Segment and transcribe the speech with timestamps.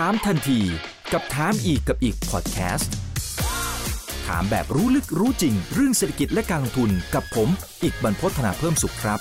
[0.00, 0.60] ถามทันที
[1.12, 2.92] กับถามอีกกับอีกพอดแคสต์
[4.26, 7.48] ถามแบบรู้ลึกรู้จริง เรื่องเศรษฐกิจและการลงทุนกับผม
[7.82, 9.18] อีกบรรพฒนาเพิ่มสุขครับ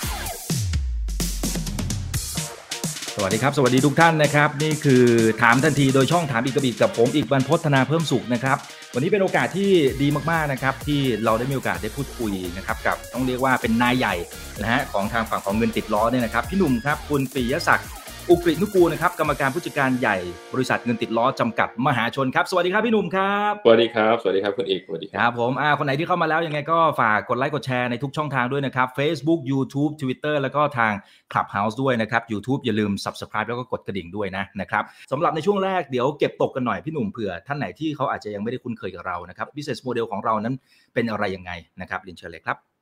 [3.15, 5.03] สวัสดีครับ สวัสดีทุกท่านนะครับ นี่คือ
[5.41, 8.57] ถามทันทีโดยช่องถามอีกกับอีกกับผมอีกบรรพฒนาเพิ่มสุขนะครับ
[8.93, 9.69] วันนี้เป็นโอกาสที่
[10.01, 14.15] ดีมากๆนะครับ ที่เราได้มีโอกาสได้พูดคุยนะครับกับต้องเรียกว่าเป็นนายใหญ่
[14.61, 17.89] นะฮะของทางฝั่งของเงินติดล้อเนี่ยนะครับพี่หนุ่มครับคุณปิยศักดิ์
[18.31, 20.17] อุกฤษนุกูลนะครับกรรมการผู้จัดการใหญ่
[20.53, 30.93] บริษัทเงินติดล้อจำกัดมหาชนครับสวัสดีครับพี่หนุ่มครับสวัสดีครับสวัสดีครับคุณเอกสวัสดีคครับรับผมอ่าคนไหนที่เข้ามาแล้วยังไงก็ฝากกดไลค์กดแชร์ในทุกช่องทางด้วยนะครับ Facebook YouTube Twitter แล้วก็ทาง
[31.31, 40.55] Clubhouse ด้วยนะครับ YouTube อย่าลืม Subscribe แล้วก็กดกระดิ่งด้วยนะนะครับสำหรับในช่วงแรกเดี๋ยวเก็บตกกันหน่อยพี่หนุ่มเผื่อท่านไหนที่เขาอาจจะยังไม่ได้คุ้นเคยกับเรานะครับ business model ของเรานั้น
[40.93, 42.72] เป็นอะไรยังไงนะครับลินเชิญเลยครับ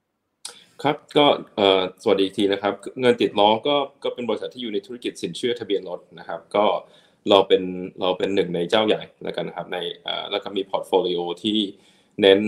[0.83, 1.25] ครับก็
[2.03, 6.65] สวัสดีอีกทีนะครับ เงินติดล้อก็ก็เป็นบริษัทที่อยู่ในธุรกิจสินเชื่อทะเบียนรถนะครับ ก็
[7.29, 7.63] เราเป็น
[8.01, 9.77] เราเป็นหนึ่งในเจ้าใหญ่แล้วกันนะครับใน
[10.31, 11.59] แล้วก็มี portfolio ที่
[12.21, 12.39] เน้น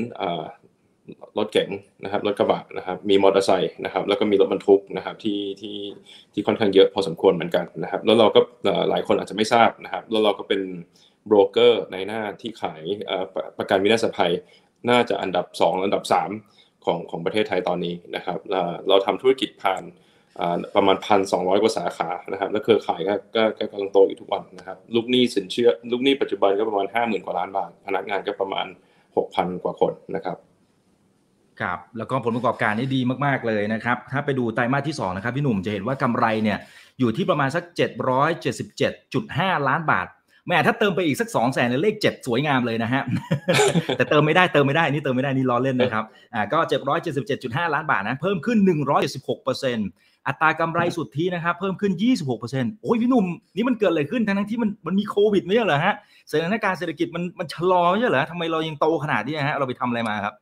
[1.38, 1.70] รถเก๋ง
[2.04, 5.78] นะครับรถกระบะนะครับมีมอเตอร์ไซค์นะครับแล้วก็มีรถบรรทุกนะครับที่ที่
[6.34, 8.40] ที่ค่อนข้างเยอะพอสมควรเหมือนกันนะครับ แล้วเราก็
[8.90, 10.62] หลายคนอาจจะไม่ทราบนะครับแล้วเราก็เป็น
[11.26, 12.84] โบรกเกอร์ในหน้าที่ขาย
[13.34, 14.32] ประประกันวินาศภัย
[14.90, 16.53] น่าจะอันดับ 2 อันดับ 3
[16.86, 19.84] ของของประเทศไทยตอนนี้นะครับ เราเราทำธุรกิจผ่าน
[20.76, 28.68] ประมาณพันสองร้อยกว่าสาขานะครับ และเครือข่ายก็ก็กำลังโตอยู่ทุกวันนะครับ ลูกหนี้สินเชื่อ ลูกหนี้ปัจจุบันก็ประมาณ5 0,000กว่าล้านบาท พนักงานก็ประมาณ
[29.16, 30.38] 6,000กว่าคนนะครับ
[31.62, 36.58] ครับ แล้วก็ผลประกอบการนี่ดีมาก ๆ เลยนะครับ ถ้าไปดูไตรมาสที่2นะครับพี่หนุ่มจะเห็นว่ากำไรเนี่ย
[37.00, 37.64] อยู่ที่ประมาณสัก
[38.46, 40.08] 777.5 ล้านบาท
[40.48, 43.04] แม่ถ้าเติมไปอีกสัก2 0 0แสนเลข7สวยงามเลยนะฮะ
[43.98, 46.60] แต่เติมไม่ได้เติมไม่ได้นี่เติมไม่ได้นี่ล้อเล่นนะครับอ่าก็
[47.16, 48.58] 777.5ล้านบาทนะเพิ่มขึ้น
[49.24, 51.94] 176%อัตรากำไรสุทธินะครับเพิ่มขึ้น
[52.38, 55.96] 26%โอ้ยพี่หนุ่มนี่มันเกิดอะไรขึ้นทั้งที่มันมันมีโควิดไม่ใช่เหรอฮะ
[56.32, 60.34] สถานการณ์เศรษฐกิจมันมันชะลอไม่ใช่เหรอทำไมเรายังโตขนาดนี้ฮะเราไปทำอะไรมาครับ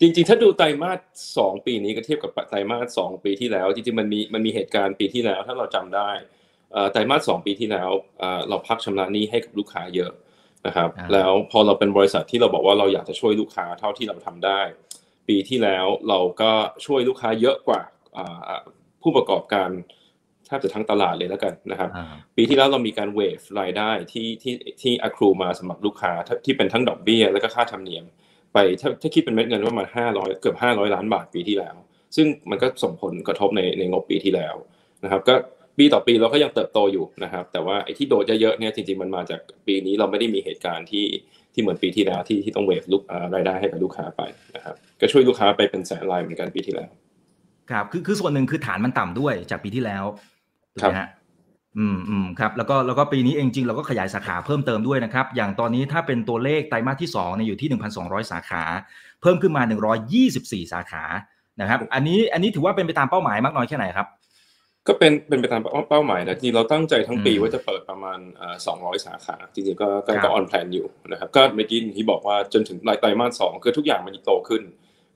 [0.00, 0.98] จริงๆ ถ้าดูไตรมาส
[1.38, 6.10] สองปีนี้ก็เทียบกับไตรมาสสองปีที่แล้ว จริงๆมันมีมันมีเหตุการณ์ปีที่แล้วถ้าเราจำได้
[6.92, 10.12] ไตรมาสสองปีที่แล้วเอ่อเราพักชำระหนี้ให้กับลูกค้าเยอะ
[10.66, 14.60] นะครับอ่าแล้วพอเราเป็นบริษัทที่เราบอกว่าเราอยากจะช่วยลูกค้าเท่าที่เราทำได้
[15.28, 16.52] ปีที่แล้วเราก็
[16.86, 17.82] ช่วยลูกค้าเยอะกว่า
[18.16, 18.60] อ่า
[19.02, 19.70] ผู้ประกอบการ
[20.46, 28.04] แทบจะทั้งตลาดเลยแล้วกันนะครับอ่าปีที่แล้วเรามีการเวฟรายได้ที่ที่ที่อครูมาสำหรับลูกค้าที่ที่เป็นทั้งดอกเบี้ย แล้วก็ค่าธรรมเนียม
[28.52, 31.76] ไปถ้าถ้าคิดเป็นเม็ดเงินประมาณห้าร้อยเกือบห้าร้อยล้านบาทปีที่แล้ว
[32.16, 34.54] ซึ่งมันก็ส่งผลกระทบในในงบปีที่แล้ว
[35.04, 35.34] นะครับ ก็
[35.78, 41.06] ปีต่อปีเราก็ยังเติบโตอยู่นะครับ แต่ว่าไอ้ที่โดดเยอะๆเนี่ยจริงๆมันมาจากปีนี้เราไม่ได้มีเหตุการณ์ที่
[41.54, 44.22] ที่เหมือนปีที่แล้วที่ที่ต้องเวฟลูกอ่ารายได้ให้กับลูกค้าไป
[44.56, 46.88] นะครับก็ช่วยลูกค้าไปเป็นแสนรายเหมือนกันปีที่แล้ว
[47.70, 50.04] ครับคือคือส่วนหนึ่งคือฐานมันต่ำด้วยจากปีที่แล้ว
[50.74, 51.08] ถูกไหมฮะ
[51.78, 57.68] อืมอืมครับแล้วก็แล้วก็ปีนี้เองจริงเราก็ขยายสาขาเพิ่มเติมด้วยนะครับ อย่างตอนนี้ถ้าเป็นตัวเลขไตรมาสที่2เนี่ยอยู่ที่
[58.00, 58.62] 1,200 สาขา
[59.22, 59.62] เพิ่มขึ้นมา
[60.18, 61.04] 124 สาขา
[61.60, 64.06] นะครับ อันนี้อันนี้ถือว่าเป็นไปตามเป้าหมายมากน้อยแค่ไหนครับ
[64.88, 74.62] ก็เป็นเป็นไปตามเป้าหมายนะจริงๆเราตั้งใจทั้งปีอืมว่าจะเปิดประมาณเอ่อ200สาขาจริงๆก็ก็ครับก็ออนแพลนอยู่นะครับก็เมื่อกี้ที่บอกว่าจนถึงไตรมาสสองคือทุกอย่างมันโตขึ้น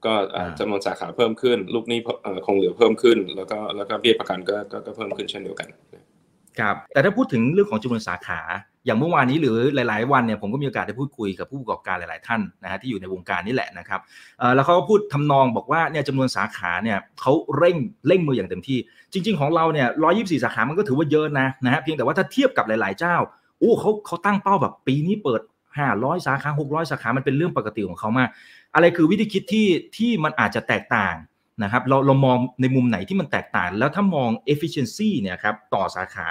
[0.04, 5.68] ก็เอ่ออ่าจำนวนสาขาเพิ่มขึ้น ลูกหนี้เพิ่มเอ่อคงเหลือเพิ่มขึ้น แล้วก็แล้วก็เบี้ยประกันก็ก็ก็เพิ่มขึ้นเช่นเดียวกัน
[6.58, 8.40] ครับ แต่ถ้าพูดถึงเรื่องของจำนวนสาขา
[8.86, 14.00] อย่างเมื่อวานนี้หรือหลาย ๆ วันเนี่ยผมก็มีโอกาสได้พูดคุยกับผู้ประกอบการหลาย ๆ ท่านนะฮะที่อยู่ในวงการนี่แหละนะครับ
[14.54, 18.78] แล้วเขาก็พูดทำนองบอกว่าเนี่ยจำนวนสาขาเนี่ยเขาเร่งเร่งมืออย่างเต็มที่
[19.12, 23.16] จริง ๆ ของเราเนี่ย124สาขา มันก็ถือว่าเยอะนะนะฮะเพียงแต่ว่าถ้าเทียบกับหลาย ๆ เจ้า
[23.58, 25.40] โอ้เขาเขาตั้งเป้าแบบปีนี้เปิด
[25.84, 28.28] 500สาขา600สาขา มันเป็นเรื่องปกติของเขามาก
[28.74, 31.14] อะไรคือวิธีคิดที่ที่มันอาจจะแตกต่าง
[31.62, 36.28] นะครับเราเรามองในมุมไหนที่มันแตกต่าง แล้วถ้ามอง efficiency เนี่ยครับต่อสาขา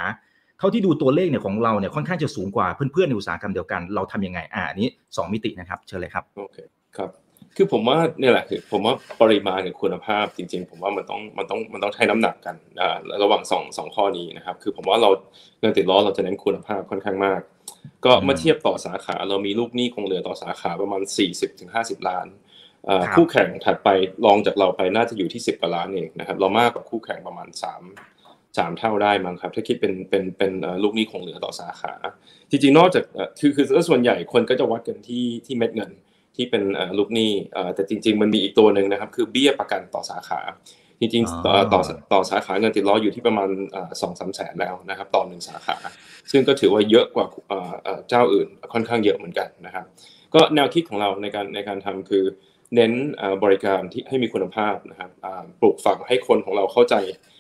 [0.66, 6.58] ท่าที่ดูตัวเลขเนี่ยของเราเนี่ยค่อนข้างจะสูงกว่าเพื่อนๆในอุตสาหกรรมเดียวกัน เราทำยังไงอ่าอันนี้ 2 มิตินะครับเชิญเลยครับโอเค
[6.98, 7.10] ครับ
[7.58, 15.10] คือผมว่าเนี่ยแหละคือผมว่าปริมาณกับคุณภาพจริง ๆ ผมว่ามันต้องมันต้องมันต้องใช้น้ำหนักกันอ่าระหว่างสองสองข้อนี้นะครับ คือผมว่าเรา
[15.60, 17.42] เงินติดล้อเราจะเน้นคุณภาพค่อนข้างมาก
[18.06, 21.02] ก็อืมเมื่อเทียบต่อสาขาเรามีลูกหนี้คงเหลือต่อสาขาประมาณ
[21.56, 22.28] 40-50 ล้าน
[22.90, 23.90] อ่าครับคู่แข่งถัดไป
[24.26, 28.13] รองจากเราไปน่าจะอยู่ที่ 10กว่าล้านเองนะครับเรามากกว่าคู่แข่งประมาณ3
[28.58, 31.94] สามเท่าได้มั้งครับ ถ้าคิดเป็นเป็นเป็นเอ่อลูกหนี้คงเหลือต่อสาขา
[32.50, 35.92] จริงๆ นอกจากเอ่อคือคือส่วนใหญ่คนก็จะวัดกันที่ที่เม็ดเงิน
[36.36, 40.40] ที่เป็นเอ่อลูกหนี้เอ่อแต่จริง ๆ มันมีอีกตัวหนึ่งนะครับ คือเบี้ยประกันต่อสาขา
[41.00, 41.82] จริงๆอ๋ต่ออต่อ
[42.14, 43.50] ต่อสาขาเงินติดล้ออยู่ที่ประมาณ
[44.02, 45.76] สองสามแสนแล้วนะครับต่อหนึ่งสาขา
[46.32, 49.86] ซึ่งก็ถือว่าเยอะกว่าเอ่อเอ่อเจ้าอื่นค่อนข้างเยอะเหมือนกันนะครับ
[50.34, 52.24] ก็แนวคิดของเราในการในการทำคือ
[52.76, 57.33] เน้นเอ่อบริการที่ให้มีคุณภาพนะครับอ่าปลูกฝังให้คนของเราเข้าใจอ่า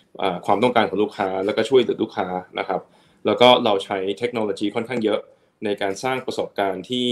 [0.45, 2.27] ความต้องการของลูกค้าแล้วก็ช่วยเหลือลูกค้า
[2.59, 2.81] นะครับ
[3.25, 5.19] แล้วก็เราใช้เทคโนโลยีค่อนข้างเยอะ
[5.65, 7.05] ในการสร้างประสบการณ์ที่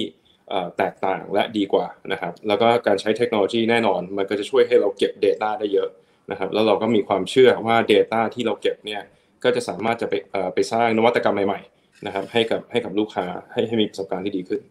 [0.77, 5.89] แตกต่างและดีกว่านะครับ แล้วก็การใช้เทคโนโลยีแน่นอน มันก็จะช่วยให้เราเก็บ Data ได้เยอะ
[6.31, 9.01] นะครับ แล้วเราก็มีความเชื่อว่า Data ที่เราเก็บเนี่ย
[9.43, 10.13] ก็จะสามารถจะไป
[10.53, 14.61] ไปสร้างนวัตกรรมใหม่ๆนะครับให้กับให้กับลูกค้าให้ให้มีประสบการณ์ที่ดีขึ้น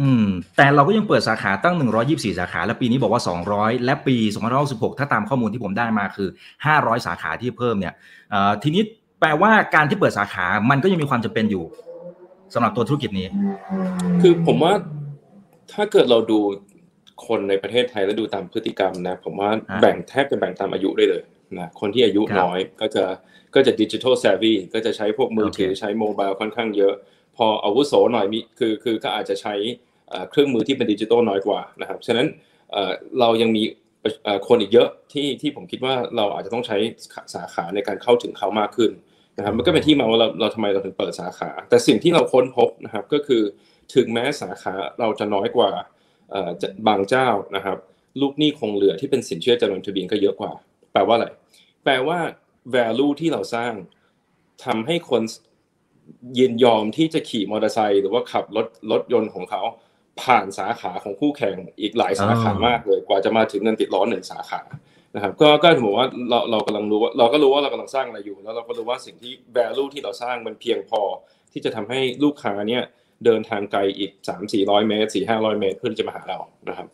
[0.00, 0.26] อืม
[0.56, 1.74] แต่เราก็ยังเปิดสาขาตั้ง
[2.06, 3.22] 124 สาขา และปีนี้บอกว่า
[3.52, 4.16] 200 และปี
[4.56, 6.28] 2566ถ้าตามข้อมูลที่ผมได้มาคือ
[6.66, 7.94] 500 สาขาที่เพิ่มเนี่ย
[8.62, 8.82] ทีนี้
[9.20, 11.64] แปลว่าการที่เปิดสาขา มันก็ยังมีความจำเป็นอยู่
[12.54, 13.26] สำหรับตัวธุรกิจนี้
[14.20, 14.72] คือผมว่า
[15.72, 16.38] ถ้าเกิดเราดู
[17.26, 19.50] คนในประเทศไทยแล้วดูตามพฤติกรรมนะ ผมว่า
[19.80, 21.22] แบ่งแทบจะแบ่งตามอายุได้เลย
[21.58, 23.04] นะคนที่อายุน้อยก็จะ
[23.54, 26.94] ก็จะดิจิทัลแซฟวี่ก็จะใช้พวกมือถือใช้โมบายค่อนข้างเยอะ
[27.36, 29.54] พออาวุโสหน่อยมีคือคือก็อาจจะใช้
[30.30, 32.26] เครื่องมือที่เป็นดิจิทัลน้อยกว่านะครับฉะนั้น
[33.20, 33.62] เรายังมี
[34.48, 36.76] คนอีกเยอะที่ที่ผมคิดว่าเราอาจจะต้องใช้
[37.34, 38.90] สาขาในการเข้าถึงเขามากขึ้น
[39.36, 43.42] นะครับมันก็เป็นที่มาว่าเราเราทำไมเราถึงเปิดสาขา แต่สิ่งที่เราค้นพบนะครับก็คือ
[43.94, 45.70] ถึงแม้สาขาเราจะน้อยกว่า
[46.88, 47.78] บางเจ้านะครับ
[48.20, 50.52] ลูกหนี้คงเหลือที่เป็นสินเชื่อจำนวนทะเบียนก็เยอะกว่า
[50.92, 51.26] แปลว่าอะไร
[51.84, 52.18] แปลว่า
[52.74, 53.72] value ที่เราสร้าง
[54.64, 55.22] ทำให้คน
[56.38, 59.62] ยินยอมที่จะขี่มอเตอร์ไซค์หรือว่าขับรถรถยนต์ของเขา
[60.22, 64.60] ผ่านสาขาของคู่แข่งอีกหลายสาขามากเลยกว่าจะมาถึงเงินติดล้อหนึ่งสาขา
[65.14, 71.00] นะครับก็ก็ถือว่าเราเรากำลังรู้ว่าเราก็รู้ว่าเรากำลังสร้างอะไรอยู่ แล้วเราก็รู้ว่าสิ่งที่ value ที่เราสร้างมันเพียงพอ
[71.52, 72.82] ที่จะทำให้ลูกค้าเนี่ย
[73.24, 76.38] เดินทางไกลอีกสามสี่ร้อยเมตรสี่ห้าร้อยเมตรเพื่อที่จะมาหาเรา
[76.68, 76.86] นะครับ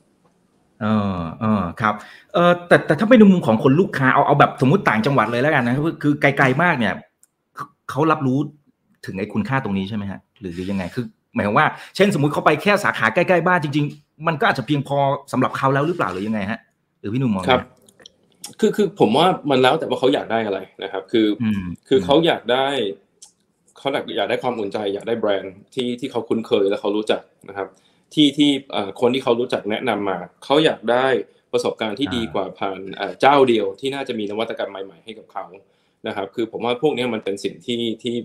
[0.83, 0.87] เอ
[1.19, 1.95] อเออครับ
[2.35, 6.95] เออแต่แต่ถ้าไปในมุมของคนลูกค้าเอาเอาแบบสมมติต่างจังหวัดเลยแล้วกันนะคือไกลๆมากเนี่ย
[7.91, 8.39] เขารับรู้
[9.07, 11.05] ถึงไอ้คุณค่าตรงนี้ใช่ไหมฮะหรือยังไงคือ
[11.35, 14.99] หมายว่าเช่นสมมุติเขาไปแค่สาขาใกล้ๆบ้านจริง ๆ มันก็อาจจะเพียงพอ
[15.33, 16.61] สำหรับเขาแล้วหรือเปล่าหรือยังไงฮะ
[17.01, 17.63] หรือพี่หนุ่มมองครับ
[18.61, 21.27] คือคือผมว่ามันแล้วแต่ว่าเขาอยากได้อะไรนะครับ คือ
[21.89, 22.67] คือเขาอยากได้
[23.79, 27.69] เขาอยากได้ความอุ่นใจ อยากได้แบรนด์ที่ที่เขาคุ้นเคยและเขารู้จักนะครับ
[28.15, 28.51] ที่ที่
[29.01, 31.07] คนที่เขารู้จักแนะนำมาเขาอยากได้
[31.53, 32.79] ประสบการณ์ที่ดีกว่าผ่าน
[33.21, 35.45] เจ้าเดียวที่น่าจะมีนวัตกรรมใหม่ ๆ ให้กับเขา
[36.07, 38.17] นะครับ คือผมว่าพวกนี้มันเป็นสิ่งที่ที่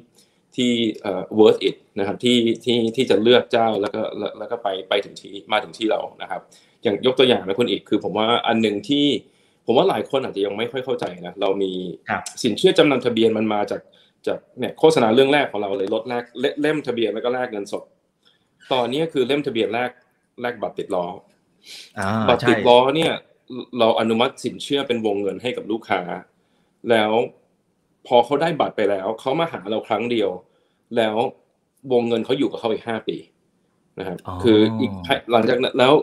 [0.58, 0.72] ที่
[1.02, 4.02] เอ่อ worth it นะครับที่ที่ที่จะเลือกเจ้าแล้วก็
[4.40, 6.42] แล้วก็ไปไปถึงที่มาถึงที่เรานะครับ
[6.84, 9.06] อย่างยกตัวอย่างนะคุณอีกคือผมว่าอันหนึ่งที่
[9.66, 11.72] ผมว่าหลายคนอาจจะยังไม่ค่อยเข้าใจนะเรามี
[12.44, 13.82] สินเชื่อจำนำทะเบียนมันมาจาก
[14.28, 16.24] จากเนี่ยโฆษณาเรื่องแรกของเราเลยลดแรก
[16.62, 17.84] เล่มทะเบียนแล้วก็แลกเงินสด
[18.74, 19.90] ตอนนี้คือเล่มทะเบียนแรก
[20.42, 21.06] แลกบัตรติดล้อ
[22.30, 23.14] บัตรติดล้อเนี่ย
[23.80, 26.02] เราอนุมัติสินเชื่อเป็นวงเงินให้กับลูกค้า
[26.90, 27.12] แล้ว
[28.08, 30.30] พอเขาได้บัตรไปแล้วเขามาหาเราครั้งเดียว
[30.98, 31.16] แล้ว
[31.92, 33.18] วงเงินเขาอยู่กับเขาอีกห้าปี
[34.00, 34.92] นะครับคืออีก
[35.32, 35.94] หลังจากนั้นแล้ว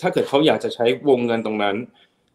[0.00, 1.76] ถ้าเกิดเขาอยากจะใช้วงเงินตรงนั้น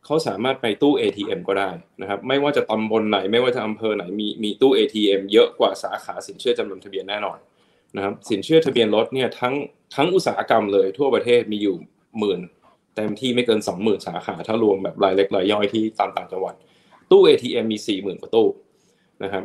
[0.05, 1.69] เขาสามารถไปตู้ ATM ก็ได้
[2.01, 7.37] นะครับ ไม่ว่าจะตำบลไหน ไม่ว่าจะอำเภอไหนมีมีตู้ ATM เยอะกว่าสาขาสินเชื่อจำนวนทะเบียนแน่นอน
[7.95, 9.53] นะครับ สินเชื่อทะเบียนรถเนี่ยทั้ง
[9.95, 11.75] ทั้งอุตสาหกรรมเลยทั่วประเทศมีอยู่
[12.19, 12.39] หมื่น
[12.95, 16.55] เต็มที่ไม่เกินสองหมื่นสาขาถ้ารวมแบบรายเล็กรายย่อยที่ตามต่างจังหวัด
[17.11, 18.47] ตู้ ATM มีสี่หมื่นกว่าตู้
[19.23, 19.43] นะครับ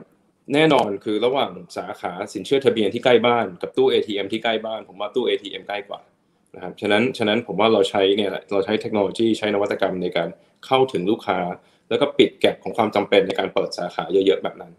[0.52, 6.00] แน่นอนคือระหว่างสาขาสินเชื่อทะเบียนที่ใกล้บ้านกับตู้ ATM ที่ใกล้บ้าน ผมว่าตู้ ATM ใกล้กว่า
[6.54, 10.28] นะครับฉะนั้นฉะนั้นผมว่าเราใช้เนี่ยเราใช้เทคโนโลยีใช้นวัตกรรมในการ
[10.66, 11.38] เข้าถึงลูกค้า
[11.88, 14.72] แล้วก็ปิดแก็บของความจำเป็นในการเปิดสาขาเยอะๆแบบนั้น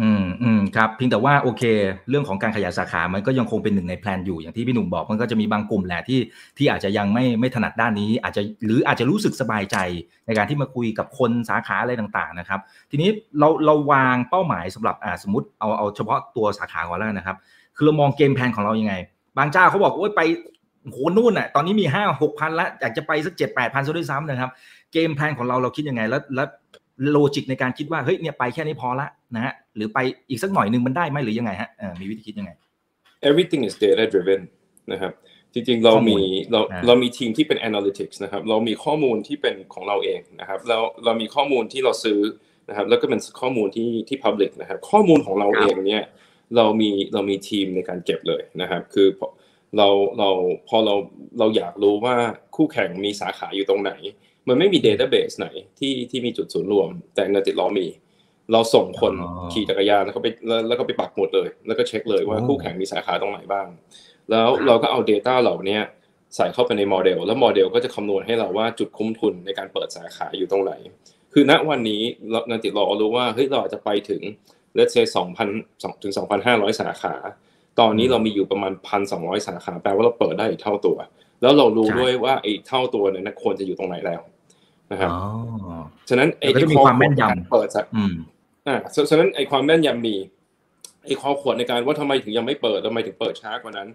[0.00, 1.62] อืมอืมครับเพียงแต่ว่าโอเค
[2.08, 6.20] เรื่องของการขยายสาขามันก็ยังคงเป็นหนึ่งใน plan อยู่อย่างที่พี่หนุ่มบอกมันก็จะมีบางกลุ่มแหละที่
[6.58, 9.76] ที่อาจจะยังไม่ไม่ถนัดด้านนี้ อาจจะหรืออาจจะรู้สึกสบายใจ
[10.26, 17.36] ในการที่มาคุยกับคนสาขาอะไรต่างๆนะครับ ทีนี้เราเราวางเป้าหมายสำหรับอ่าสมมติเอาเอาเฉพาะตัวสาขาก่อนแล้วนะครับ
[17.76, 18.94] คือเรามอง game plan ของเรายังไง
[19.38, 20.20] บางเจ้าเขาบอกโอ้ยไป
[20.92, 24.50] โหนู่นอะตอนนี้มีห้าหกพันละอยากจะไปสักเจ็ดแปดพันซะด้วยซ้ำนะครับ
[24.92, 26.48] game plan ของเราเราคิดยังไงแล้วแล้ว
[27.10, 31.70] โลจิกในการคิดว่าเฮ้ยเนี่ยไปแค่นี้พอละนะฮะ หรือไปอีกสักหน่อยหนึ่งมันได้ไหมหรือยังไงฮะ
[32.00, 32.50] มีวิธีคิดยังไง
[33.28, 34.42] everything is data driven
[34.92, 35.12] นะครับ
[35.52, 36.18] จริงๆเรามี
[36.52, 42.20] เราเรามีทีมที่เป็น analytics นะครับเรามีข้อมูลที่เป็นของเราเองนะครับแล้วเรามีข้อมูลที่เราซื้อ
[42.68, 46.04] นะครับแล้วก็เป็นข้อมูลที่ที่ public นะครับข้อมูลของเราเองเนี่ย
[46.56, 49.08] เรามีเรามีทีมในการเก็บเลยนะครับ คือ
[49.76, 50.30] เราเรา
[50.68, 50.94] พอเรา
[51.38, 52.14] เราอยากรู้ว่า
[52.56, 53.92] คู่แข่งมีสาขาอยู่ตรงไหน
[54.48, 57.86] มันไม่มี database ไหนที่ที่มีจุดศูนย์รวม แต่เงินติดล้อมี
[58.52, 59.12] เราส่งคน
[59.52, 60.26] ขี่จักรยานแล้วก็ไป
[60.68, 63.66] แล้วก็ไปปักหมุดเลย แล้วก็เช็คเลยว่าคู่แข่งมีสาขาตรงไหนบ้าง
[64.30, 65.78] แล้วเราก็เอา Data เหล่านี้
[66.36, 70.72] ใส่เข้าไปในโมเดล แล้วโมเดลก็จะคำนวณให้เราว่าจุดคุ้มทุนในการเปิดสาขาอยู่ตรงไหน
[71.32, 72.02] คือณวันนี้
[72.48, 74.22] เงินติดล้อรู้ว่าเฮ้ยเราอาจจะไปถึง
[74.74, 75.48] let's say องพัน
[76.02, 77.14] ถึงสองพันห้าร้อยสาขา
[77.80, 80.96] ตอนนี้เรามีอยู่ประมาณพันสองร้อยสาขาแปลว่าเราเปิดได้อีกเท่าตัว
[81.42, 84.20] แล้วเรารู้ด้วยว่าไอ้เท่าตัวเนี่ยควรจะอยู่ตรงไหนแล้ว
[84.92, 85.10] นะครับ
[86.08, 86.48] ฉะนั้นไอ้
[86.86, 87.84] ความแม่นยำเปิดจาก
[88.68, 88.78] อ่า
[89.10, 90.16] ฉะนั้นไอ้ความแม่นยำมี
[91.04, 93.88] ไอ้ข้อขวดในการว่าทำไมถึงยังไม่เปิดทำไมถึงเปิดช้ากว่านั้น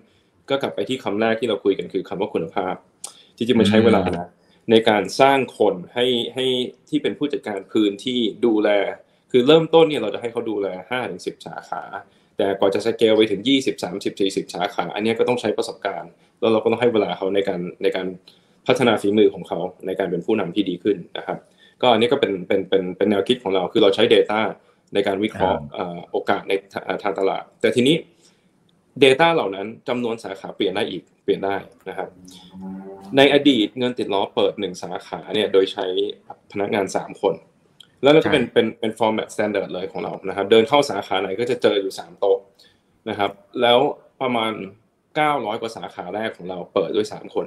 [0.49, 2.75] ก็กลับไปที่คำแรกที่เราคุยกันคือคำว่าคุณภาพ
[3.37, 4.29] จริงๆมันใช้เวลานะ
[4.71, 6.45] ในการสร้างคนให้ให้
[6.89, 8.69] ที่เป็นผู้จัดการพื้นที่ดูแล
[9.31, 11.83] คือเริ่มต้นเนี่ยเราจะให้เขาดูแลห้าถึงสิบสาขา
[12.37, 18.07] แต่กว่าจะสเกลไปถึงยี่สิบสามสิบสี่สิบสาขา อันนี้ก็ต้องใช้ประสบการณ์ แล้วเราก็ต้องให้เวลาเขาในการในการ
[18.67, 21.37] พัฒนาฝีมือของเขาในการเป็นผู้นำที่ดีขึ้นนะครับ
[21.81, 24.39] ก็อันนี้ก็เป็นเป็นเป็นเป็นแนวคิดของเราคือเราใช้ Data
[24.93, 25.61] ในการวิเคราะห์
[26.11, 26.53] โอกาสใน
[27.03, 27.95] ทางตลาด แต่ทีนี้
[29.03, 31.55] Data เหล่านั้นจำนวนสาขาเปลี่ยนได้อีกเปลี่ยนได้
[31.89, 32.09] นะครับ
[33.17, 35.85] ในอดีตเงินติดล้อเปิดหนึ่งสาขาเนี่ยโดยใช้
[36.51, 37.33] พนักงานสามคน
[38.03, 42.39] แล้วก็เป็นเป็นเป็น format standard เลยของเรานะครับ เดินเข้าสาขาไหนก็จะเจออยู่สามโต๊ะ
[43.09, 43.79] นะครับ แล้ว
[44.21, 44.53] ประมาณ
[45.15, 47.45] เก้าร้อยกว่าสาขาแรกของเราเปิดด้วยสามคน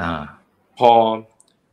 [0.00, 0.02] อ
[0.78, 0.90] พอ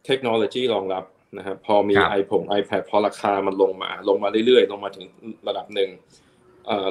[0.05, 1.03] เทคโนโลยีรองรับ
[1.37, 5.07] นะครับพอมี iPhone iPad พอราคามันลงมาลงมาเรื่อยๆ ลงมาถึง
[5.47, 5.89] ระดับหนึ่ง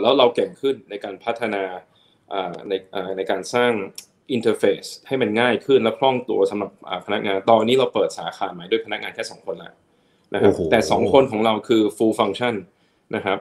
[0.03, 1.63] แล้วเราเก่งขึ้นในการพัฒนา
[2.69, 2.73] ใน
[3.17, 3.73] ในการสร้าง
[4.33, 6.71] อินเทอร์เฟซให้มันง่ายขึ้นและคล่องตัวสำหรับ
[7.07, 9.73] พนักงาน ตอนนี้เราเปิดสาขาใหม่ด้วยพนักงานแค่สองคนแล้ว
[10.35, 12.55] นะครับแต่สองคนของเราคือ full function
[13.17, 13.39] นะครับ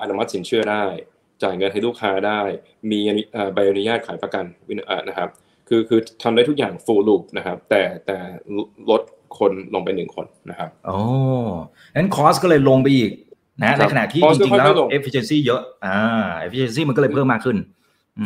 [0.00, 0.84] อนุมัติสินเชื่อได้
[1.42, 2.40] จ่ายเงินให้ลูกค้าได้
[2.90, 3.00] มี
[3.54, 4.44] ใบอนุญาตขายประกัน
[5.08, 5.28] นะครับ
[5.68, 8.18] คือคือทำได้ทุกอย่าง full loop นะครับแต่แต่
[8.90, 9.02] ลด
[9.38, 10.98] คนลงไปหนึ่งคนนะครับโอ้
[11.96, 13.10] งั้นคอสก็เลยลงไปอีก
[13.62, 15.98] นะในขณะที่จริงๆแล้ว efficiency เยอะอ่า
[16.46, 17.58] efficiency มันก็เลยเพิ่มมากขึ้น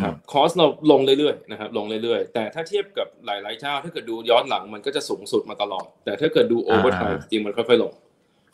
[0.03, 7.93] ครับ cost เราลงเรื่อยๆนะครับลงเรื่อยๆ แต่ถ้าเทียบกับหลายๆเจ้า ถ้าเกิดดูย้อนหลังมันก็จะสูงสุดมาตลอด แต่ถ้าเกิดดู over time จริงมันค่อยๆลง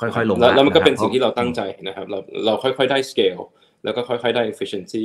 [0.01, 3.39] ค่อยๆลงแล้วมันก็เป็นสิ่งที่เราตั้งใจนะครับ เราเราค่อยๆได้สเกล
[3.85, 5.05] แล้วก็ค่อยๆได้ efficiency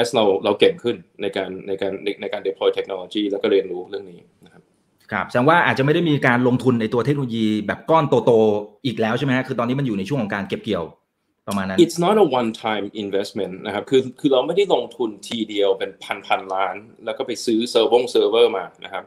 [0.00, 4.62] as เราเราเก่งขึ้นในการในการในการ deploy technology แล้วก็เรียนรู้เรื่องนี้นะครับ
[5.12, 10.84] ครับแสดงว่าอาจจะไม่ได้มีการลงทุนในตัวเทคโนโลยีแบบก้อนโตๆอีกแล้วใช่ไหมคือตอนนี้มันอยู่ในช่วงของการเก็บเกี่ยว
[11.48, 19.04] ประมาณนั้น it's not a one time investment นะครับ คือ คือเราไม่ได้ลงทุนทีเดียวเป็นพันพันล้าน แล้วก็ไปซื้อเซิร์ฟงเซิร์ฟเวอร์มา นะครับ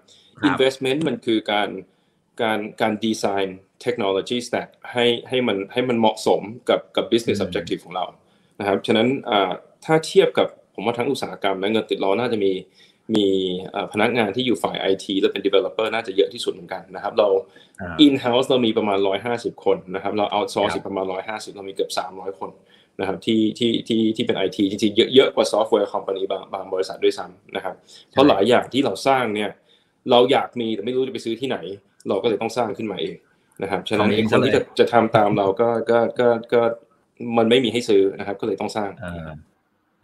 [0.49, 1.69] investment มันคือการ
[2.41, 8.05] การ การดีไซน์เทคโนโลยี stack ให้ ให้มัน ให้มันเหมาะสมกับ กับ business objective ของเรา
[8.59, 9.07] นะครับ ฉะนั้น
[9.85, 12.51] ถ้าเทียบกับ ผมว่าทั้งอุตสาหกรรมและเงินติดล้อน่าจะมี
[13.15, 13.27] มี
[13.93, 17.27] พนักงานที่อยู่ฝ่าย IT และเป็น developer น่าจะเยอะที่สุดเหมือนกันนะครับ เรา
[18.05, 18.99] in house เรามีประมาณ
[19.31, 22.49] 150 คนนะครับเรา outsource ประมาณ 150 เรามีเกือบ 300 คน
[22.99, 27.75] นะครับที่ที่ที่ที่เป็น IT จริงๆเยอะกว่า software company บางบางบริษัทด้วยซ้ำนะครับ
[28.11, 29.49] เพราะหลายอย่างที่เราสร้างเนี่ย
[30.11, 31.57] เราอยากมีแต่ไม่รู้จะไปซื้อที่ไหน
[32.09, 33.15] เราก็เลยต้องสร้างขึ้นมาเอง
[33.63, 36.61] นะครับฉะนั้นคนที่จะจะทำตามเราก็ก็ก็ก็
[37.37, 38.89] มันไม่มีให้ซื้อนะครับ ก็เลยต้องสร้าง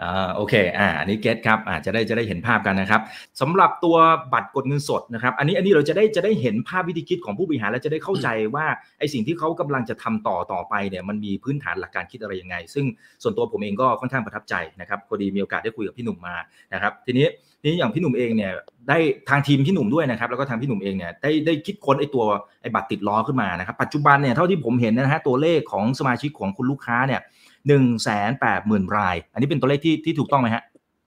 [0.04, 3.02] อ่าโอเคอ่าอันนี้ get ครับอ่าจะได้จะได้เห็นภาพกันนะครับ
[3.42, 3.96] สำหรับตัว
[4.34, 8.66] บัตรกดเงินสดนะครับ อันนี้อันนี้เราจะได้จะได้เห็นภาพวิธีคิดของผู้บริหารและจะได้เข้าใจว่า
[9.00, 12.86] ไอสิ่งที่เขากำลังจะทำต่อต่อไปเนี่ยมันมีพื้นฐานหลักการคิดอะไรยังไง ซึ่ง
[13.24, 16.36] ส่วนตัวผมเองก็ค่อนข้างประทับใจนะครับพอดีมีโอกาสได้คุยกับพี่หนุ่มมา
[16.74, 17.28] นะครับ ทีนี้
[17.62, 18.52] ทีนี้อย่างพี่หนุ่มเองเนี่ย
[18.90, 18.98] ได้
[19.30, 22.24] ทางทีมพี่หนุ่มด้วยนะครับแล้วก็ทางพี่หนุ่มเองเนี่ยได้ได้คิดค้นไอตัว
[22.62, 27.22] ไอบัตรติดล้อขึ้นมานะครับ ปัจจุบันเนี่ยเท่าที่ผมเห็นนะฮะตัวเลขของสมาชิกของคุณลูกค้าเนี่ย
[27.68, 30.64] หนึ่งแสนแปดหมื่นราย อันนี้เป็นตัวเลขที่ที่ถูกต้องไหมฮะ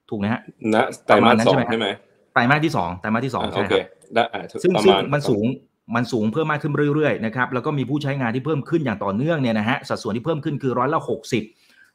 [0.09, 0.41] ถูกไหมฮะ
[0.73, 1.87] นะไตรมาสสองใช่ไหม
[2.33, 3.85] ไตรมาสที่สองไตรมาสที่สองใช่ครับ
[4.63, 5.45] ซึ่งซึ่งมันสูง
[5.95, 11.43] มันสูงเพิ่มมากขึ้นเรื่อยๆนะครับแล้วก็มีผู้ใช้งานที่เพิ่มขึ้นอย่างต่อเนื่องเนี่ยนะฮะสัดส่วนที่เพิ่มขึ้นคือร้อยละหกสิบ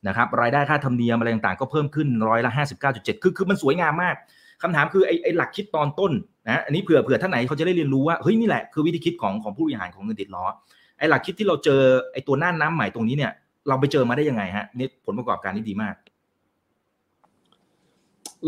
[0.09, 4.15] นะครับรายได้ค่าธรรมเนียมอะไรต่างๆ ก็เพิ่มขึ้นร้อยละห้าสิบเก้าจุดเจ็ดคือคือมันสวยงามมาก
[4.63, 6.13] คำถามคือไอ้ไอ้หลักคิดตอนต้น
[6.49, 10.45] นะอันนี้เผื่อเผื่อท่านไหนเขาจะได้เรียนรู้ว่าเฮ้ยนี่แหละคือวิธีคิดของของผู้บริหารของเงินติดล้อ
[10.99, 11.81] ไอ้หลักคิดที่เราเจอ
[12.13, 13.33] ไอ้ตัวหน้าน้ำใหม่ตรงนี้เนี่ย
[13.69, 15.95] เราไปเจอมาได้ยังไงฮะนี่ผลประกอบการนี่ดีมาก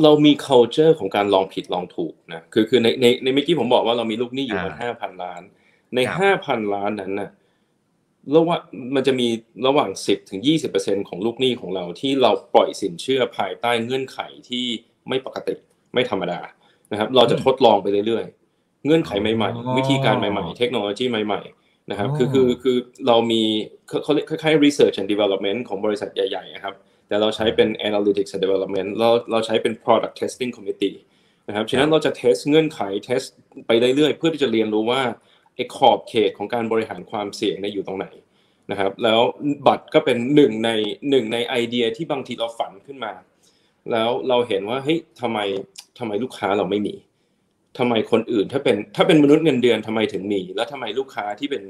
[0.02, 5.42] เรามี culture ของการลองผิดลองถูกนะคือคือในในในเมื่อกี้ผมบอกว่าเรามีลูกหนี้อยู่ประมาณห้าพันล้าน
[5.94, 7.30] ในห้าพันล้านนั้นนะ
[8.34, 8.58] ระว่า
[8.94, 9.28] มันจะมี
[9.66, 14.64] ระหว่างสิบถึงยี่สิบเปอร์เซ็นของลูกหนี้ของเราที่เราปล่อยสินเชื่อภายใต้เงื่อนไขที่
[15.08, 15.54] ไม่ปกติ
[15.94, 16.40] ไม่ธรรมดา
[16.90, 22.76] นะครับ เราจะทดลองไปเรื่อยๆ เงื่อนไขใหม่ๆ วิธีการใหม่ๆ เทคโนโลยีใหม่ๆ นะครับคือคือคือ
[23.06, 23.42] เรามี
[24.02, 26.74] เขาเรียกคล้ายๆ research and development ของบริษัทใหญ่ๆนะครับ
[27.08, 30.96] แต่เราใช้เป็น analytics and development เราเราใช้เป็น product testing committee
[31.48, 33.28] นะครับฉะนั้นเราจะ test เงื่อนไข test
[33.66, 35.02] ไปเรื่อยๆ เพื่อที่จะเรียนรู้ว่า
[35.54, 38.06] ไอ้ขอบเขตของการบริหารความเสี่ยงในอยู่ตรงไหน
[38.70, 39.20] นะครับ แล้ว
[39.66, 40.70] บัตรก็เป็นหนึ่งใน
[41.10, 43.12] หนึ่งในไอเดียที่บางทีเราฝันขึ้นมา
[43.90, 45.38] แล้วเราเห็นว่าเฮ้ยทำไม
[45.98, 46.94] ทำไมลูกค้าเราไม่มี
[47.78, 51.62] ทำไมคนอื่นถ้าเป็นถ้าเป็นมนุษย์เงินเดือนทำไมถึงมี แล้วทำไมลูกค้าที่เป็น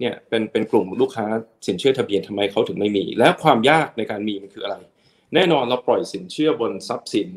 [0.00, 1.26] เนี่ยเป็นเป็นกลุ่มลูกค้า
[1.66, 4.76] สินเชื่อทะเบียนทำไมเขาถึงไม่มี และความยากในการมีมันคืออะไร
[5.34, 7.28] แน่นอนเราปล่อยสินเชื่อบนทรัพย์สิน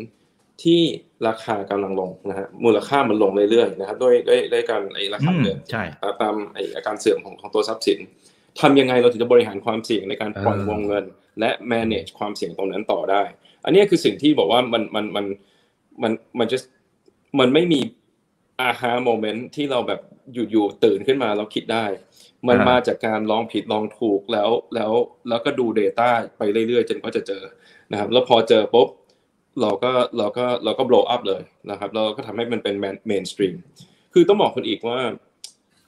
[0.63, 0.81] ที่
[1.27, 5.83] ราคากำลังลงนะฮะมูลค่ามันลงเรื่อยๆนะครับด้วยด้วยด้วยการไอ้ราคาเงินใช่
[6.21, 7.99] ตามไอ้อาการเสื่อมของของตัวทรัพย์สิน
[8.61, 11.05] ทำยังไงเราถึงจะบริหารความเสี่ยงในการปล่อยวงเงิน
[11.39, 13.23] และ manage ความเสี่ยงตรงนั้นต่อได้
[13.65, 15.25] อันนี้คือสิ่งที่บอกว่ามันมันมัน
[16.03, 16.57] มันมันจะ
[17.39, 17.79] มันไม่มี
[18.61, 20.01] อาฮาโมเมนต์ที่เราแบบ
[20.51, 21.85] อยู่ๆตื่นขึ้นมาแล้วคิดได้
[22.47, 24.91] มันมาจากการลองผิดลองถูกแล้วแล้ว
[25.29, 27.43] แล้วก็ดู Data ไปเรื่อยๆ จนก็จะเจอ
[27.91, 28.87] นะครับ แล้วพอเจอปุ๊บ
[29.61, 32.75] เราก็เราก็เราก็ blow up เลยนะครับ เราก็ทำให้มันเป็น
[33.11, 33.55] mainstream
[34.13, 34.99] คือต้องบอกคนอีกว่า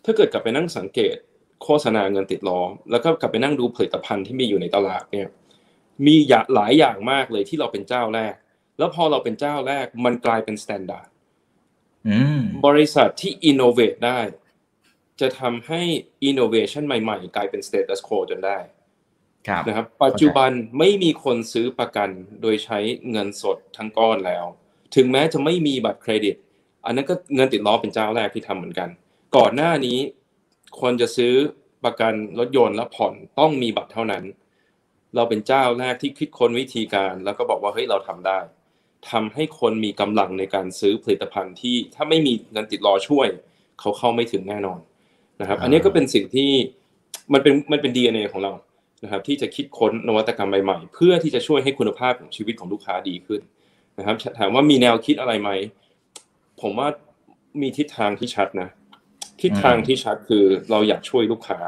[0.05, 1.15] ถ้าเกิดกลับไปนั่งสังเกต
[1.63, 2.59] โฆษณาเงินติดล้อ
[2.91, 5.27] แล้วก็กลับไปนั่งดูผลิตภัณฑ์ที่มีอยู่ในตลาดเนี่ย
[6.05, 6.15] มี
[6.55, 8.33] หลายอย่างมากเลยที่เราเป็นเจ้าแรก
[8.77, 11.07] แล้วพอเราเป็นเจ้าแรกมันกลายเป็น standard
[12.65, 14.19] บริษัทที่ innovate ได้
[15.21, 15.81] จะทำให้
[16.23, 18.57] อินโนเวชันใหม่ๆ กลายเป็น status quo จนได้
[19.67, 22.09] นะครับ ปัจจุบันไม่มีคนซื้อประกัน
[22.41, 22.79] โดยใช้
[23.11, 24.45] เงินสดทั้งก้อนแล้ว
[24.95, 26.35] ถึงแม้จะไม่มีบัตรเครดิต
[26.85, 28.89] อันนั้นก็เงินติดล้อเป็นเจ้าแรกที่ทำเหมือนกัน
[29.37, 29.97] ก่อนหน้านี้
[30.81, 31.33] คนจะซื้อ
[31.85, 34.23] ประกันรถยนต์และผ่อนต้องมีบัตรเท่านั้น
[35.15, 38.39] เราเป็นเจ้าแรกที่คิดค้นวิธีการ แล้วก็บอกว่าเฮ้ยเราทำได้
[39.09, 43.27] ทำให้คนมีกำลังในการซื้อผลิตภัณฑ์ที่ถ้าไม่มีเงินติดล้อช่วย
[43.79, 44.79] เขาเข้าไม่ถึงแน่นอน
[45.41, 46.49] นะครับ อันนี้ก็เป็นสิ่งที่
[47.33, 48.53] มันเป็นมันเป็นดีเอของเรา
[49.03, 53.41] นะครับ ที่จะคิดค้นนวัตกรรมใหม่ๆ เพื่อที่จะช่วยให้คุณภาพของชีวิตของลูกค้าดีขึ้น
[53.97, 55.49] นะครับ ถามว่ามีแนวคิดอะไรไหม
[56.61, 56.87] ผมว่า
[57.61, 58.69] มีทิศทางที่ชัดนะ
[59.41, 61.59] ทิศทางที่ชัดคือเราอยากช่วยลูกค้า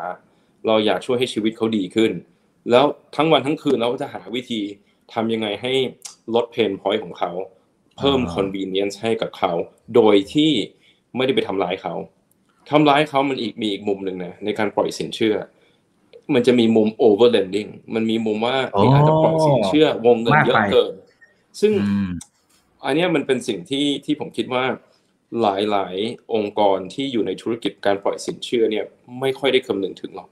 [0.67, 2.11] เราอยากช่วยให้ชีวิตเขาดีขึ้น
[2.71, 2.85] แล้ว
[3.15, 4.61] ทั้งวันทั้งคืนเราก็จะหาวิธี
[5.13, 5.74] ทำยังไงให้
[6.36, 7.32] ลด pain point ของเขา
[7.98, 9.51] เพิ่ม convenience ให้กับเขา
[9.96, 10.51] โดยที่
[11.15, 11.94] ไม่ได้ไปทำร้ายเขา
[12.70, 15.36] ทำร้ายเขามันอีกมีอีกมุมหนึ่งนะในการปล่อยสินเชื่อ
[16.34, 18.56] มันจะมีมุม overlending มันมีมุมว่า
[18.94, 20.94] อาจจะปล่อยสินเชื่อวงเงินเยอะเกิน
[21.62, 21.74] ซึ่ง
[22.86, 24.63] อันนี้มันเป็นสิ่งที่ที่ผมคิดว่า
[25.41, 28.86] หลาย ๆ องค์กรที่อยู่ในธุรกิจการปล่อยสินเชื่อเนี่ย
[29.20, 30.30] ไม่ค่อยได้คำนึงถึงหรอก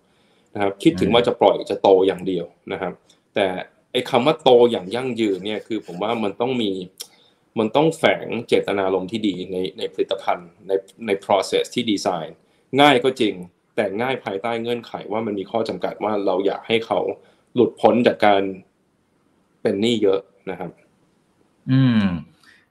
[0.54, 2.94] นะครับ คิดถึงว่าจะปล่อยจะโตอย่างเดียวนะครับ
[3.36, 3.48] แต่
[3.92, 6.72] ไอ้คำว่าโตอย่างยั่งยืนเนี่ยคือผมว่ามันต้องมี
[7.60, 10.72] มันต้องแฝงเจตนารมณ์ที่ดีในในผลิตภัณฑ์ใน
[11.06, 12.38] ใน process ที่ดีไซน์
[12.82, 13.34] ง่ายก็จริง
[13.76, 17.00] แต่ง่ายภายใต้เงื่อนไขว่ามันมีข้อจำกัดว่าเราอยากให้เขา
[17.56, 18.42] หลุดพ้นจากการ
[19.62, 20.72] เป็นหนี้เยอะนะครับ
[21.72, 22.04] อืม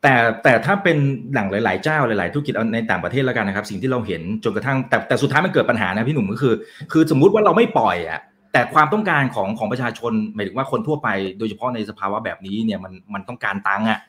[0.02, 0.98] แต่แต่ถ้าเป็น
[1.34, 6.54] หลังหลาย ๆ เจ้าหลายๆธุรกิจในต่างประเทศแล้วกันนะครับ สิ่งที่เราเห็นจนกระทั่งแต่แต่สุดท้ายมันเกิดปัญหานะพี่หนุ่มก็คือ
[6.92, 8.20] คือสมมุติว่าเราไม่ปล่อยอะ
[8.58, 14.00] แต่ความต้องการของของประชาชนหมายถึงว่าคนทั่วไป โดยเฉพาะในสภาวะแบบนี้เนี่ยมันมันต้องการตังค์อะ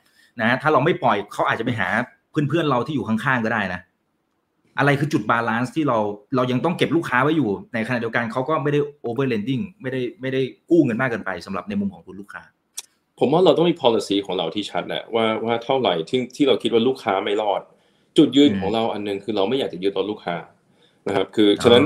[0.42, 1.88] นะถ้าเราไม่ปล่อยเขาอาจจะไปหา
[2.32, 3.82] เพื่อนๆเราที่อยู่ข้างๆก็ได้นะ
[4.80, 5.98] อะไรคือจุด balance ที่เรา
[6.36, 12.42] เรายังต้องเก็บลูกค้าไว้อยู่ ในขณะเดียวกันเขาก็ไม่ได้ overlending ไม่ได้ไม่ได้กู้เงินมากเกินไปสำหรับในมุมของคุณลูกค้า
[13.20, 17.62] ผมว่าเราต้องมี policy ของเราที่ชัดแหละว่าว่าเท่าไหร่ที่ที่เราคิดว่าลูกค้าไม่รอด
[18.18, 20.36] จุดยืนของเราอันนึงคือเราไม่อยากจะยึดตัวลูกค้า
[21.08, 21.84] นะครับ คือฉะนั้น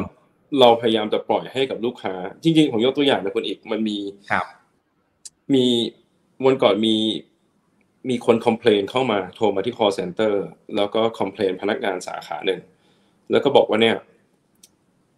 [0.60, 2.14] เราพยายามจะปล่อยให้กับลูกค้า
[2.44, 3.98] จริง ๆ ผมยกตัวอย่างนะคนอีกมันมี
[5.54, 5.66] มี
[6.46, 6.96] วันก่อนมี
[8.10, 10.34] มีคนคอมเพลนเข้ามาโทรมาที่ call center
[10.76, 12.60] แล้วก็คอมเพลนพนักงานสาขาหนึ่ง
[13.32, 13.98] แล้วก็บอกว่าเนี่ย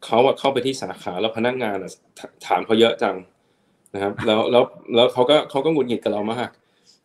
[0.06, 1.78] เขาเข้าไปที่สาขาแล้วพนักงาน
[2.48, 3.16] ถามเขาเยอะจัง
[3.94, 4.64] นะครับ แล้วแล้ว
[4.96, 6.50] แล้วเขาก็เขาก็หงุดหงิดกับเรามาก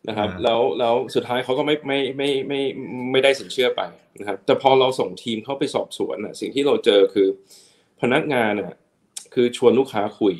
[0.09, 2.61] นะครับ แล้วแล้วสุดท้ายเขาก็ไม่ไม่ไม่ไม่
[3.13, 3.83] ไม่ได้สินเชื่อไป
[4.19, 7.29] นะครับ แต่พอเราส่งทีมเข้าไปสอบสวนอะสิ่งที่เราเจอคือ
[8.03, 8.75] พนักงานอะ
[9.35, 10.35] คือชวนลูกค้าคุย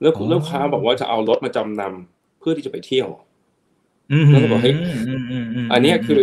[0.00, 3.08] แล้วลูกค้าบอกว่าจะเอารถมาจำนำเพื่อที่จะไปเที่ยว
[4.28, 4.74] แล้วก็บอกเฮ้ย
[5.72, 6.20] อันนี้คือ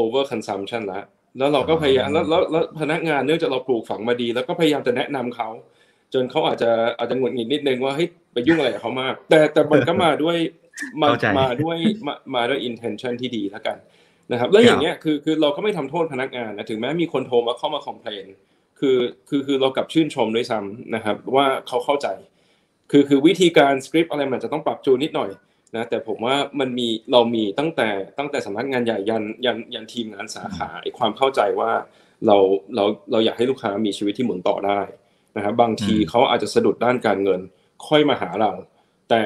[0.00, 1.02] over consumption ละ
[1.38, 5.48] แล้วเราก็พยายามแล้วแล้วพนักงานเนื่องจากเราปลูกฝังมาดี แล้วก็พยายามจะแนะนำเขา
[6.14, 10.36] จนเขาอาจจะอาจจะหงุดหงิดนิดนึงว่าเฮ้ยไปยุ่งอะไรกับเขามาก แต่แต่มันก็มาด้วย
[11.02, 13.76] มามาด้วยมามาด้วย intention ที่ดีแล้วกัน
[14.32, 18.26] นะครับแล้วอย่างเงี้ยคือคือเราก็ไม่ทำโทษพนักงานนะถึงแม้มีคนโทรมาเข้ามาคอมเพลน
[18.84, 22.08] คือคือคือเรากลับชื่นชมด้วยซ้ำนะครับ ว่าเขาเข้าใจ
[22.90, 25.30] คือคือวิธีการสคริปต์อะไรมันจะต้องปรับจูนนิดหน่อย
[25.76, 30.68] นะแต่ผมว่ามันมีเรามีตั้งแต่ตั้งแต่สำนักงานใหญ่ยันยันยันทีมงานสาขา
[30.98, 31.72] ความเข้าใจว่า
[32.26, 32.36] เรา
[32.74, 34.80] เราเราอยากให้ลูกค้ามีชีวิตที่หมุนต่อได้
[35.36, 37.40] นะครับบางทีเขาอาจจะสะดุดด้านการเงิน
[37.88, 38.52] ค่อยมาหาเรา
[39.10, 39.22] แต่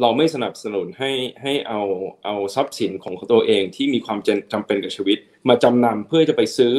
[0.00, 1.10] เราไม่สนับสนุนให้
[1.42, 1.80] ให้เอา
[2.24, 4.18] เอาทรัพย์สินของตัวเองที่มีความ
[4.52, 6.74] จำเป็นกับชีวิต มาจำนำเพื่อจะไปซื้อ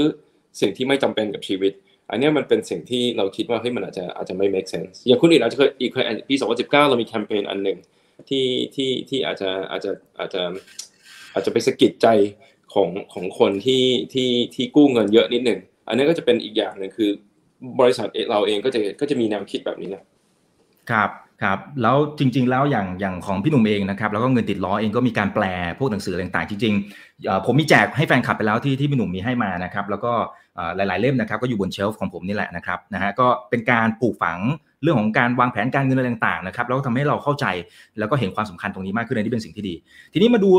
[0.60, 1.73] สิ่งที่ไม่จำเป็นกับชีวิต
[2.10, 7.78] อันนี้มันเป็นสิ่งที่เราคิดว่าเฮ้ยมันอาจจะอาจจะไม่ make sense อย่างคุณอีกอาจจะเคยอีกเคยปี 2019 เรามีแคมเปญอันหนึ่ง
[8.30, 10.42] ที่ที่ที่อาจจะอาจจะอาจจะ
[11.34, 12.08] อาจจะไปสะกิดใจ
[12.74, 17.10] ของของคนที่ที่ที่กู้เงินเยอะนิดหนึ่งอันนี้ก็จะเป็นอีกอย่างหนึ่งคือ
[17.80, 20.04] บริษัทเราเองก็จะก็จะมีแนวคิดแบบนี้นะ
[20.92, 21.10] ครับ
[21.44, 25.46] ครับแล้วจริง ๆ แล้วอย่างอย่างของพี่หนุ่มเองนะครับแล้วก็เงินติดล้อเองก็มีการแปล
[25.80, 30.13] พวกหนังสือต่างๆ จริงๆผมมีแจกให้แฟนคลับไปแล้วที่ที่พี่หนุ่มมีให้มานะครับ แล้วก็
[30.76, 34.39] หลาย ๆ เล่มนะครับก็อยู่บนเชลฟ์ของผมนี่แหละนะครับนะฮะก็เป็นการปลูกฝัง
[34.84, 37.46] เรื่องของการวางแผนการเงินอะไรต่างๆนะครับแล้วก็ทำให้เราเข้าใจ
[38.00, 39.76] แล้วก็เห็นความสำคัญตรงนี้มากขึ้นในที่เป็นสิ่งที่ดี
[40.13, 40.50] ทีนี้มาดู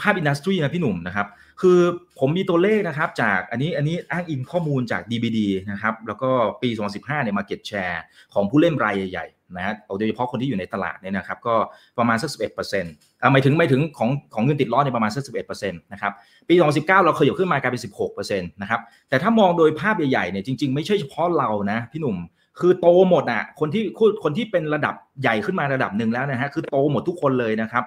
[0.00, 1.26] ภาพอินดัสทรีนะพี่หนุ่มนะครับ
[1.60, 1.78] คือ
[2.18, 5.38] ผมมีตัวเลขนะครับจากอันนี้อันนี้อ้างอิงข้อมูลจาก DBD
[5.70, 6.30] นะครับแล้วก็
[6.62, 7.98] ปี 2015เนี่ย market share
[8.34, 11.54] ของผู้เล่นรายใหญ่ๆนะฮะโดยเฉพาะคนที่อยู่ในตลาดเนี่ยนะครับก็
[11.98, 16.12] ประมาณสัก 11%อ่าหมายถึงหมายถึงของของเงินติดล้อในประมาณสัก 11%นะครับ
[16.48, 17.82] ปี 2019 เราเคยอยู่ขึ้นมากลายเป็น
[18.16, 22.16] 16%นะครับแต่ถ้ามองโดยภาพใหญ่ๆเนี่ยจริงๆ ไม่ใช่เฉพาะเรานะพี่หนุ่ม
[22.60, 23.82] คือโตหมดอะคนที่
[24.22, 27.84] คนที่เป็นระดับใหญ่ขึ้นมาระดับหนึ่งแล้วนะฮะคือโตหมดทุกคนเลยนะครับ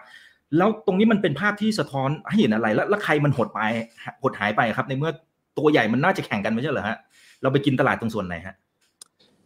[0.57, 3.61] แล้วตรงนี้มันเป็นภาพที่สะท้อนให้เห็นอะไร แล้วใครมันหดไป
[4.21, 5.11] หดหายไปครับ ในเมื่อ
[5.57, 6.97] ตัวใหญ่มันน่าจะแข่งกันไม่ใช่เหรอฮะ
[7.41, 8.55] เราไปกินตลาดตรงส่วนไหนฮะ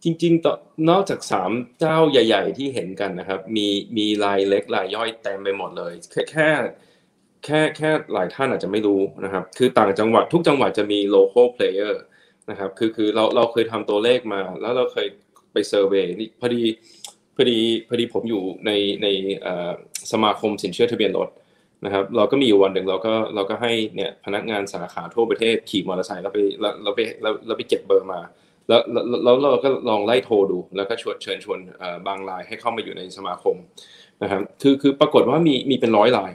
[0.04, 0.54] จริงๆต่อ
[0.90, 6.50] นอกจากสามเจ้าใหญ่ ๆ ที่เห็นกันนะครับ มีมีรายเล็กรายย่อยเต็มไปหมดเลย แค่แค่
[7.46, 11.94] แค่แค่หลายท่านอาจจะไม่รู้นะครับ คือต่างจังหวัดทุกจังหวัดจะมี local player
[12.50, 15.08] นะครับ คือคือเราเราเคยทำตัวเลขมา แล้วเราเคย
[15.54, 16.64] ไปเซอร์เวยนี่พอดี
[17.36, 18.72] พอดีพอดีผมอยู่ใน
[19.04, 19.08] ใน
[20.12, 21.30] สมาคมสินเชื่อทะเบียนรถ
[21.86, 26.38] นะครับเราก็มีอยู่วันหนึ่งเราก็เราก็ให้เนี่ยพนักงานสาขาทั่วประเทศขี่มอเตอร์ไซค์แล้วไป
[26.84, 27.00] เราไป
[27.48, 28.20] เราไปเก็บเบอร์มา
[28.68, 28.82] แล้ว
[29.24, 31.60] แล้วเราก็ลองไล่โทรดู แล้วก็ชวนเชิญชวน
[32.08, 33.56] บางรายให้เข้ามาอยู่ในสมาคม
[34.24, 36.32] นะครับคือคือปรากฏว่ามีมีเป็นร้อยราย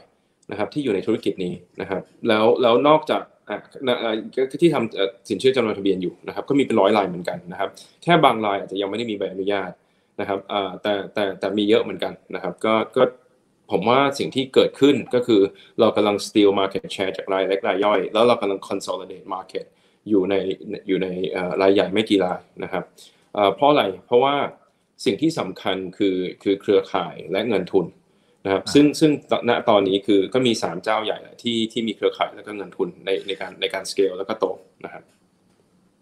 [0.50, 3.22] นะครับที่อยู่ในธุรกิจนี้นะครับแล้วแล้วนอกจาก
[4.62, 7.68] ที่ทำสินเชื่อจำนวนทะเบียนอยู่นะครับก็มีเป็นร้อยรายเหมือนกันนะครับ
[8.02, 9.70] แค่บางรายอาจจะยังไม่ได้มีใบอนุญาต
[10.20, 10.38] นะครับ
[10.82, 13.02] แต่แต่แต่มีเยอะเหมือนกันนะครับก็ก็
[13.70, 15.40] ผมว่าสิ่งที่เกิดขึ้นก็คือ
[15.80, 19.66] เรากำลัง steal market share จากรายเล็กรายย่อย แล้วเรากำลัง consolidate market
[20.08, 20.34] อยู่ใน
[20.88, 21.08] อยู่ใน
[21.62, 22.84] รายใหญ่ไม่กี่รายนะครับ
[23.54, 24.34] เพราะอะไรเพราะว่า
[25.04, 27.86] สิ่งที่สำคัญคือคือเครือข่ายและเงินทุน
[28.44, 29.10] นะครับซึ่งซึ่ง
[29.48, 34.46] ณตอนนี้คือก็มี 3 เจ้าใหญ่ที่ที่มีเครือข่ายแล้วก็เงินทุนในในการในการ scale แล้วก็โต
[34.84, 35.02] นะครับ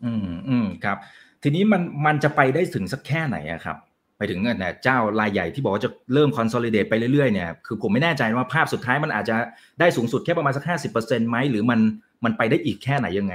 [0.04, 0.98] อืมอืมครับ
[1.42, 3.76] ทีนี้มันมันจะไปได้ถึงสักแค่ไหนครับ
[4.18, 9.36] ไปถึงเนี่ยเจ้ารายใหญ่ที่บอกว่าจะเริ่มคอนโซลิเดตไปเรื่อยๆเนี่ยคือผมไม่แน่ใจว่าภาพสุดท้ายมันอาจจะ
[9.80, 11.80] ได้สูงสุดแค่ประมาณสักห้าสิบเปอร์เซ็นต์ไหมหรือมัน
[12.24, 13.34] มันไปได้อีกแค่ไหนยังไง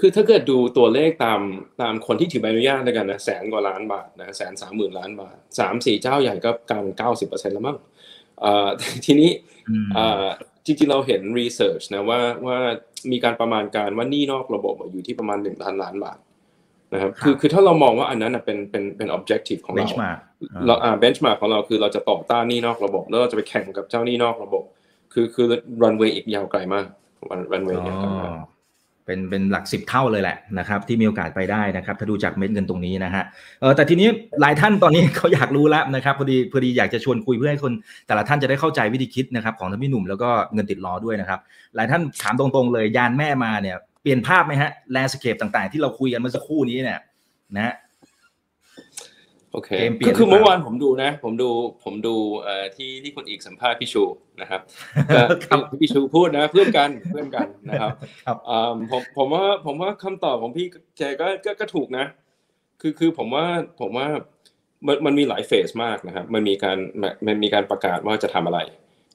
[0.00, 1.40] คือถ้าเกิดดูตัวเลขตาม
[1.80, 7.76] ตามคนที่ถือใบอนุญาตแล้วกันนะแสนกว่าล้านบาทนะแสนสามหมื่นล้านบาทสามสี่เจ้าใหญ่ก็การเก้าสิบเปอร์เซ็นต์แล้วมั้ง
[9.04, 9.30] ทีนี้
[10.64, 12.58] จริงๆเราเห็นรีเสิร์ชนะว่าว่า
[13.10, 16.18] มีการประมาณการว่านี่นอกระบบอยู่ที่ประมาณหนึ่งพันล้านบาท
[16.92, 19.88] นะครับคือคือถ้าเรามองว่าอันนั้นเป็นเป็นเป็น objective ของเรา
[20.66, 24.64] เราอ่า benchmark ของเราคือเราจะต่อต้านนี่นอกระบบแล้วเราจะไปแข่งกับเจ้านี่นอกระบบ
[25.12, 25.46] คือคือ
[25.82, 26.86] runway อีกยาวไกลมาก
[27.52, 28.32] runway ยาวไกลมาก
[29.06, 33.24] เป็นเป็นหลักสิบเท่าเลยแหละนะครับ ที่มีโอกาสไปได้นะครับ ถ้าดูจากเม็ดเงินตรงนี้นะฮะ
[33.60, 34.08] เออแต่ทีนี้
[34.40, 37.72] หลายท่านตอนนี้เขาอยากรู้แล้วนะครับพอดีพอดีอยากจะชวนคุยเพื่อให้คน
[38.06, 41.40] แต่ละท่านจะได้เข้าใจวิธีคิดนะครับของท่านพี่หนุ่มแล้วก็เงินติดล้อด้วยนะครับ
[41.76, 47.00] หลายท่านถามตรงๆเลยยานแม่มาเนี่ย เปลี่ยนภาพไหมฮะแลนด์สเคปต่างๆ ที่เราคุยกันเมื่อสักครู่นี้เนี่ย
[47.58, 47.74] นะ
[49.52, 49.70] โอเค
[50.06, 51.50] ก็คือเมื่อวานผมดูนะ ผมดู
[51.84, 54.02] ผมดูเอ่อที่ที่คนอีกสัมภาษณ์พี่ชู
[54.40, 54.60] นะครับ
[55.80, 57.92] พี่ชูพูดนะเพื่อนกันเพื่อนกันนะครับ
[58.48, 60.66] อ่าผมผมว่าผมว่าคำตอบของพี่
[60.98, 62.06] แกก็ก็ก็ถูกนะ
[62.80, 63.46] คือคือผมว่า
[63.80, 64.06] ผมว่า
[64.86, 66.78] มันมันมีหลายเฟสมากนะครับ มันมีการ
[67.26, 68.60] มันมีการประกาศว่าจะทำอะไร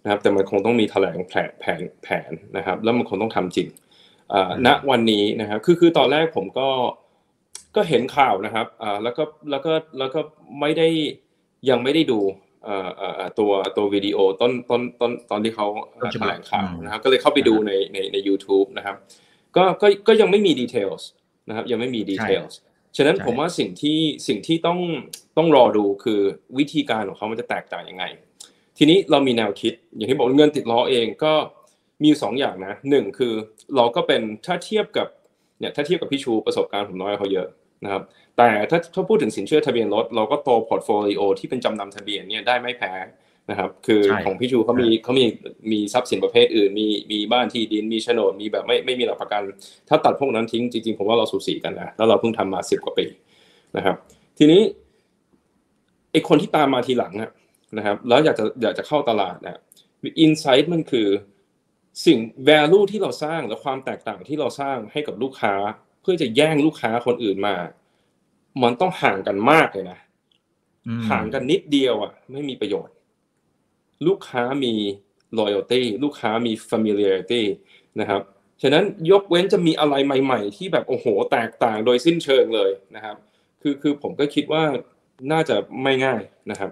[0.04, 3.87] นะครับ แต่มันคงต้องมีแถลงแผนแผนแผนนะครับ แล้วมันคงต้องทำจริงอ่า
[4.66, 6.70] ณวันนี้นะครับคือคือตอนแรกผมก็
[7.76, 10.20] ก็เห็นข่าวนะครับอ่าแล้วก็แล้วก็แล้วก็
[10.60, 10.88] ไม่ได้
[11.70, 12.20] ยังไม่ได้ดู
[12.68, 15.68] อ่าอ่าตัวตัววิดีโอต้นต้นต้นตอนที่เขา
[16.22, 18.96] แถลงข่าวนะครับ ก็เลยเข้าไปดูในในใน YouTube นะครับ
[19.56, 21.08] ก็ก็ก็ยังไม่มี details
[21.50, 22.58] นะครับยังไม่มี details
[22.98, 24.80] ฉะนั้นผมว่าสิ่งที่สิ่งที่ต้อง
[25.38, 26.22] ต้องรอดูคือ
[26.58, 28.04] วิธีการของเขามันจะแตกต่างยังไง
[28.78, 31.34] ทีนี้เรามีแนวคิด อย่างที่บอกเงินติดล้อเองก็
[32.04, 33.34] มีสองอย่างนะหนึ่งคือ
[33.76, 35.08] เราก็เป็นถ้าเทียบกับ
[35.60, 37.48] เนี่ยถ้าเทียบกับพี่ชูประสบการณ์ผมน้อยเขาเยอะ
[37.84, 38.04] นะครับ
[38.38, 42.94] แต่ถ้าถ้าพูดถึงสินเชื่อทะเบียนรถเราก็โต portfolio ที่เป็นจำนำทะเบียนเนี่ยได้ไม่แพ้
[43.50, 45.26] นะครับคือของพี่ชูเขามีเขามี
[45.72, 49.42] มีทรัพย์สินประเภทอื่น มีมีบ้านที่ดินมีโฉนดมีแบบไม่ไม่มีหลักประกัน
[49.90, 53.06] ถ้าตัดพวกนั้นทิ้งจริงๆผมว่าเราสูสีกันนะแล้วเราเพิ่งทำมาสิบกว่าปี
[53.78, 53.96] นะครับ
[54.38, 54.62] ทีนี้
[56.12, 57.14] ไอคนที่ตามมาทีหลัง
[57.78, 59.62] นะครับแล้วอยากจะอยากจะเข้าตลาดนะ
[60.04, 61.08] อินไซต์มันคือ
[62.06, 65.56] สิ่ง value ที่เราสร้างและความแตกต่างที่เราสร้างให้กับลูกค้า
[66.10, 67.56] พื่อจะแย่งลูกค้าคนอื่นมา
[68.64, 70.00] มันต้องห่างกันมากเลยนะ
[71.10, 72.96] ห่างกันนิดเดียวอะ ไม่มีประโยชน์
[74.08, 74.74] ลูกค้ามี
[75.40, 77.44] loyalty ลูกค้ามี familiarity
[78.00, 78.22] นะครับ
[78.62, 83.16] ฉะนั้นยกเว้นจะมีอะไรใหม่ ๆ ที่แบบโอ้โห แตกต่างโดยสิ้นเชิงเลยนะครับ
[83.62, 84.64] คือคือผมก็คิดว่า
[85.32, 86.72] น่าจะไม่ง่ายนะครับ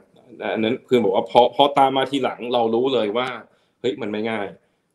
[0.54, 3.28] อันนั้นคือบอกว่าพอพอตามมาทีหลังเรารู้เลยว่า
[3.80, 4.48] เฮ้ยมันไม่ง่าย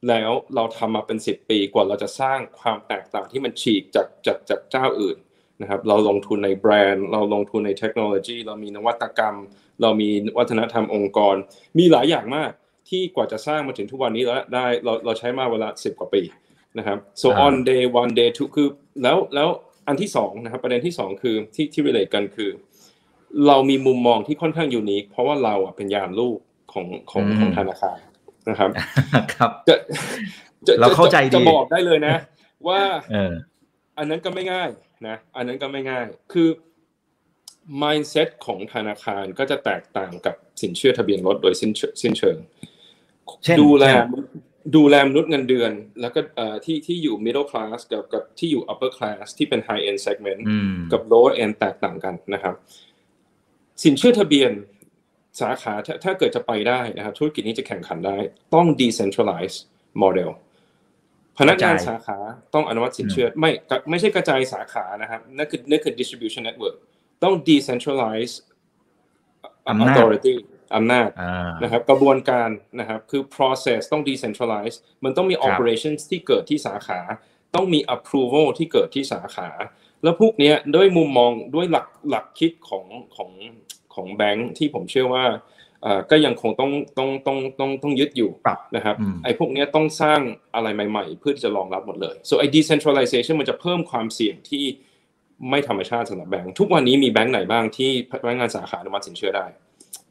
[0.09, 5.17] แล้วเราทำมาเป็นสิบปีกว่าเราจะสร้างความแตกต่างที่มันฉีกจากจากจากเจ้าอื่น
[5.61, 9.37] นะครับเราลงทุนในแบรนด์ เราลงทุนในเทคโนโลยี เรามีนวัตกรรม
[9.83, 11.37] เรามีวัฒนธรรมองค์กร
[11.79, 12.51] มีหลายอย่างมาก
[12.89, 16.23] ที่กว่าจะสร้างมาถึงทุกวันนี้แล้วได้เราเราใช้มาเวลาสิบกว่าปี
[16.79, 18.69] นะครับ so on day one day two คือ
[19.03, 19.49] แล้วแล้ว
[19.89, 22.51] อันที่สองนะครับประเด็นที่สองคือที่ที่ relate กันคือ
[23.47, 26.39] เรามีมุมมองที่ค่อนข้างยูนิคเพราะว่าเราอะเป็นยานลูก
[26.73, 27.99] ของของของธนาคาร
[28.51, 28.71] นะครับ
[29.35, 29.75] ครับจะ
[30.67, 32.15] จะเราเข้าใจดีจะบอกได้เลยนะ
[32.69, 32.81] ว่า
[33.13, 33.33] เออ
[33.99, 34.71] อันนั้นก็ไม่ง่าย
[35.09, 36.49] นะ อันนั้นก็ไม่ง่าย คือ
[37.83, 42.37] mindset ของธนาคารก็จะแตกต่างกับสินเชื่อทะเบียนรถโดยสิ้นเชิงสิ้นเชิง
[43.45, 43.99] เช่นดูแลเช่น
[44.77, 52.55] ดูแลมนุษย์เงินเดือน แล้วก็เอ่อที่ที่อยู่ middle class กับกับที่อยู่ upper class ที่เป็น high end segment อืมกับ lower end แตกต่างกันนะครับ
[53.85, 54.51] สินเชื่อทะเบียน
[55.42, 58.18] สาขาถ้าถ้าเกิดจะไปได้นะครับ ธุรกิจนี้จะแข่งขันได้
[58.55, 59.57] ต้อง decentralize
[60.03, 60.31] model
[61.38, 62.18] พนักงานกระจายสาขา
[62.55, 66.76] ต้องอนุมัติสินเชื่อไม่กะไม่ใช่กระจายสาขานะครับนั่นคือนั่นคือ distribution network
[67.24, 68.35] ต้อง decentralize
[69.68, 70.35] อำนาจ authority
[70.76, 72.50] อำนาจอ่านะครับกระบวนการ
[72.81, 77.00] นะครับคือ process ต้อง decentralize มันต้องมีครับ operations ที่เกิดที่สาขา
[77.55, 79.48] ต้องมี approval ที่เกิดที่สาขา
[80.03, 83.31] แล้วพวกเนี้ยด้วยมุมมองด้วยหลักหลักคิดของของ
[83.94, 85.24] ของแบงค์ที่ผมเชื่อว่า
[85.83, 90.20] เอ่อก็ยังคงต้องต้องต้องต้องต้องยึดอยู่ปรับนะครับอืมไอ้พวกเนี้ยต้องสร้าง
[90.55, 94.64] อะไรใหม่ ๆ เพื่อที่จะรองรับหมดเลย so ไอ้ decentralization มันจะเพิ่มความเสี่ยงที่
[95.50, 99.46] ไม่ธรรมชาติสำหรับแบงค์ทุกวันนี้มีแบงค์ไหนบ้างที่พนักงานสาขาอนุมัติสินเชื่อได้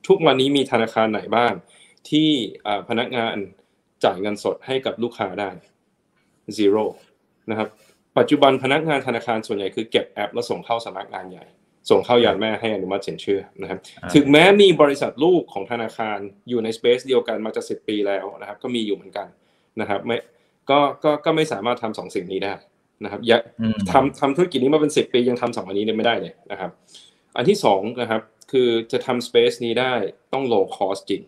[0.08, 1.54] ทุกวันนี้มีธนาคารไหนบ้าง
[2.10, 2.30] ที่
[2.64, 3.36] เอ่อพนักงาน
[4.04, 5.50] จ่ายเงินสดให้กับลูกค้าได้
[6.58, 6.86] zero
[7.50, 7.70] นะครับ
[8.18, 11.46] ปัจจุบันพนักงานธนาคารส่วนใหญ่คือเก็บแอปแล้วส่งเข้าสำนักงานใหญ่
[11.90, 16.18] ส่งเข้ายานแม่ให้อนุมัติสินเชื่อนะครับอ่าถึงแม้มีบริษัทลูกของธนาคาร
[16.50, 19.28] อยู่ในสเปซเดียวกันมาจะสิบปีแล้วนะครับ ก็มีอยู่เหมือนกัน
[19.82, 20.18] นะครับไม่
[20.70, 22.54] ก็ก็ก็ไม่สามารถทำสองสิ่งนี้ได้
[23.04, 26.72] นะครับอย่าอืมทำทำธุรกิจนี้มาเป็นสิบปียังทำสองอันนี้เนี่ยไม่ได้เลยนะครับ
[27.38, 29.94] อันที่สองนะครับคือจะทำ space นี้ได้
[30.34, 31.22] ต้อง low cost จริง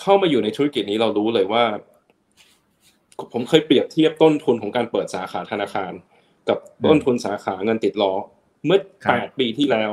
[0.00, 1.64] เข้ามาอยู่ในธุรกิจนี้เรารู้เลยว่า
[3.32, 5.92] ผมเคยเปรียบเทียบต้นทุนของการเปิดสาขาธนาคาร
[6.48, 8.12] กับต้นทุนสาขาเงินติดล้อ
[8.64, 9.92] เมื่อครับแปดปีที่แล้ว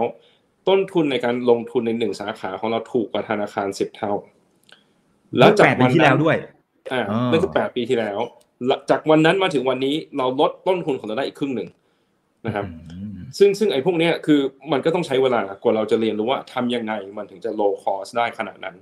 [0.68, 4.14] ต้นทุนในการลงทุนในหนึ่งสาขาของเราถูกกว่าธนาคารสิบเท่า
[5.38, 6.36] แล้วแปดปีที่แล้วด้วย
[6.92, 8.20] อ่าอ๋อนั่นคือแปดปีที่แล้ว
[8.68, 11.70] หลังจากวันนั้นมาถึงวันนี้เราลดต้นทุนของเราได้อีกครึ่งหนึ่ง
[12.46, 14.40] นะครับอืมซึ่งซึ่งไอ้พวกเนี้ยคือ
[14.72, 18.76] มันก็ต้องใช้เวลากว่าเราจะเรียนรู้ว่าทำยังไงมันถึงจะ low cost ได้ขนาดนั้น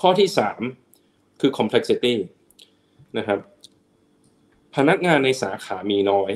[0.00, 0.60] ข้อที่สาม
[1.40, 2.14] คือ complexity
[3.18, 3.38] นะครับ
[4.76, 6.32] พนักงานในสาขามีน้อย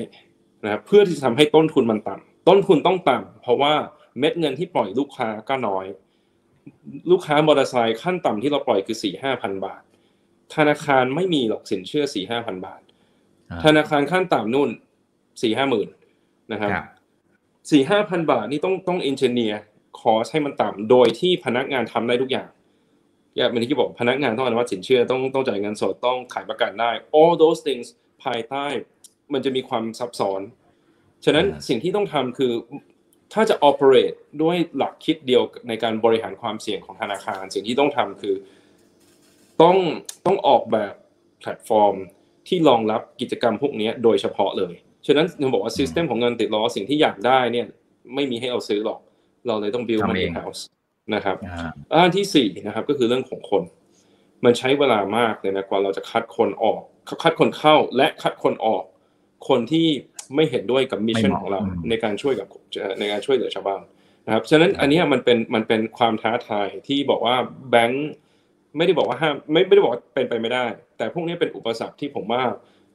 [0.67, 3.73] นะครับเพื่อที่จะทำให้ต้นทุนมันต่ำต้นทุนต้องต่ำเพราะว่า
[4.19, 5.85] เม็ดเงินที่ปล่อยลูกค้าก็น้อย
[7.11, 9.81] ลูกค้ามอเตอร์ไซค์ขั้นต่ำที่เราปล่อยคือสี่ห้าพันบาท
[10.55, 12.81] ธนาคารไม่มีหรอกสินเชื่อสี่ห้าพันบาท
[13.51, 14.69] อ่าธนาคารขั้นต่ำนู่น
[15.41, 15.87] สี่ห้าหมื่น
[16.51, 16.85] นะครับครับ
[17.71, 19.61] สี่ห้าพันบาทนี่ต้องต้องเอนจิเนียร์
[19.99, 22.49] คอสให้มันต่ำโดยที่พนักงานทำได้ทุกอย่าง
[23.35, 27.87] อย่างเมื่อกี้บอกพนักงานต้องอนุมัติสินเชื่อต้องต้องจ่ายเงินสดต้องขายประกันได้ all those things
[28.23, 28.65] ภายใต้
[29.33, 30.41] มันจะมีความซับซ้อน
[31.25, 32.51] ฉะนั้นอ่าสิ่งที่ต้องทำคือ
[33.33, 38.35] ถ้าจะ operate ด้วยหลักคิดเดียวในการบริหารความเสี่ยงของธนาคาร สิ่งที่ต้องทำคือ
[39.61, 39.77] ต้อง
[40.25, 40.93] ต้องออกแบบ
[41.39, 41.95] แพลตฟอร์ม
[42.47, 44.73] ที่รองรับกิจกรรมพวกนี้โดยเฉพาะเลย
[45.07, 47.67] ฉะนั้นผมบอกว่า system ของเงินติดล้อสิ่งที่อยากได้เนี่ย
[48.15, 48.99] ไม่มีให้เราซื้อหรอก
[49.47, 50.61] เราเลยต้อง build ทำมันเอง in house
[51.15, 51.37] นะครับ
[51.93, 53.63] อ่าอันที่สี่นะครับก็คือเรื่องของคน
[54.45, 56.81] มันใช้เวลามากเลยนะกว่าเราจะคัดคนออก
[57.23, 58.83] คัดคนเข้าและคัดคนออก
[59.47, 59.87] คนที่
[60.35, 62.47] ไม่เห็นด้วยกับ mission ไม่เหมาะของเราอืมในการช่วยกับ
[62.99, 63.81] ในการช่วยเหลือชาวบ้าน
[64.25, 67.35] นะครับฉะนั้นอันเนี้ยมันเป็นมันเป็นความท้าทายที่บอกว่า
[67.71, 68.07] แบงค์
[68.77, 70.65] ไม่ได้บอกว่าห้ามไม่ไม่ได้บอกว่าเป็นไปไม่ได้
[70.97, 72.41] แต่พวกนี้เป็นอุปสรรคที่ผมว่า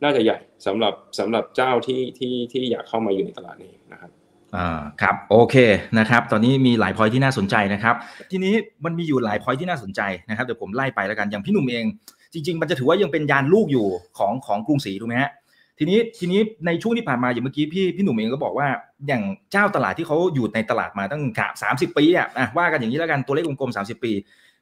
[0.03, 4.11] น่าจะใหญ่สำหรับสำหรับเจ้าที่ที่ที่อยากเข้ามาอยู่ในตลาดนี้นะครับ
[4.57, 5.57] อ่าครับโอเค
[5.99, 7.95] นะครับ ตอนนี้มีหลายพอยที่น่าสนใจนะครับ
[8.31, 11.85] ทีนี้มันมีอยู่หลายพอยที่น่าสนใจนะครับเดี๋ยวผมไล่ไปแล้วกันอย่างพี่หนุ่มเอง
[12.33, 13.87] จริง ๆ มันจะถือว่ายังเป็นยานลูกอยู่
[14.19, 15.31] ของของกรุงศรีถูกไหมฮะ
[15.79, 18.69] ทีนี้ทีนี้ในช่วงที่ผ่านมาอย่างเมื่อกี้พี่พี่หนุ่มเองก็บอกว่า
[19.07, 21.23] อย่างเจ้าตลาดที่เขาอยู่ในตลาดมาตั้ง
[21.63, 24.13] สามสิบปีอะว่ากันอย่างนี้แล้วกันตัวเลขกลมๆสามสิบปี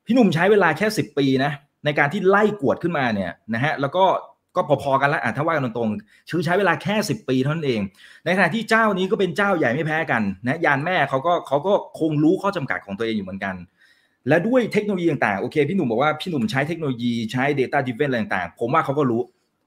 [0.06, 1.52] พี่หนุ่มใช้เวลาแค่สิบปีนะ
[1.84, 4.04] ในการที่ไล่กวดขึ้นมาเนี่ยนะฮะแล้วก็
[4.56, 7.80] ก็พอๆกันละอะถ้าว่ากันตรงๆชื่อใช้เวลาแค่สิบปีเท่านั้นเอง
[8.24, 13.54] ในขณะที่เจ้านี้ก็เป็นเจ้าใหญ่ไม่แพ้กันนะยานแม่เขาก็เขาก็คงรู้ข้อจำกัดของตัวเองอยู่เหมือนกัน
[14.28, 19.22] และด้วยเทคโนโลยีต่างๆโอเค พี่หนุ่มบอกว่าพี่หนุ่มใช้เทคโนโลยีใช้ Data Driven อะไรต่างๆ ผมว่าเขาก็รู้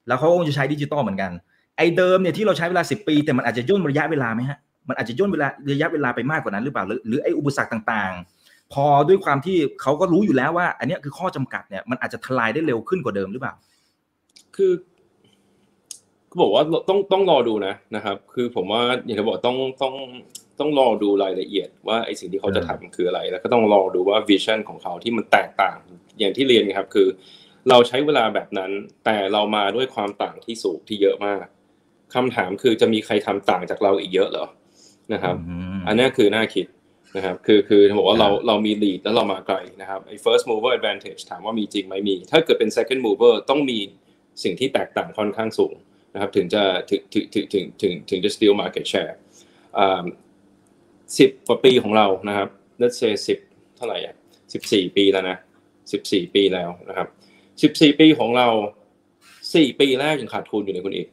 [0.08, 1.32] แล้วเขาก็คงจะใช้ดิจิตอลเหมือนกัน
[1.78, 4.58] ไอ้เดิมเนี่ยที่เราใช้เวลา 10 ปี แต่มันอาจจะย่นระยะเวลาไหมฮะ
[4.90, 13.54] มันอาจจะย่นเวลาระยะเวลาไปมากกว่านั้นหรือเปล่า หรือหรือไอ้อุปสรรคต่างๆ พอด้วยความที่เขาก็รู้อยู่แล้วว่า อันนี้คือข้อจำกัดเนี่ยมันอาจจะทลายได้เร็วขึ้นกว่าเดิมหรือเปล่า
[14.56, 14.72] คือ
[16.30, 19.96] ก็บอกว่าต้องต้องรอดูนะนะครับ คือผมว่าอย่างที่บอกต้องต้อง
[20.60, 25.78] ต้องรอดูรายละเอียดว่าไอสิ่งที่เขาจะทำคืออะไร แล้วก็ต้องรอดูว่าวิชั่นของเขาที่มันแตกต่าง
[26.20, 27.08] อย่างที่เรียนครับ คือ
[27.70, 28.72] เราใช้เวลาแบบนั้น
[29.06, 31.46] แต่เรามาด้วยความต่างที่สูงที่เยอะมาก
[32.14, 34.48] คำถามคือจะมีใครทำต่างจากเราอีกเยอะเหรอ
[35.14, 35.36] นะครับ
[35.88, 36.66] อันนี้คือน่าคิด
[37.16, 43.80] นะครับ คือคือบอกว่าเราเรามี lead แล้วเรามาไกลนะครับไอ้ first mover advantage ถามว่ามีจริงไหมมี ถ้าเกิดเป็น second mover ต้องมี
[44.44, 45.74] สิ่งที่แตกต่างค่อนข้างสูง
[46.14, 49.14] นะครับ ถึงจะถึงถึงถึงถึงถึงถึงจะ steal market share
[51.18, 52.50] สิบกว่าปีของเรานะครับ
[52.82, 53.40] let's say สิบ
[53.78, 54.16] เท่าไหร่อะ
[54.54, 55.38] สิบสี่ปีแล้วนะ
[55.92, 57.08] สิบสี่ปีแล้วนะครับ
[57.62, 58.48] สิบสี่ปีของเรา
[59.56, 61.08] สี่ปีแรกยังขาดทุนอยู่ในคุณอีก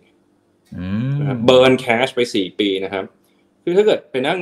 [1.20, 3.04] นะครับเบิร์นแคชไปสี่ปีนะครับ
[3.64, 4.40] คือถ้าเกิดไปนั่ง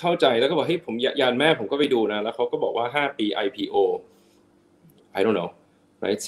[0.00, 3.76] เข้าใจแล้วก็บอกให้ผมยานแม่ผมก็ไปดูนะ แล้วเขาก็บอกว่าห้าปี IPO
[5.18, 5.50] I don't know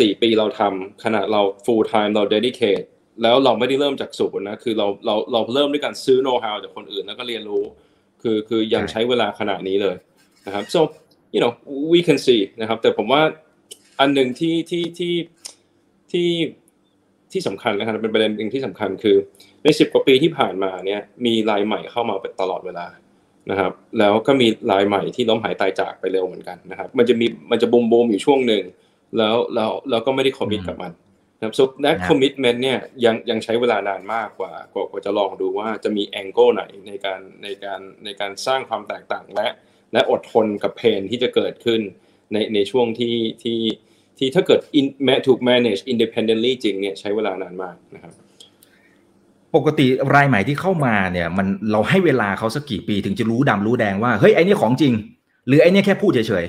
[0.00, 2.84] สี่ปีเราทำขณะเรา full time เรา dedicate
[3.22, 7.62] แล้วเราไม่ได้เริ่มจากศูนย์นะ คือเราเราเราเริ่มด้วยการซื้อ know how จากคนอื่นแล้วก็เรียนรู้
[8.22, 9.96] คือคือยังใช้เวลาขนาดนี้เลย
[10.46, 10.80] นะครับ so
[11.34, 11.52] you know
[11.92, 13.22] we can see นะครับ แต่ผมว่า
[14.00, 15.14] อันหนึ่งที่ที่ที่
[16.12, 16.28] ที่
[17.32, 19.16] ที่สำคัญนะครับเป็นประเด็นหนึ่งที่สำคัญคือ
[19.64, 22.86] ในสิบกว่าปีที่ผ่านมาเนี่ยมีรายใหม่เข้ามาเป็นตลอดเวลา
[23.50, 28.64] นะครับ แล้วก็มีรายใหม่ที่ล้มหายตายจากไปเร็วเหมือนกันนะครับ มันจะมีมันจะบูมบูมอยู่ช่วงหนึ่ง
[29.18, 30.92] แล้วแล้วเราก็ไม่ได้คอมมิตกับมัน
[31.38, 39.48] นะครับ so that commitment เนี่ยยังยังใช้เวลานานมากกว่ากว่าจะลองดูว่าจะมีแองเกิลไหนในการในการในการสร้างความแตกต่างและ
[39.92, 41.80] และอดทนกับเพนที่จะเกิดขึ้น
[42.32, 43.58] ในในช่วงที่ที่
[44.20, 44.60] ที่ถ้าเกิด
[45.04, 48.12] แม้ถูก manage independently จริงเนี่ยใช้เวลานานมากนะครับ
[49.56, 54.92] ปกติรายใหม่ที่เข้ามาเนี่ย มันเราให้เวลาเขาสักกี่ปีถึงจะรู้ดำรู้แดงว่าเฮ้ยไอ้นี่ของจริง
[55.46, 56.44] หรือไอ้นี่แค่พูดเฉย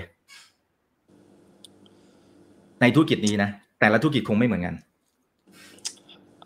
[1.63, 4.75] ๆในธุรกิจนี้นะแต่ละธุรกิจคงไม่เหมือนกัน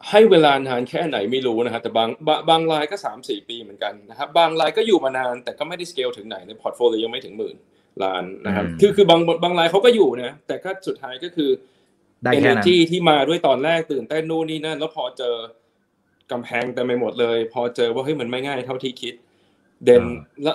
[0.10, 2.10] ให้เวลานานแค่ไหนไม่รู้นะครับแต่บาง
[2.50, 7.56] บางรายก็สามสี่ปีเหมือนกันนะครับบางรายก็อยู่มานานแต่ก็ไม่ได้สเกลถึงไหนใน portfolio ยังไม่ถึงหมื่น
[8.04, 11.50] ล้านนะครับคือคือบางบางรายเขาก็อยู่นะแต่ก็สุดท้ายก็คือ
[12.38, 15.36] energy ที่มาด้วยตอนแรกตื่นเต้นนู่นนี่นั่นแล้วพอเจอ
[16.32, 19.14] กำแพงเต็มไปหมดเลย พอเจอว่าเฮ้ยมันไม่ง่ายเท่าที่คิด
[19.86, 20.04] then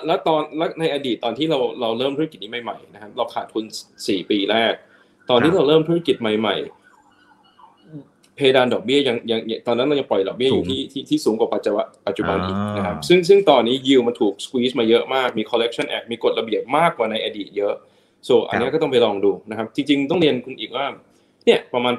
[0.07, 3.65] แล้วตอนแล้วในอดีตตอนที่เราเราเริ่มธุรกิจนี้ใหม่ๆนะครับเราขาดทุน
[4.07, 4.73] สี่ปีแรก
[5.29, 6.80] ตอนที่เราเริ่มธุรกิจใหม่ๆเพ
[8.55, 17.73] ดานดอกเบี้ยยังยังตอนนั้นเรายังปล่อยดอกเบี้ยอยู่ที่ที่ที่สูงกว่าปัจจุบันปัจจุบันอีกนะครับซึ่งซึ่งตอนนี้ยิวมันถูกสควีซมาเยอะมากมี collection act มีกฎระเบียบมากกว่าในอดีตเยอะ
[18.25, 20.85] โซอันนี้ก็ต้องไปลองดูนะครับ จริง ๆ ต้องเรียนคุณอีกว่า
[21.45, 21.93] เนี่ยประมาณ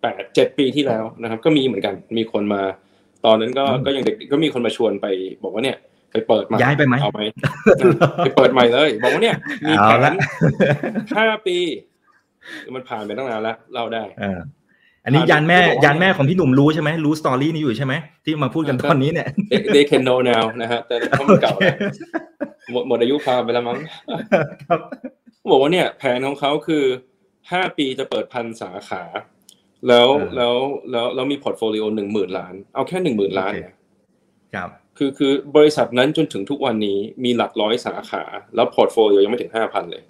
[0.00, 2.62] แปดเจ็ดปีที่แล้วนะครับ ก็มีเหมือนกันมีคนมา
[3.24, 5.06] ตอนนั้นก็ก็ยังเด็กก็มีคนมาชวนไป
[5.42, 5.76] บอกว่าเนี่ย
[6.12, 7.20] ไปเปิดมาย้ายไปไหมเอาไหม
[8.24, 9.36] ไปเปิดใหม่เลย บอกว่าเนี่ย
[9.68, 10.14] มีแผน
[11.16, 11.58] ห้าปี
[12.74, 14.02] มันผ่านไปตั้งนานแล้วเล่าได้
[15.04, 19.28] อันนี้ยานแม่ยานแม่ของพี่หนุ่มรู้ใช่ไหมรู้ story นี้อยู่ใช่ไหมที่มาพูดกันตอนนี้เนี่ย
[19.74, 21.54] they can know now นะฮะแต่เขามันเก่า
[22.72, 23.78] หมดหมดอายุความไปแล้วมั้ง
[25.50, 26.84] บอกว่าเนี่ยแผนของเขาคือ
[27.52, 29.02] ห้าปีจะเปิดพันสาขา
[29.88, 30.54] แล้วแล้ว
[30.90, 33.74] แล้วแล้วมี portfolio หนึ่งหมื่นล้าน เอาแค่หนึ่งหมื่นล้านเนี่ย
[34.54, 38.22] ครับคือคือบริษัทนั้นจนถึงทุกวันนี้มีหลักร้อยสาขา
[38.54, 40.02] แล้ว portfolio ยังไม่ถึงห้าพันเลย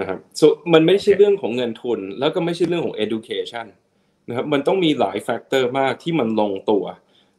[0.00, 3.66] นะครับ so มันไม่ใช่เรื่องของเงินทุน แล้วก็ไม่ใช่เรื่องของ education
[4.28, 6.84] นะครับมันต้องมีหลาย factor มากที่มันลงตัว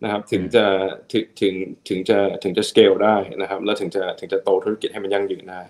[0.03, 0.65] นะครับถึงจะ
[1.11, 1.53] ถึงถึง
[1.87, 5.61] ถึงจะถึงจะ scale ได้นะครับ แล้วถึงจะถึงจะโตธุรกิจให้มันยั่งยืนได้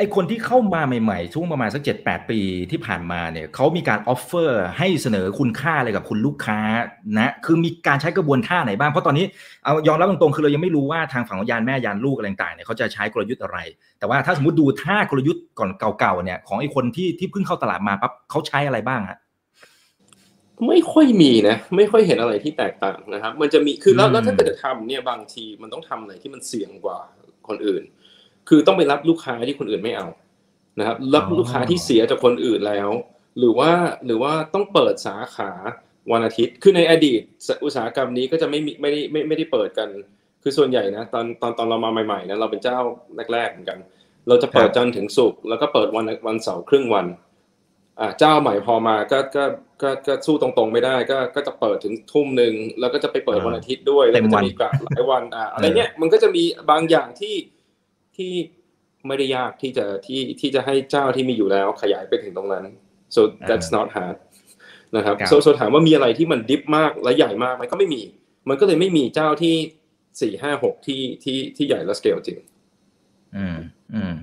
[0.00, 6.58] ไอคนที่เข้ามาใหม่ๆ ช่วงประมาณสักเจ็ดแปดปีที่ผ่านมาเนี่ยเขามีการ offer ให้เสนอคุณค่าอะไรกับคุณลูกค้า
[7.18, 9.24] นะ คือมีการใช้กระบวนท่าไหนบ้าง เพราะตอนนี้
[9.64, 13.58] เอายอมรับตรงๆ คือเรายังไม่รู้ว่าทางฝั่งของยานแม่ยานลูกอะไรต่างๆเนี่ยเขาจะใช้กลยุทธ์อะไร
[13.98, 19.18] แต่ว่าถ้าสมมติดูท่ากลยุทธ์ก่อนเก่าๆเนี่ยของไอคนที่ที่เพิ่งเข้าตลาดมาปั๊บเขาใช้อะไรบ้างฮะ
[20.68, 26.98] ไม่ค่อยมีนะ ไม่ค่อยเห็นอะไรที่แตกต่างนะครับ มันจะมีคือแล้วแล้วถ้าเกิดจะทำเนี่ยบางทีมันต้องทำอะไรที่มันเสี่ยงกว่า
[27.48, 27.82] คนอื่น
[28.52, 30.06] คือต้องไปรับลูกค้าที่คนอื่นไม่เอา
[30.78, 32.90] นะครับรับลูกค้าที่เสียจากคนอื่นแล้ว
[33.38, 33.70] หรือว่า
[34.06, 35.50] หรือว่าต้องเปิดสาขา
[36.12, 37.20] วันอาทิตย์ คือในอดีต
[37.64, 39.88] อุตสาหกรรมนี้ก็จะไม่ไม่ได้ไม่ไม่ได้เปิดกัน
[40.42, 42.78] คือส่วนใหญ่นะตอนตอนตอนเรามาใหม่ๆนะเราเป็นเจ้า
[43.32, 43.78] แรกๆเหมือนกัน
[44.28, 47.06] เราจะเปิดจันทร์ถึงศุกร์แล้วก็เปิดวันวันเสาร์ครึ่งวัน
[48.00, 49.44] อ่าเจ้าใหม่พอมาก็ก็
[49.82, 57.34] ก็ก็สู้ตรงๆไม่ได้ก็ก็จะเปิดถึงทุ่มหนึ่งแล้วก็จะไปเปิดวันอาทิตย์ด้วยแล้วก็จะมีกะหลายวันอ่าอะไรเนี้ยมันก็จะมีบางอย่างที่
[58.20, 58.34] ที่
[59.06, 62.64] ไม่ได้ยากที่จะที่ที่จะให้เจ้าที่มีอยู่แล้วขยายไปถึงตรงนั้น
[63.14, 64.16] so that's not hard
[64.96, 68.02] นะครับ so so ถามว่ามีอะไรที่มันดิฟมากและใหญ่มากไหมก็ไม่มี
[68.48, 69.54] มันก็เลยไม่มีเจ้าที่
[70.20, 72.38] สี่ห้าหกที่ที่ที่ใหญ่และสเกลจริง
[73.36, 73.58] อืม
[73.94, 74.14] อืม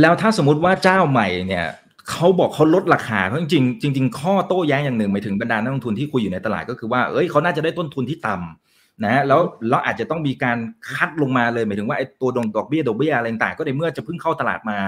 [0.00, 1.66] แล้วถ้าสมมุติว่าเจ้าใหม่เนี่ย
[2.10, 8.65] เขาบอกเขาลดราคาเพราะจริงๆจริงๆข้อโต้แย้งอย่างหนึ่งหมายถึงบรรดานักลงทุนที่คุยอยู่ในตลาดก็คือว่าเอ้ยเขาน่าจะได้ต้นทุนที่ต่ำ
[9.04, 10.58] นะแล้วแล้วอาจจะต้องมีการ
[10.94, 14.78] คัดลงมาเลยหมายถึงว่าไอ้ตัวดงดอกเบี้ยดอกเบี้ยอะไรต่างๆก็ในเมื่อจะเพิ่งเข้าตลาดมา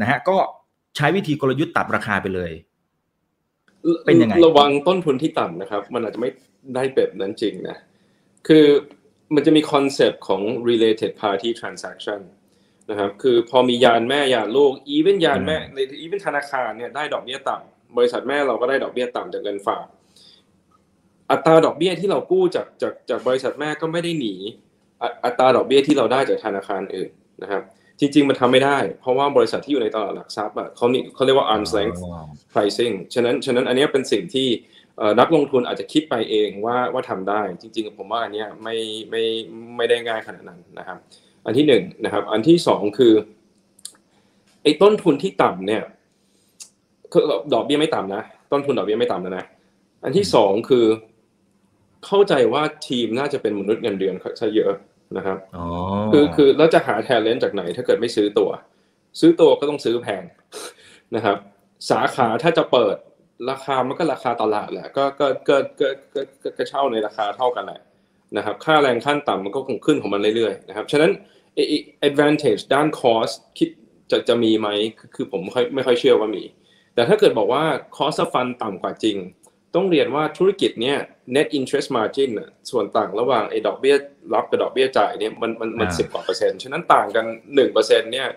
[0.00, 0.36] นะฮะก็
[0.96, 2.52] ใช้วิธีกลยุทธ์ตัดราคาไปเลย
[4.06, 6.30] เป็นยังไงระวังต้นทุนที่ต่ำนะครับ มันอาจจะไม่
[6.74, 7.76] ได้แบบนั้นจริงนะ
[8.48, 8.66] คือ
[9.34, 12.20] มันจะมี concept ของ related party transaction
[12.90, 19.86] นะครับคือพอมียานแม่ยานลูก even ยานแม่ใน even ธนาคารเนี่ยได้ดอกเบี้ยต่ำบริษัทแม่เราก็ได้ดอกเบี้ยต่ำจากเงินฝาก
[21.30, 24.34] อัตราดอกเบี้ยที่เรากู้จากจากจากบริษัทแม่ก็ไม่ได้หนี
[25.00, 27.10] อะอัตราดอกเบี้ยที่เราได้จากธนาคารอื่น
[27.42, 27.62] นะครับ
[28.00, 31.98] จริง ๆ มันทำไม่ได้ เพราะว่าบริษัทที่อยู่ในตลาดหลักทรัพย์อะเขานี่เขาเรียกว่า arm's length
[32.52, 34.48] pricing ฉะนั้นฉะนั้นอันเนี้ยเป็นสิ่งที่
[34.98, 38.76] เอ่อนักลงทุนอาจจะคิดไปเองว่าว่าทำได้ จริง ๆ ผมว่าอันเนี้ยไม่
[39.10, 39.22] ไม่
[39.76, 40.98] ไม่ได้ง่ายขนาดนั้นนะครับ
[41.46, 43.12] อันที่หนึ่งนะครับ อันที่สองคือ
[44.62, 45.82] ไอ้ต้นทุนที่ต่ำเนี่ย
[47.12, 47.22] คือ
[47.54, 48.22] ดอกเบี้ยไม่ต่ำนะ
[48.52, 49.44] ต้นทุนดอกเบี้ยไม่ต่ำนะนะ
[50.04, 50.86] อันที่สองคือ
[52.06, 54.72] เข้าใจว่าทีมน่าจะเป็นมนุษย์เงินเดือนซะเยอะ
[55.16, 55.66] นะครับอ๋อ
[56.12, 58.50] คือคือแล้วจะหาแทนเลนจากไหน ถ้าเกิดไม่ซื้อตัว
[59.20, 60.22] ซื้อตัวก็ต้องซื้อแพง
[61.14, 61.36] นะครับ
[61.90, 62.96] สาขาถ้าจะเปิด
[63.50, 67.80] ราคามันก็ราคาตลาดแหละก็ก็ก็ก็ก็ก็ก็เช่าในราคาเท่ากันแหละ
[68.36, 71.10] นะครับ ค่าแรงขั้นต่ำมันก็คงขึ้นของมันเรื่อยๆนะครับฉะนั้น
[71.54, 71.78] ไอ้ไอ้
[72.08, 73.68] advantage ด้าน cost คิด
[74.10, 76.42] จะจะมีไหมคือคือผมไม่ค่อยไม่ค่อยเชื่อว่ามี
[76.94, 77.62] แต่ถ้าเกิดบอกว่า
[77.96, 79.16] cost of fund ต่ำกว่าจริง
[79.76, 80.98] ต้องเรียนว่าธุรกิจเนี่ย
[81.36, 83.96] net interest margin น่ะส่วนต่างระหว่างไอ้ดอกเบี้ย
[84.34, 87.24] รับกับดอกเบี้ยจ่ายเนี่ยมันมันมันสิบกว่าเปอร์เซ็นต์ฉะนั้นต่างกัน
[87.54, 88.28] หนึ่งเปอร์เซ็นต์เนี่ย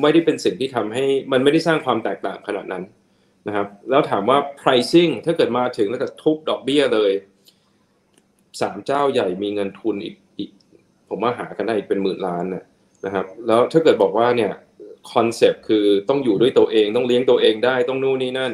[0.00, 2.84] ไม่ได้เป็นสิ่งที่ทำให้มันไม่ได้สร้างความแตกต่างขนาดนั้น
[3.46, 7.12] นะครับ แล้วถามว่า pricing ถ้าเกิดมาถึงแล้วก็ทุบดอกเบี้ยเลย
[8.60, 10.50] สามเจ้าใหญ่มีเงินทุนอีกอีก
[11.08, 12.64] ผมว่าหากันได้อีกเป็นหมื่นล้านนะ
[13.04, 14.52] นะครับ แล้วถ้าเกิดบอกว่าเนี่ย
[15.12, 18.52] คอนเซปต์คือต้องอยู่ด้วยตัวเองต้องเลี้ยงตัวเองได้ต้องนู่นนี่นั่น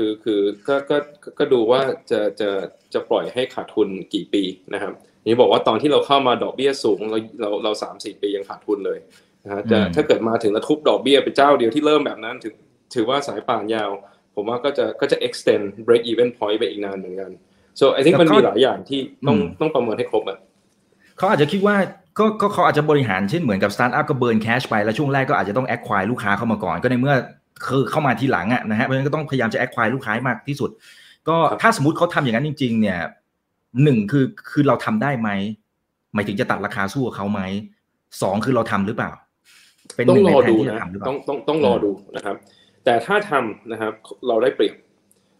[0.00, 0.96] คือคือก็ก็
[1.38, 1.80] ก็ดูว่า
[2.10, 2.50] จะจะ
[2.94, 4.42] จะปล่อยให้ขาดทุนกี่ปี
[4.74, 4.92] นะครับ
[5.24, 8.98] นี่บอกว่าตอนที่เราเข้ามาดอกเบี้ยสูงเราเราเราสามสี่ปียังขาดทุนเลย
[9.44, 12.54] นะฮะจะถ้าเกิดมาถึงแล้วทุบดอกเบี้ยเป็นเจ้าเดียวที่เริ่มแบบนั้นถือ
[12.94, 13.90] ถือว่าสายป่านยาว
[14.34, 17.30] ผมว่าก็จะก็จะ extend break even point ไปอีกนานเหมือนกัน
[17.80, 20.38] so I think มันมีหลายอย่างที่ต้องต้องประเมินให้ครบอะ
[21.18, 21.76] เขาอาจจะคิดว่า
[22.18, 27.14] ก็ก็เขาอาจจะบริหารเช่นเหมือนกับสตาร์ทอัพก็เบิร์นแคชไปแล้วช่วงแรกก็อาจจะต้องแอคควายลูกค้าเข้ามาก่อน ก็ในเมื่อ
[27.66, 30.70] คือเข้ามาทีหลังอะนะฮะเพราะฉะนั้นก็ต้องพยายามจะแอคควายลูกค้ามากที่สุด
[31.28, 32.98] ก็ถ้าสมมติเขาทำอย่างนั้นจริง ๆ เนี่ย
[33.82, 35.30] หนึ่งคือคือเราทำได้ไหม
[36.14, 37.40] หมายถึงจะตัดราคาสู้กับเขาไหม
[38.22, 39.10] สองคือเราทำหรือเปล่า
[39.96, 42.36] เป็นหต้องนึ่งรในอแผนดูที่จะนะทำหรือเปต้อล่างต้องต้องรอดูนะครับ
[42.84, 43.92] แต่ถ้าทำนะครับ
[44.28, 44.74] เราได้เปรียบ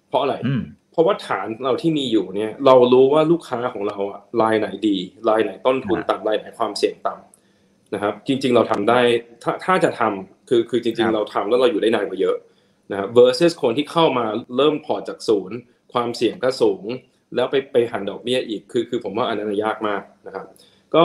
[0.08, 0.62] เพราะอะไรอืม
[0.92, 4.96] เพราะว่าฐานเราที่มีอยู่เนี่ย เรารู้ว่าลูกค้าของเราอะรายไหนดี
[5.28, 8.98] รายไหนต้นทุนอ่าต่ำรายไหนความเสี่ยงต่ำนะครับ จริง ๆ เราทำได้
[9.42, 12.36] ถ้าถ้าจะทำ คือคือจคริรังบๆเราทำแล้วเราอยู่ได้นานกว่าเยอะ
[12.90, 14.26] นะครับ versus คนที่เข้ามา
[14.56, 15.56] เริ่มพอร์ตจากศูนย์
[15.92, 16.84] ความเสี่ยงก็สูง
[17.34, 20.46] แล้วไปไปหันดอกเบี้ยอีกคือคือผมว่าอันนั้นยากมากนะครับ
[20.94, 21.02] ก็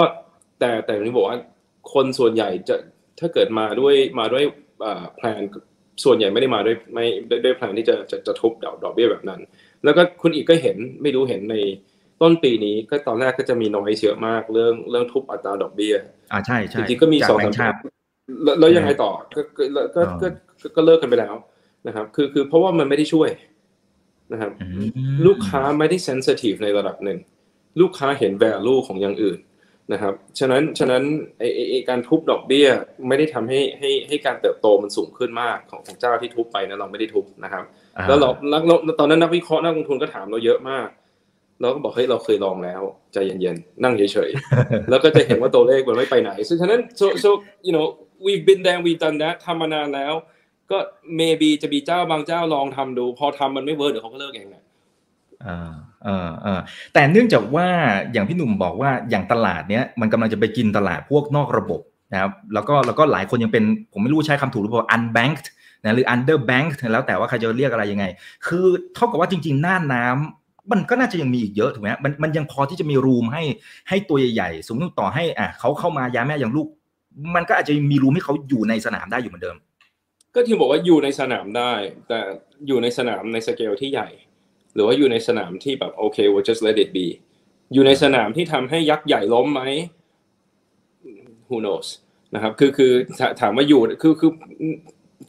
[0.60, 1.38] แต่แต่ที่บอกว่า
[1.94, 2.76] คนส่วนใหญ่จะ
[3.20, 4.44] ถ้าเกิดมาด้วยมาด้วย
[5.16, 5.42] แพลน
[6.04, 9.42] ส่วนใหญ่ไม่ได้มาด้วยไม่ด้วยด้วยแพลนที่จะจะจะทุบดอกดอกเบี้ยแบบนั้น
[9.84, 11.56] แล้วก็คุณอีกก็เห็นไม่รู้เห็นใน
[12.22, 15.96] ต้นปีนี้ก็ตอนแรกก็จะมีน้อยเยอะมากเรื่องเรื่องทุบอัตราดอกเบี้ย
[16.32, 17.78] อ่าใช่ใช่จริงๆก็มีจากสองแบสางมค์ชาติ
[18.44, 19.64] แล้วแล้วยังไงต่อก็ก็
[19.96, 20.28] ก็ก็
[20.62, 21.36] ก็ก็เลิกกันไปแล้ว
[21.88, 23.30] นะครับ คือคือเพราะว่ามันไม่ได้ช่วย
[24.34, 24.88] นะครับอืม
[25.26, 27.20] ลูกค้าไม่ได้เซนซิทีฟในระดับหนึ่ง
[27.82, 29.40] ลูกค้าเห็น value ของอย่างอื่น
[29.94, 31.04] นะครับ ฉะนั้นฉะนั้น
[31.40, 32.68] ไอไอ้ไอการทุบดอกเบี้ย
[33.08, 37.64] ไม่ได้ทำให้ให้ให้การเติบโตมันสูงขึ้นมากของของเจ้าที่ทุบไปนะเราไม่ได้ทุบนะครับ
[37.98, 40.88] อ่าแล้วเราแล้วแล้วตอนนั้นนักวิเคราะห์นักลงทุนก็ถามเราเยอะมาก
[41.62, 42.82] เราก็บอกเฮ้ยเราเคยลองแล้ว
[43.14, 47.30] ใจเย็นๆนั่งเฉยๆแล้วก็จะเห็นว่าตัวเลขมันไม่ไปไหนซึ่งฉะนั้น so so
[47.68, 47.88] you know
[48.26, 50.14] we've been there we've done that ทำมานานแล้ว
[50.72, 50.78] ก็
[51.20, 54.64] maybe จะมีเจ้าบางเจ้าลองทำดู พอทำมันไม่ work เดี๋ยวเขาก็เลิกเองแหละ
[55.46, 55.74] อ่า
[56.08, 56.60] อ่าอ่า
[56.94, 57.68] แต่เนื่องจากว่า
[58.14, 61.82] อย่างพี่หนุ่มบอกว่าอย่างตลาดเนี้ยมันกำลังจะไปกินตลาดพวกนอกระบบ
[62.14, 63.64] นะครับแล้วก็แล้วก็หลายคนยังเป็น
[63.94, 65.48] ผมไม่รู้ใช้คำถูกหรือเปล่า unbanked
[65.84, 68.06] นะหรือ underbanked แล้วแต่ว่าใครจะเรียกอะไรยังไง
[68.48, 68.66] คือ
[68.96, 73.44] เท่ากับว่าจริง ๆ หน้าน้ำมันก็น่าจะยังมีอีกเยอะถูกไหมมันมันยังพอที่จะมีรูมให้
[73.90, 76.68] ให้ตัวใหญ่ๆ สมมติต่อให้อะเขาเข้ามายาแม่อย่างลูก
[77.36, 79.58] มันก็อาจจะมีรูมให้เขาอยู่ในสนามได้อยู่เหมือนเดิม
[80.34, 81.74] ก็ที่บอกว่าอยู่ในสนามได้
[82.08, 82.20] แต่
[82.68, 84.10] อยู่ในสนามในสเกลที่ใหญ่
[84.74, 87.08] หรือว่าอยู่ในสนามที่แบบโอเค we'll just let it be
[87.74, 89.62] อยู่ในสนามที่ทำให้ยักษ์ใหญ่ล้มไหม
[91.48, 91.88] who knows
[92.36, 94.32] นะครับ คือคือถาถามว่าอยู่คือคือ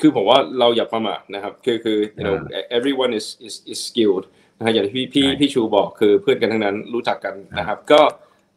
[0.01, 2.37] คือผมว่าเราอย่าประมาทนะครับ คือคือ you know
[2.77, 4.25] everyone is is is skilled
[4.59, 8.01] นะฮะอย่างที่พี่พี่ใช่พี่ชูบอกคือเพื่อนกันทั้งนั้นรู้จักกันนะครับ ก็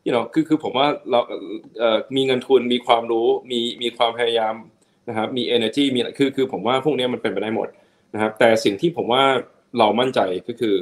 [0.08, 1.20] you know คือคือผมว่าเรา
[1.80, 4.56] เอ่อมีเงินทุนมีความรู้มีมีความพยายาม
[5.10, 7.68] นะครับมี energy มีคือคือผมว่าพวกเนี้ยมันเป็นไปได้หมด
[8.14, 9.24] นะครับแต่สิ่งที่ผมว่า
[9.80, 10.76] เรามั่นใจก็คือ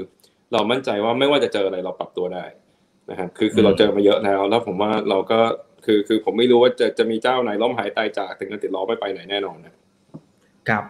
[0.54, 2.46] เรามั่นใจว่าไม่ว่าจะเจออะไรเราปรับตัวได้
[3.12, 5.40] นะครับคือคือเราเจอมาเยอะแล้ว แล้วผมว่าเราก็
[5.86, 9.74] คือคือผมไม่รู้ว่าจะจะมีเจ้าไหนล้มหายตายจากถึงกันติดล้อไม่ไปไหนแน่นอนนะ
[10.70, 10.84] ครับ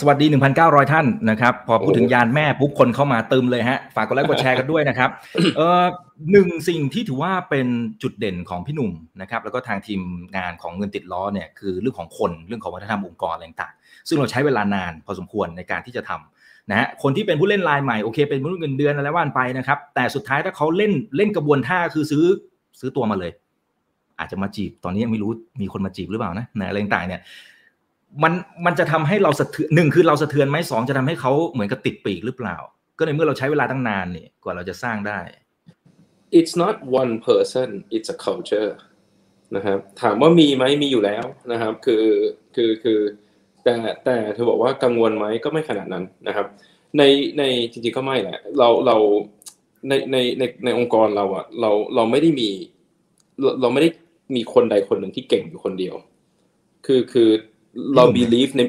[0.00, 0.26] สวัสดี
[0.58, 5.10] 1,900 ท่านนะครับ พอพูดถึงยานแม่ปุ๊บคนเข้ามาเติมเลยฮะ ฝากกดไลค์กดแชร์กันด้วยนะครับ
[5.56, 5.82] เออ
[6.32, 7.66] หนึ่งสิ่งที่ถือว่าเป็น
[8.02, 10.00] จุดเด่นของพี่หนุ่มนะครับ แล้วก็ทางทีม
[10.36, 13.74] งานของเงินติดล้อเนี่ยคือเรื่องของคนเรื่องของวัฒนธรรมองค์กรอะไรต่าง
[14.08, 22.24] ซึ่งเราใช้เวลานานพอสมควรในการที่จะทำนะฮะคนที่เป็นผู้เล่นรายใหม่โอเคเป็นผู้เงินเดือนอะไรว่านไปนะครับ แต่สุดท้ายถ้าเขาเล่นเล่นกระบวนท่าคือซื้อ
[22.80, 23.32] ซื้อตัวมาเลย
[24.18, 27.22] อาจจะมาจีบตอนนี้ยังไม่รู้มีคนมาจีบหรือเปล่านะนะอะไรต่างเนี่ย
[28.22, 28.32] มัน
[28.66, 32.56] มันจะทำให้เราสะเทือนหนึ่งคือเราสะเทือนไหมสองจะทำให้เขาเหมือนกับติดปีกหรือเปล่า
[32.98, 35.20] ก็ในเมื่อเราใช้เวลาตั้งนานนี่กว่าเราจะสร้างได้
[36.38, 38.72] it's not one person it's a culture
[39.56, 42.04] นะครับถามว่ามีไหมมีอยู่แล้วนะครับ คือ
[42.54, 42.98] คือคือ
[43.64, 46.46] แต่แต่เธอบอกว่ากังวลไหมก็ไม่ขนาดนั้นนะครับ
[46.98, 47.02] ใน
[47.38, 47.42] ใน
[47.72, 48.96] จริงๆก็ไม่แหละเราเรา
[49.88, 52.50] ในในในในองค์กรเราอะเราเราไม่ได้มี
[53.60, 53.90] เราไม่ได้
[54.36, 55.94] มีคนใดคนหนึ่งที่เก่งอยู่คนเดียว
[56.86, 57.30] คือคือ
[57.96, 58.60] เรา believe ใน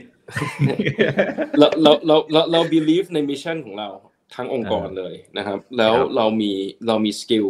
[1.60, 3.90] เราเราเราเราเรา believe ใน mission ของเรา
[4.36, 6.52] ทั้งองค์กรเลยนะครับ แล้วเรามี
[6.88, 7.46] เรามี skill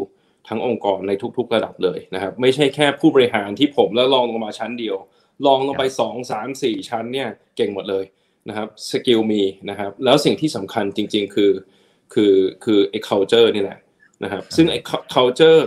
[0.47, 4.97] ทั้งองค์กรในทุก ๆ ระดับเลยนะครับ ไม่ใช่แค่ผู้บริหารที่ผมแล้วรองลงมาชั้นเดียว
[5.46, 8.06] รองลงไปสองสามสี่ชั้นเนี่ยเก่งหมดเลย
[8.50, 11.52] นะครับ skill มีนะครับ แล้วสิ่งที่สำคัญจริง ๆ คือ
[12.14, 12.34] คือ
[12.64, 13.80] คือไอ้ culture นี่แหละ
[14.24, 14.80] นะครับ ซึ่งไอ้
[15.14, 15.60] culture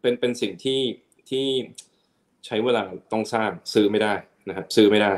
[0.00, 0.80] เป็นเป็นสิ่งที่
[1.30, 1.46] ที่
[2.46, 2.82] ใช้เวลา
[3.12, 4.14] ต้องสร้างซื้อไม่ได้
[4.48, 5.12] นะครับซื้อไม่ได้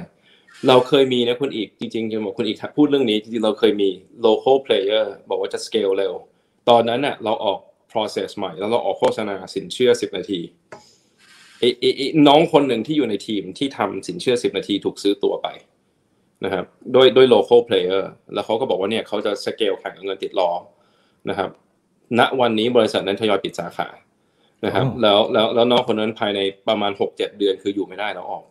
[0.68, 3.88] เราเคยมีนะคุณอีกจริงๆจะบอกคุณอีกพูดเรื่องนี้จริงๆเราเคยมี
[4.26, 6.12] local player บอกว่าจะ scale เร็ว
[6.68, 7.58] ตอนนั้นน่ะเราออก
[7.92, 10.40] process ใหม่ แล้วเราออกโฆษณาสินเชื่อ 10 นาที
[11.58, 15.48] ไอ้น้องคนหนึ่งที่อยู่ในทีมที่ทำสินเชื่อ 10 นาทีถูกซื้อตัวไป
[16.44, 18.02] นะครับโดยโดย local player
[18.34, 20.50] แล้วเขาก็บอกว่าเนี่ยเขาจะ scale แข่งกับเงินติดล้อ
[21.28, 21.50] นะครับ
[22.18, 23.88] ณวันนี้บริษัทนั้นทยอยปิดสาขา
[24.64, 28.44] นะครับ แล้วแล้วแล้วน้องคนนั้นภายในประมาณ 6-7 เดือนคืออยู่ไม่ได้แล้วออก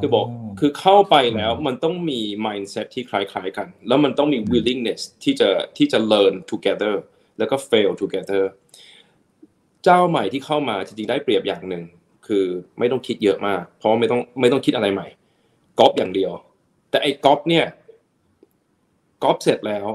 [0.00, 0.26] คือบอก
[0.60, 6.94] คือเข้าไปแล้วมันต้องมี mindset ที่คล้ายๆกัน แล้วมันต้องมี willingness ที่จะที่จะ learn together
[7.38, 8.44] แล้วก็ fail together
[9.84, 11.84] เจ้าใหม่ที่เข้ามาจริงๆได้เปรียบอย่างหนึ่ง
[12.26, 12.44] คือ
[12.78, 15.06] ไม่ต้องคิดเยอะมาก เพราะไม่ต้องไม่ต้องคิดอะไรใหม่
[15.80, 16.32] ก๊อปอย่างเดียว
[16.90, 17.66] แต่ไอ้ก๊อปเนี่ย
[19.24, 19.88] ก๊อปเสร็จแล้ว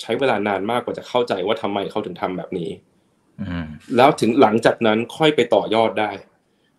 [0.00, 2.70] ใช้เวลานานมากกว่าจะเข้าใจว่าทำไมเขาถึงทำแบบนี้
[3.96, 6.10] แล้วถึงหลังจากนั้นค่อยไปต่อยอดได้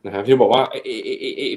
[0.08, 0.64] นะครับที่บอกว่า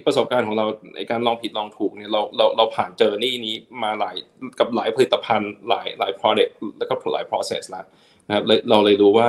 [0.06, 4.16] ประสบการณ์ของเราในการลองผิดลองถูกเนี่ยเราเราเราผ่านเจอนี่นี้มาหลาย
[4.58, 7.84] กับหลายผลิตภัณฑ์หลายหลาย product แล้วก็หลาย process แล้ว
[8.26, 9.26] นะครับเราเลยรู้ว่า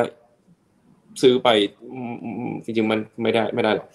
[1.22, 1.49] ซื้อไป
[2.65, 3.88] จริงๆมันไม่ได้ไม่ได้หรอก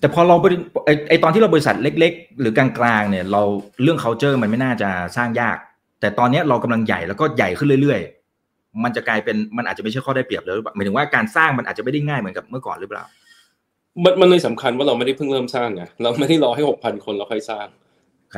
[0.00, 0.36] แต่พอเรา
[0.86, 2.68] ไอไอตอนที่เราบริษัทเล็ก ๆ หรือกลา
[3.00, 3.42] งๆเนี่ยเรา
[3.82, 5.56] เรื่อง culture มันไม่น่าจะสร้างยาก
[6.00, 8.00] แต่ตอนนี้เรากำลังใหญ่แล้วก็ใหญ่ขึ้นเรื่อย
[8.42, 13.04] ๆ มันจะกลายเป็นมันอาจจะไม่ใช่ข้อได้เปรียบเลยหมายถึงว่าการสร้างมันอาจจะไม่ได้ง่ายเหมือนกับเมื่อก่อนหรือเปล่า
[14.04, 17.66] มันมันเลยสำคัญว่าเราไม่ได้เพิ่งเริ่มสร้างไงเราไม่ได้รอให้หกพันคนเราค่อยสร้าง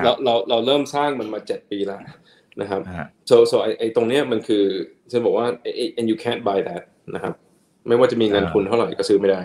[0.05, 2.01] เราเราเราเริ่มสร้างมันมาเจ็ดปีแล้ว
[2.61, 2.81] นะครับ
[3.31, 4.65] so so ไอไอตรงเนี้ยมันคือ
[5.13, 5.47] จะบอกว่า
[5.99, 6.83] and you can't buy that
[7.15, 7.35] นะครับ
[7.89, 9.41] ไม่ว่าจะมีเงินทุนเท่าไหร่ก็ซื้อไม่ได้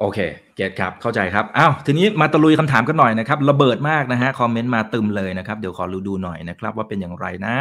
[0.00, 0.18] โอเค
[0.56, 7.54] เกตครับ เข้าใจครับ อ้าว ทีนี้มาตะลุยคำถามกันหน่อยนะครับ ระเบิดมากนะฮะ คอมเมนต์มาตึมเลยนะครับ เดี๋ยวขอรูดูหน่อยนะครับ ว่าเป็นอย่างไรนะ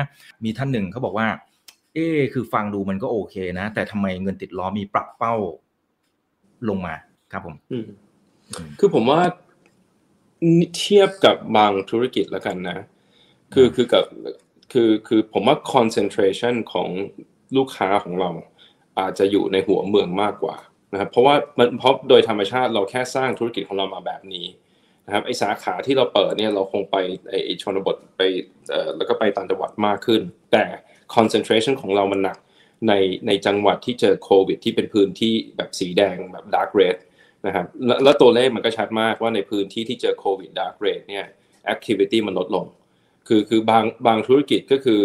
[0.43, 1.27] มีท่านหนึ่งเขาบอกว่า
[1.93, 5.35] เอ๊คือฟังดูมันก็โอเคนะ แต่ทำไมเงินติดล้อมีปรับเป้า
[6.69, 6.95] ลงมา
[7.31, 7.55] ครับผม
[8.79, 9.21] คือผมว่า
[10.77, 12.77] เทียบกับบางธุรกิจแล้วกันนะ
[13.53, 14.05] คือคือกับ
[14.71, 16.89] คือคือผมว่า concentration ของ
[17.57, 18.29] ลูกค้าของเรา
[18.99, 20.57] อาจจะอยู่ในหัวเมืองมากกว่า
[20.93, 24.45] นะครับเพราะว่ามันเพราะโดยธรรมชาติเราแค่สร้างธุรกิจของเรามาแบบนี้
[25.05, 26.95] นะครับไอสาขาที่เราเปิดเนี่ยเราคงไป
[27.29, 28.21] ไอชนบทไป
[28.69, 30.21] เอ่อแล้วก็ไปต่างจังหวัดมากขึ้น
[30.51, 30.63] แต่
[31.15, 32.37] concentration ของเรามันหนัก
[32.87, 32.93] ใน
[33.27, 36.97] ในจังหวัดที่เจอโควิด ที่เป็นพื้นที่แบบสีแดงแบบ dark red
[37.45, 37.65] นะครับ
[38.03, 41.25] แล้วตัวเลขมันก็ชัดมากว่าในพื้นที่ที่เจอโควิด dark red เนี่ย
[41.65, 42.65] activity มันลดลง
[43.27, 45.01] คือคือบางบางธุรกิจก็คือ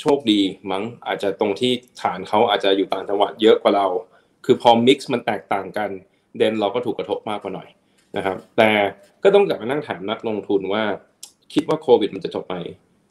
[0.00, 1.72] โชคดีมั้งอาจจะตรงที่
[2.02, 3.86] ฐานเขาอาจจะอยู่ต่างจังหวัดเยอะกว่าเรา
[4.44, 5.90] คือพอมิกซ์มันแตกต่างกัน
[6.38, 7.68] เดนเราก็ถูกกระทบมากกว่าหน่อย
[8.16, 8.70] นะครับ แต่
[9.22, 10.82] ก็ต้องกลับมานั่งถามนักลงทุนว่า
[11.52, 12.56] คิดว่าโควิดมันจะจบไหม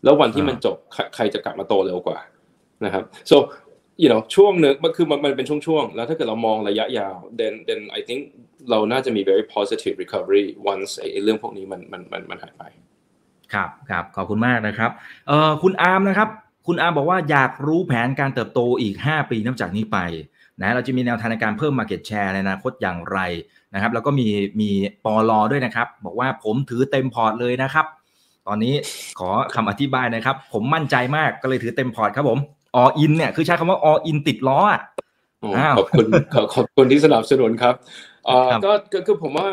[0.03, 0.75] แล้ววันที่มันจบ
[1.15, 2.17] ใครจะกลับมาโตเร็วกว่า
[2.85, 3.37] นะครับ so
[4.01, 8.19] you know ช่วงนึงมันคือมันเป็นช่วงๆ แล้วถ้าเกิดเรามองระยะยาว then then I think
[8.69, 12.63] เราน่าจะมี very positive recovery once ไอ้เรื่องพวกนี้มันมันมันมันหายไป
[13.53, 14.91] ครับครับขอบคุณมากนะครับ
[15.27, 16.29] เอ่อคุณอาร์มนะครับ
[16.67, 19.97] คุณอาร์มบอกว่าอยากรู้แผนการเติบโตอีก 5 ปีนับจากนี้ไป
[20.61, 23.19] นะเราจะมีแนวทางในการเพิ่ม market share ในอนาคตอย่างไร
[23.73, 24.27] นะครับ แล้วก็มี
[24.61, 24.69] มี
[25.05, 27.85] ปอลอด้วยนะครับ บอกว่าผมถือเต็มพอร์ตเลยนะครับ
[28.47, 28.73] ตอนนี้
[29.19, 32.39] ขอคำอธิบายนะครับ ผมมั่นใจมากก็เลยถือเต็มพอร์ตครับผม
[32.75, 34.81] all in เนี่ยคือใช้คำว่า all in ติดล้ออะ
[35.77, 36.05] ขอบคุณ
[36.55, 37.75] ขอบคุณที่สนับสนุนครับ
[38.93, 39.47] ก็คือผมว่า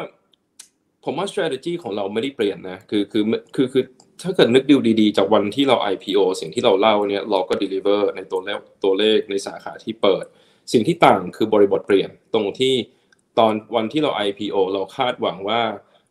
[1.04, 3.22] ผมว่า strategy ของเราไม่ได้เปลี่ยนนะคือคือ
[3.54, 3.84] คือคือ
[4.22, 10.24] ถ้าเกิดนึกดูดีๆ จากวันที่เรา IPO สิ่งที่เราเล่าเนี่ยเราก็ deliver ในตัวเลขตัวเลขในสาขาที่เปิด
[10.72, 12.74] สิ่งที่ต่างคือบริบทเปลี่ยนตรงที่
[13.38, 15.60] ตอนวันที่เรา IPO เราคาดหวังว่า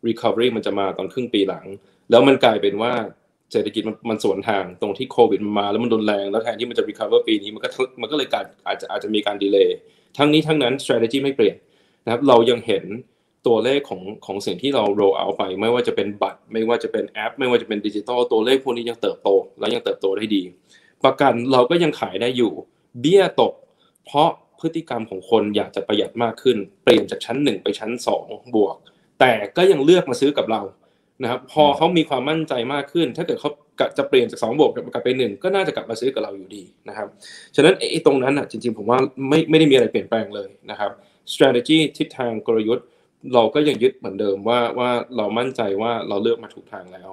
[0.06, 1.64] recovery มันจะมาตอนครึ่งปีหลัง
[2.10, 2.92] แล้วมันกลายเป็นว่า
[3.52, 7.68] เศรษฐกิจมันมันสวนทางตรงที่โควิดมันมาแล้วมันรุนแรงแล้วแทนที่มันจะ recover ปีนี้มันก็
[8.00, 9.76] มันก็เลยการอาจจะอาจจะมีการดีเลย์
[10.18, 11.56] ทั้งนี้ทั้งนั้น strategy ไม่เปลี่ยน
[12.04, 12.84] นะครับเรายังเห็น
[13.46, 19.28] ตัวเลขของของสิ่งที่เรา roll out ไป ไม่ว่าจะเป็นบัตร ไม่ว่าจะเป็นแอป ไม่ว่าจะเป็นดิจิตอลตัวเลขพวกนี้ยังเติบโต
[19.60, 20.42] และยังเติบโตได้ดี
[21.04, 22.52] ประกันเราก็ยังขายได้อยู่
[23.00, 23.52] เบี้ยตก
[24.06, 24.28] เพราะ
[24.60, 27.90] พฤติกรรมของคนอยากจะประหยัดมากขึ้น เปลี่ยนจากชั้น 1 ไปชั้น
[28.22, 28.76] 2 บวก
[29.20, 30.60] แต่ก็ยังเลือกมาซื้อกับเรา
[31.22, 33.50] นะครับพอเขามีความมั่นใจมากขึ้น ถ้าเกิดเขา
[33.98, 37.08] จะเปลี่ยนจาก2บวกกลับไปหนึ่งก็น่าจะกลับมาซื้อกับเราอยู่ดีนะครับ
[37.56, 38.98] ฉะนั้นไอ้ตรงนั้นอะจริงๆ ผมว่า
[39.28, 40.90] ไม่ไม่ได้มีอะไรเปลี่ยนแปลงเลยนะครับ
[41.32, 42.86] strategy ทิศทางกลยุทธ์
[43.34, 47.10] เราก็ยังยึดเหมือนเดิมว่าว่าเรามั่นใจว่าเราเลือกมาถูกทางแล้ว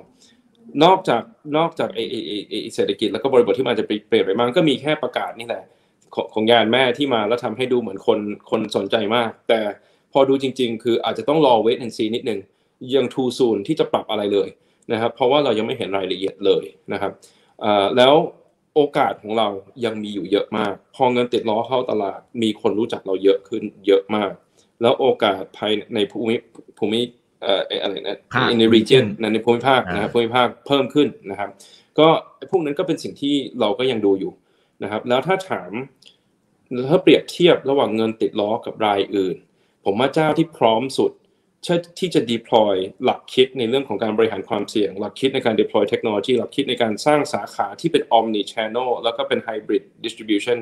[0.84, 1.24] นอกจาก
[1.58, 2.16] นอกจากไอไอ
[2.50, 5.64] ไอเศรษฐกิจแล้วก็บริบทที่มันจะเปลี่ยนไปมากก็มีแค่ประกาศนี่แหละ
[6.34, 9.60] ของงานแม่ที่มาแล้วทำให้ดูเหมือนคนคนสนใจมาก แต่
[10.12, 12.40] พอดูจริง ๆ คืออาจจะต้องรอเวทแอนซีนิดนึง
[12.96, 14.50] ยังทูซูนที่จะปรับอะไรเลย
[14.92, 16.64] นะครับ เพราะว่าเรายังไม่เห็นรายละเอียดเลย
[16.94, 17.12] นะครับ
[17.98, 18.14] แล้ว
[18.76, 19.48] โอกาสของเรา
[19.86, 24.32] ยังมีอยู่เยอะมาก พอเงินติดล้อเข้าตลาด มีคนรู้จักเราเยอะขึ้นเยอะมาก
[24.82, 26.36] แล้วโอกาสภายในภูมิ
[26.78, 27.00] ภูมิ
[27.42, 28.20] เอ่ออะไรนะ
[28.60, 31.50] ใน region ในภูมิภาคนะครับภูมิภาคเพิ่มขึ้นนะครับ
[32.00, 32.08] ก็
[32.50, 34.32] พวกนั้นก็เป็นสิ่งที่เราก็ยังดูอยู่
[34.84, 35.72] นะครับ แล้วถ้าถาม
[36.90, 39.38] ถ้าเปรียบเทียบระหว่างเงินติดล้อกับรายอื่น
[39.86, 41.12] ผมว่าเจ้าที่พร้อมสุด
[42.00, 50.58] ที่จะ deploy หลักคิดในเรื่องของการบริหารความเสี่ยง หลักคิดในการ deploy เทคโนโลยีหลักคิดในการสร้างสาขาที่เป็น omni channel แล้วก็เป็น hybrid distribution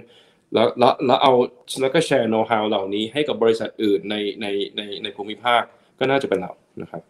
[0.54, 1.34] แล้วแล้วแล้วเอา
[1.82, 4.48] แล้วก็แชร์โน้ตฮาวเหล่านี้ให้กับบริษัทอื่นในใน
[4.78, 5.62] ในในภูมิภาค
[6.00, 7.02] ก็น่าจะเป็นเรานะครับ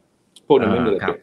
[0.48, 1.20] พวกนั้นไม่มีอะไรเปลี่ยน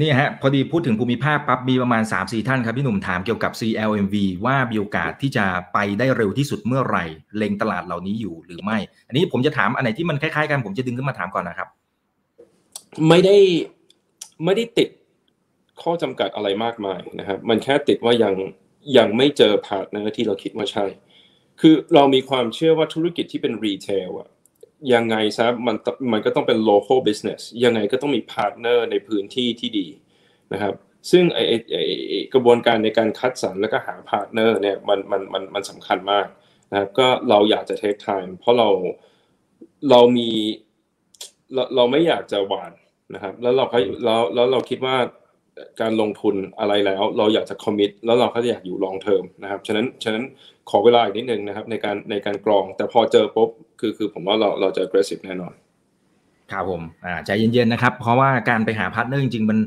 [0.00, 7.04] นี่ฮะพอดีพูดถึงภูมิภาคปั๊บมีประมาณ 3-4 ท่านครับพี่หนุ่มถามเกี่ยวกับ CLMV ว่ามีโอกาสที่จะไปได้เร็วที่สุดเมื่อไหร่
[7.36, 11.68] เล็งตลาดเหล่านี้อยู่หรือไม่ อันนี้ผมจะถามอันไหนที่มันคล้ายๆกันผมจะดึงขึ้นมาถามก่อนนะครับ
[13.08, 13.36] ไม่ได้
[14.44, 14.88] ไม่ได้ติด
[15.82, 18.34] ข้อจำกัดอะไรมากมายนะครับ มันแค่ติดว่ายัง
[18.96, 20.84] ยังไม่เจอ partner ที่เราคิดว่าใช่
[21.60, 24.28] คือเรามีความเชื่อว่าธุรกิจที่เป็น retail อะ
[24.94, 25.76] ยังไงซะมัน
[26.12, 29.86] มันก็ต้องเป็น local business ยังไงก็ต้องมี partner ในพื้นที่ที่ดี
[30.52, 30.74] นะครับ
[31.10, 31.38] ซึ่งไอ้
[31.72, 36.26] ไอ้กระบวนการในการคัดสรรแล้วก็หา partner เนี่ยมันมันมันมันสำคัญมาก
[36.70, 38.68] นะครับ ก็เราอยากจะ take time เพราะเรา
[39.90, 40.30] เรามี
[41.54, 42.72] เราเราไม่อยากจะหวาน
[43.14, 43.64] นะครับ แล้วเรา
[44.04, 44.96] แล้วแล้วเราคิดว่า
[45.80, 50.24] การลงทุนอะไรแล้ว เราอยากจะ commit แล้วเราก็อยากอยู่ long term นะครับฉะนั้นฉะนั้น
[50.70, 53.50] ขอเวลาอีกนิดนึงนะครับในการในการกรอง แต่พอเจอปุ๊บ
[53.80, 55.52] คือคือผมว่าเราเราจะ aggressive แน่นอน
[56.52, 59.58] ครับผมอ่าใจเย็นๆนะครับ เพราะว่าการไปหา partner จริงๆมัน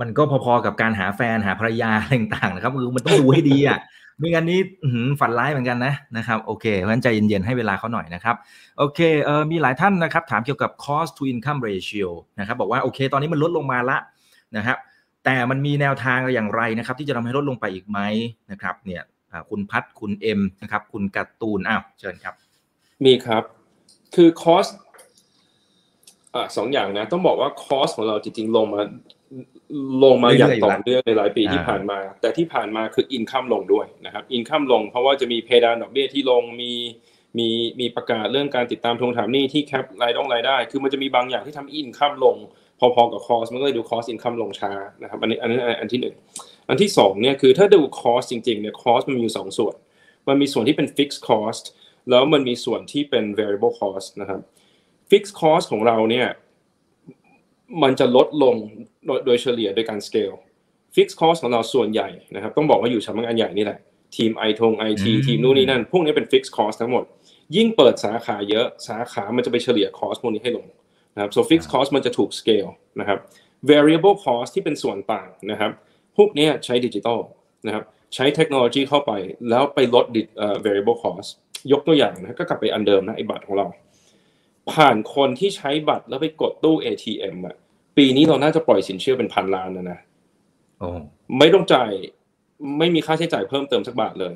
[0.00, 3.78] มันก็พอๆกับการหาแฟนหาภรรยาต่างๆนะครับคือมันต้องดูให้ดีอะ
[4.18, 4.60] ไม่งั้นนี้
[5.20, 8.36] ฝันร้ายเหมือนกันนะนะครับโอเคเพราะฉะนั้นใจเย็นๆให้เวลาเขาหน่อยนะครับ
[8.78, 13.98] โอเคเออมีหลายท่านนะครับถามเกี่ยวกับ cost to income ratio นะครับบอกว่าโอเค ตอนนี้มันลดลงมาละ
[14.56, 14.78] นะครับ
[15.26, 17.98] แต่มันมีแนวทางอย่างไรนะครับ ที่จะทำให้ลดลงไปอีกไหม
[18.50, 19.02] นะครับ เนี่ย
[19.50, 22.34] คุณพัดคุณเอ็มนะครับ คุณการ์ตูนอ้าวเชิญครับ
[23.04, 23.42] มีครับ
[24.14, 24.66] คือ cost
[26.34, 28.82] อ่าสองอย่างนะ ต้องบอกว่า cost ของเราจริงๆลงมา
[30.04, 36.72] ลงมาอย่างต่อเนื่องในหลายปีที่ผ่านมา แต่ที่ผ่านมาคือ income ลงด้วยนะครับ income ลงเพราะว่าจะมีเพดานดอกเบี้ยที่ลงมี
[37.38, 37.48] มี
[37.80, 42.36] มีประกาศเรื่องการติดตามทวงถามหนี้ที่ cap รายต้องรายได้ คือมันจะมีบางอย่างที่ทำ income ลง
[42.78, 44.72] พอๆกับ cost มันก็เลยดู cost income ลงช้า
[45.02, 46.14] นะครับอันนี้อันนี้อันที่หนึ่ง
[46.68, 49.74] อันที่สองเนี่ยคือถ้าดู cost จริงๆเนี่ย cost มันมีอยู่สองส่วน
[50.28, 51.64] มันมีส่วนที่เป็น fixed cost
[52.10, 54.40] แล้วมันมีส่วนที่เป็น variable cost นะครับ
[55.10, 56.26] fixed cost ของเราเนี่ย
[57.82, 58.56] มันจะลดลง
[59.26, 60.36] โดยเฉลี่ยโดยการ scale
[60.94, 63.78] fixed cost ของเราส่วนใหญ่นะครับต้องบอกว่าอยู่ชั้นงานใหญ่นี่แหละ
[64.16, 67.04] ทีมไอทงไอทีทีมนู่นนี่นั่น พวกนี้เป็น fixed cost ทั้งหมด
[67.56, 70.66] ยิ่งเปิดสาขาเยอะสาขามันจะไปเฉลี่ย cost พวกนี้ให้ลง
[71.16, 73.18] นะครับ so fixed cost มันจะถูก scale นะครับ
[73.70, 75.70] variable cost ที่เป็นส่วนต่างนะครับ
[76.16, 77.20] พวกนี้ใช้ดิจิตอล
[77.66, 79.12] นะครับ ใช้เทคโนโลยีเข้าไป
[79.50, 80.04] แล้วไปลด
[80.64, 81.28] variable cost
[81.72, 83.66] ยกตัวอย่างนะก็กลับไปอันเดิมนะไอ้บัตรของเรา
[84.72, 87.56] ผ่านคนที่ใช้บัตรแล้วไปกดตู้ ATM อะ
[87.96, 89.98] ปีนี้เราน่าจะปล่อยสินเชื่อเป็นพันล้านนะนะ
[91.38, 91.90] ไม่ต้องจ่าย
[92.78, 94.34] ไม่มีค่าใช้จ่ายเพิ่มเติมสักบาทเลย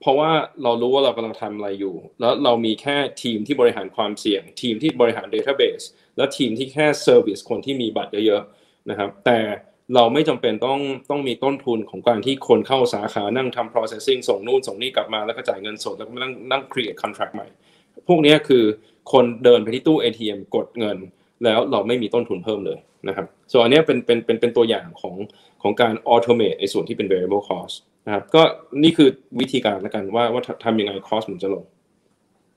[0.00, 0.30] เพราะว่า
[0.62, 5.84] เรารู้ว่าเรากำลังทำอะไรอยู่ แล้วเรามีแค่ทีมที่บริหารความเสี่ยง ทีมที่บริหาร database
[6.16, 9.38] แล้วทีมที่แค่ service คนที่มีบัตรเยอะๆนะครับ แต่
[9.94, 10.80] เราไม่จำเป็นต้อง
[11.10, 17.46] ต้องมีต้นทุนของการที่คนเข้าสาขานั่งทำ processing ส่งนู่นส่งนี่กลับมาแล้วก็จ่ายเงินสดแล้วก็นั่งนั่ง create contract ใหม่
[18.08, 18.64] พวกนี้คือ
[19.12, 20.96] คนเดินไปที่ตู้ ATM กดเงิน
[21.44, 25.14] แล้วเราไม่มีต้นทุนเพิ่มเลยนะครับส่วนอันนี้เป็นเป็นเป็นเป็นตัวอย่างของ
[25.62, 27.74] ของการ automate ในส่วนที่เป็น variable cost
[28.06, 28.42] นะครับก็
[28.82, 29.08] นี่คือ
[29.40, 31.64] วิธีการแล้วกันว่าว่าทำยังไง cost มันจะลง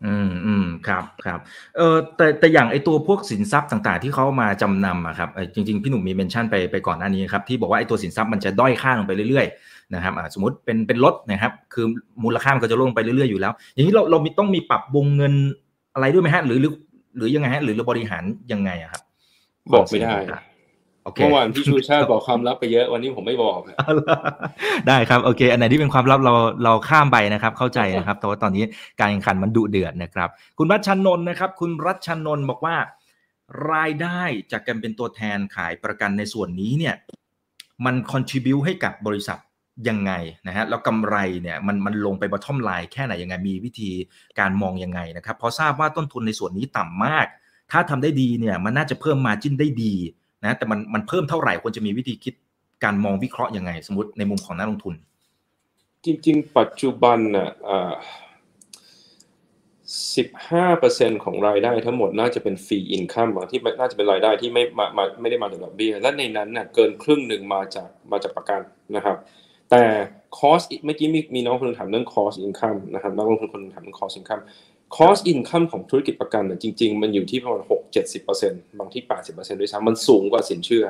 [0.06, 1.40] อืมอืมครับครับ
[1.78, 11.86] เออแต่แต่อย่างไอตัวพวกสินทรัพย์ต่างๆ ที่เขามาจำนำอะครับจริงๆพี่หนุ่มมีเมนชั่นไปไปก่อนหน้านี้ครับที่บอกว่าไอตัวสินทรัพย์มันจะด้อยค่าลงไปเรื่อยๆนะครับสมมติเป็นเป็นรถนะครับคือ
[12.24, 15.34] มูลค่ามันก็จะลงไปเรื่อยๆอยู่แล้ว อย่างนี้เราเรามีต้องมีปรับวงเงิน
[15.94, 16.72] อะไรด้วยไหมฮะหรือหรือ
[17.18, 19.02] หรือยังไงฮะหรือเราบริหารยังไงอะครับ
[19.74, 20.16] บอกไม่ได้
[21.16, 23.60] เมื่อวานพี่ชูชาติบอกความลับไปเยอะวันนี้ผมไม่บอก
[24.88, 26.34] ได้ครับโอเค อันไหนที่เป็นความลับเรา
[26.64, 28.64] เราข้ามไปนะครับ เข้าใจนะครับแต่ว่าตอนนี้
[29.00, 32.76] การแข่งขันมันดุเดือดนะครับ คุณรัชนนท์นะครับ คุณรัชนนท์บอกว่า
[33.72, 36.96] รายได้จากการเป็นตัวแทนขายประกันในส่วนนี้เนี่ย
[37.86, 39.40] มัน contribute ให้กับบริษัท
[39.90, 40.12] ยังไง
[40.48, 43.92] นะฮะแล้วกำไรเนี่ยมันมันลงไป bottom line แค่ไหนยังไงมีวิธี
[44.40, 47.26] การมองยังไงนะครับเพราะทราบว่าต้นทุนในส่วนนี้ต่ำมาก
[47.72, 49.94] ถ้าทำได้ดีเนี่ยมันน่าจะเพิ่ม margin ได้ดี
[50.46, 52.34] นะแต่มันมันเพิ่มเท่าไหร่ควรจะมีวิธีคิด
[52.84, 54.96] การมองวิเคราะห์ยังไง สมมติในมุมของนักลงทุน
[56.06, 57.50] จริง ๆ ปัจจุบันน่ะ
[60.16, 68.62] สิบห้าเปอร์เซ็นของรายได้ทั้งหมดน่าจะเป็น fee income ที่น่าจะเป็นรายได้ที่ไม่มามาไม่ได้มาจากดอกเบี้ย และในนั้นน่ะเกินครึ่งหนึ่งมาจากมาจากประกัน
[68.96, 69.18] นะครับ
[69.70, 69.84] แต่
[70.38, 74.40] cost เมื่อกี้มีมีน้องคนนึงถามเรื่อง cost income นะครับนักลงทุนคนนึงถามเรื่องคอสอินคัม
[74.98, 80.86] cost income ของธุรกิจประกันเนี่ยจริง ๆ มันอยู่ที่ประมาณหกเจ็ดสิบเปอร์เซ็นบางที่แปดสิบเปอร์เซ็นด้วยซ้ำมันสูงกว่าสินเชื่อ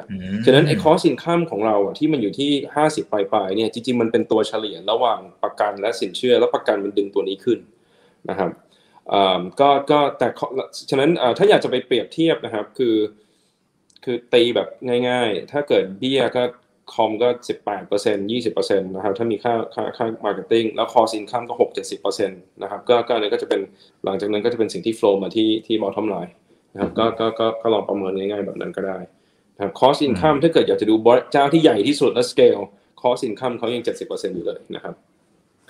[0.45, 7.59] ฉะนั้นไอ้ cost income ของเราอะที่มันอยู่ที่ห้าสิบปลายๆเนี่ยจริง ๆ มันเป็นตัวเฉลี่ยระหว่างประกันและสินเชื่อ แล้วประกันมันดึงตัวนี้ขึ้น
[8.29, 8.51] นะครับ
[9.59, 10.27] ก็ก็แต่
[10.89, 12.95] ฉะนั้นถ้าอยากจะไปเปรียบเทียบนะครับคือ
[14.03, 14.67] คือตีแบบ
[15.09, 16.43] ง่าย ๆ ถ้าเกิดเบี้ยก็
[16.93, 17.27] com ก็
[17.79, 21.53] 18% 20%นะครับถ้ามีค่าค่าค่า marketing แล้ว cost income ก็
[22.03, 23.61] 6-70%นะครับก็ก็อันนี้ก็จะเป็น
[24.05, 26.33] หลังจากนั้นก็จะเป็นสิ่งที่ flow มาที่ที่ bottom line
[26.73, 28.97] นะครับก็ก็ก็ก็ลองประเมินง่ายๆแบบนั้นก็ได้
[29.55, 30.95] นะครับ cost income ถ้าเกิดอยากจะดู
[31.31, 32.59] เจ้าที่ใหญ่ที่สุดและ scale
[33.01, 34.95] cost income เขายัง 70%อยู่เลยนะครับ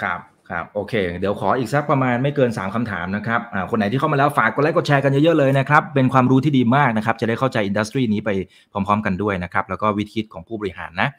[0.01, 0.19] ครับ
[0.49, 8.29] ครับโอเค เดี๋ยวขออีกสักประมาณไม่เกิน 3คำถามนะครับอ่าคนไหนที่เข้ามาแล้วฝากกดไลค์กดแชร์กันเยอะๆเลยนะครับ เป็นความรู้ที่ดีมากนะครับ จะได้เข้าใจ industry นี้ไป
[8.71, 11.09] พร้อมๆกันด้วยนะครับ แล้วก็วิธีคิดของผู้บริหารนะ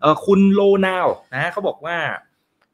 [0.00, 1.96] เออคุณโลนาวนะเขาบอกว่า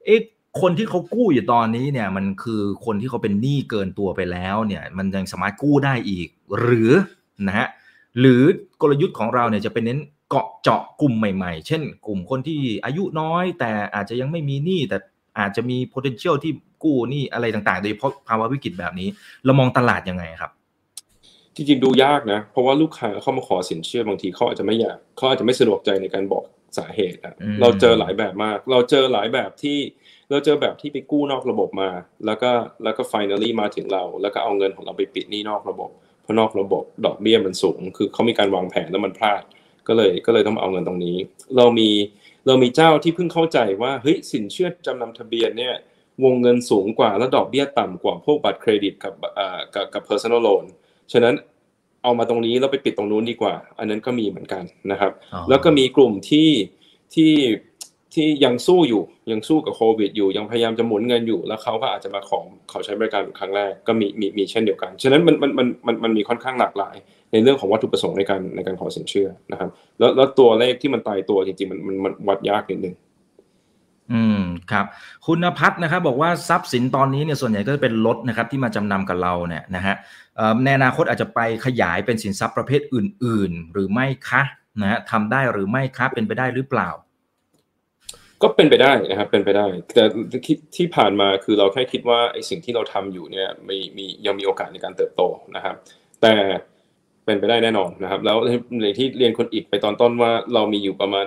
[0.04, 0.20] เอ๊ะ
[0.60, 6.28] คนที่เขากู้อยู่ตอนนี้เนี่ยมันคือคนที่เขาเป็นหนี้เกินตัวไปแล้วเนี่ยมันยังสามารถกู้ได้อีก
[6.58, 6.92] หรือ
[7.46, 7.68] นะฮะ
[8.20, 8.42] หรือ
[8.80, 10.00] กลยุทธ์ของเราเนี่ยจะเป็นเน้น
[10.30, 14.98] เกาะเจาะกลุ่มใหม่ๆ เช่น กลุ่มคนที่อายุน้อย แต่อาจจะยังไม่มีหนี้แต่
[15.38, 16.52] อาจจะมี potential ที่
[16.84, 19.08] กู้นี่อะไรต่างๆ โดยเฉพาะภาวะวิกฤตแบบนี้
[19.44, 20.50] เรามองตลาดยังไงครับ
[21.54, 26.44] จริงๆดูยากนะ เพราะว่าลูกค้าเข้ามาขอสินเชื่อบางทีเขาอาจจะไม่อยากเขาอาจจะไม่สะดวกใจในการบอก
[26.78, 29.78] สาเหตุอะเราเจอหลายแบบมาก เราเจอหลายแบบที่
[30.30, 31.90] เราเจอแบบที่ไปกู้นอกระบบมา
[32.26, 32.50] แล้วก็
[32.84, 35.90] แล้วก็ finally มาถึงเรา แล้วก็เอาเงินของเราไปปิดหนี้นอกระบบ
[36.22, 39.42] เพราะนอกระบบดอกเบี้ยมันสูง คือเขามีการวางแผนแล้วมันพลาด
[39.88, 41.16] ก็เลยก็เลยต้องเอาเงินตรงนี้
[41.56, 41.90] เรามี
[42.46, 45.74] เรามีเจ้าที่เพิ่งเข้าใจว่าเฮ้ยสินเชื่อจำนำทะเบียนเนี่ย
[46.24, 50.64] วงเงินสูงกว่าแล้วดอกเบี้ยต่ำกว่าพวกบัตรเครดิตกับอ่ากับกับ personal loan
[51.12, 51.34] ฉะนั้น
[52.02, 55.12] เอามาตรงนี้แล้วไปปิดตรงนู้นดีกว่า อันนั้นก็มีเหมือนกันนะครับ
[55.48, 56.50] แล้วก็มีกลุ่มที่
[57.14, 57.32] ที่
[58.14, 62.40] ที่ยังสู้อยู่ยังสู้กับโควิด อยู่ยังพยายามจะหมุนเงินอยู่ แล้วเขาก็อาจจะมาขอ
[62.70, 66.96] เขาใช้บริการครั้งแรกก็มีมีมีเช่นเดียวกัน ฉะนั้นมันมันมันมันมันมีค่อนข้างหลากหลาย
[67.34, 72.94] ในเรื่องของวัตถุประสงค์ในการในการขอสินเชื่อนะครับ แล้วแล้วตัวเลขที่มันตายตัวจริงๆมันมันมันวัดยากนิดนึง
[74.12, 74.40] อืม
[74.72, 74.86] ครับ
[75.26, 79.94] คุณพัฒนะครับบอกว่าทรัพย์สินตอนนี้เนี่ยส่วนใหญ่ก็จะเป็นรถนะครับที่มาจำนำกับเราเนี่ยนะฮะ
[80.64, 84.42] ในอนาคตอาจจะไปขยายเป็นสินทรัพย์ประเภทอื่น ๆ หรือไม่คะ
[84.80, 86.90] นะฮะทำได้หรือไม่คะเป็นไปได้หรือเปล่า
[88.42, 90.04] ก็เป็นไปได้นะครับเป็นไปได้ แต่
[90.76, 95.22] ที่ผ่านมาคือเราแค่คิดว่าไอ้สิ่งที่เราทำอยู่เนี่ยมีมียังมีโอกาสในการเติบโต
[95.56, 95.74] นะครับ
[96.22, 96.34] แต่
[97.24, 98.36] เป็นไปได้แน่นอนนะครับ แล้ว
[98.82, 101.26] ในที่เรียนคนอีกไปตอนต้นว่าเรามีอยู่ประมาณ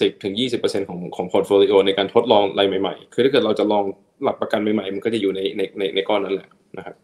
[0.00, 3.84] สิบถึงยี่สิบเปอร์เซ็นของของ portfolio ในการทดลองอะไรใหม่ๆ คือถ้าเกิดเราจะลอง
[4.22, 6.94] หลักประกันใหม่ๆ มันก็จะอยู่ในในในในก้อนนั้นแหละนะครับ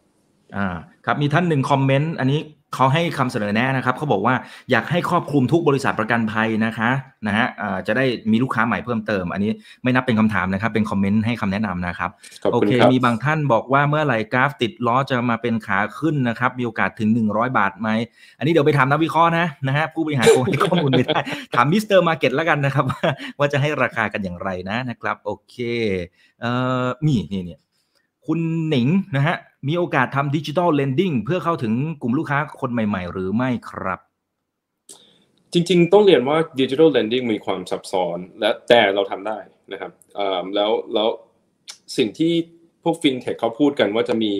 [0.55, 0.67] อ่า
[1.05, 2.41] ครับมีท่านหนึ่ง comment อันนี้
[2.75, 4.35] เขาให้คำเสนอแนะนะครับเขาบอกว่า
[4.71, 6.89] อยากให้ครอบคลุมทุกบริษัทประกันภัยนะคะ
[7.27, 7.47] นะฮะ
[7.87, 9.51] จะได้มีลูกค้าใหม่เพิ่มเติม อันนี้
[9.83, 12.11] ไม่นับเป็นคำถามนะครับ เป็น comment ให้คำแนะนำนะครับ
[12.53, 17.89] โอเคมีบางท่านบอกว่าเมื่อไหร่กราฟติดล้อจะมาเป็นขาขึ้นนะครับ มีโอกาสถึง 100 บาทไหม
[18.37, 21.19] อันนี้เดี๋ยวไปถามนักวิเคราะห์นะนะฮะผู้บริหารคงให้ข้อมูลไม่ได้
[21.55, 21.99] ถาม Mr.
[21.99, 22.85] Market แล้วกันนะครับ
[23.39, 25.55] ว่าจะให้ราคากันอย่างไรนะนะครับ โอเค
[26.41, 26.51] เอ่
[26.83, 27.59] อนี่นี่เนี่ย
[28.25, 29.35] คุณหนิงนะฮะ
[29.67, 33.99] มีโอกาสทำ digital lending เพื่อเข้าถึงกลุ่มลูกค้าคนใหม่ ๆ หรือไม่ครับ
[35.53, 39.37] จริง ๆ ต้องเรียนว่า digital lending มีความซับซ้อนและแต่เราทำได้
[39.71, 39.91] นะครับ
[40.55, 41.09] แล้วแล้ว
[41.97, 42.33] สิ่งที่
[42.83, 44.31] พวกฟินเทคเขาพูดกันว่าจะมี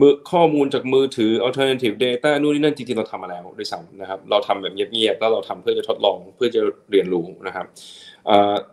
[0.00, 7.66] มือข้อมูลจากมือถือ alternative data นู่นนี่นั่นจริงๆเราทำมาแล้วด้วยซ้ำนะครับ เราทำแบบเงียบๆแล้วเราทำเพื่อจะทดลองเพื่อจะเรียนรู้นะครับ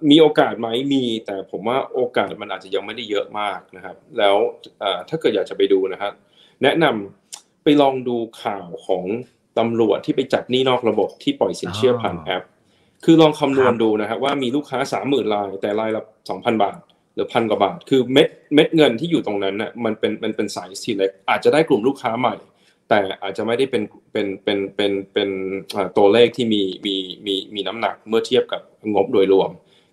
[0.09, 4.35] มีโอกาสไหมมีแต่ผมว่าโอกาสมันอาจจะยังไม่ได้เยอะมากนะครับ แล้ว
[5.09, 6.13] ถ้าเกิดอยากจะไปดูนะครับ
[6.63, 9.03] แนะนำไปลองดูข่าวของ
[9.59, 12.43] ตำรวจที่ไปจับหนี้นอกระบบที่ปล่อยสินเชื่อผ่านแอป
[13.05, 16.77] คือลองคำนวณดูนะครับว่ามีลูกค้าสามหมื่นรายแต่รายละสองพันบาท
[17.15, 22.35] หรือพันกว่าบาท คือเม็ดเม็ดเงินที่อยู่ตรงนั้นน่ะมันเป็นมันเป็นสายทีเล็กอาจจะได้กลุ่มลูกค้าใหม่
[22.89, 25.29] แต่อาจจะไม่ได้เป็นเป็นเป็นเป็นเป็น
[25.97, 26.95] ตัวเลขที่มีมี
[27.25, 28.61] มีมีน้ำหนักเมื่อเทียบกับ
[28.93, 29.49] งบโดยรวม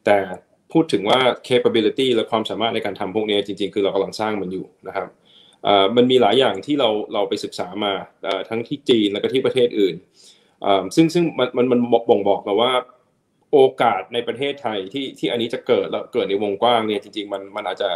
[0.06, 0.16] แต่
[0.72, 5.08] พูดถึงว่า capability และความสามารถในการทำพวกนี้จริง ๆ คือเรากำลังสร้างมันอยู่นะครับ
[5.96, 7.92] มันมีหลายอย่างที่เราเราไปศึกษามา
[8.48, 9.94] ทั้งที่จีนแล้วก็ที่ประเทศอื่น
[10.96, 12.72] ซึ่งซึ่งมันมันมันบ่งบอกมาว่า
[13.52, 17.90] โอกาสในประเทศไทยที่ที่อันนี้จะเกิดแล้วเกิดในวงกว้างเนี่ยจริงๆมันมันอาจจะ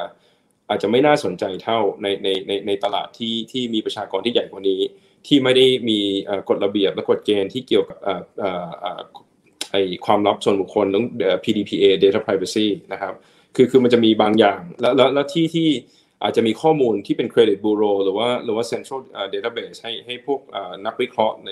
[0.69, 4.81] อาจจะไม่น่าสนใจเท่าในในในในตลาดที่ที่มีประชากรที่ใหญ่กว่านี้
[5.27, 5.99] ที่ไม่ได้มี
[6.49, 7.99] กฎระเบียบและกฎเกณฑ์ที่เกี่ยวกับ
[9.71, 9.77] ไอ
[10.07, 11.05] ความลับส่วนบุคคลต้อง
[11.45, 13.15] PDPA data privacy นะครับ
[13.57, 15.69] คือคือมันจะมีบางอย่าง แล้วแล้วแล้วที่ที่
[16.25, 19.01] อาจจะมีข้อมูลที่เป็นเครดิตบูโรหรือว่าหรือว่า central
[19.35, 20.41] database ให้ให้พวก
[20.87, 21.51] นักวิเคราะห์ใน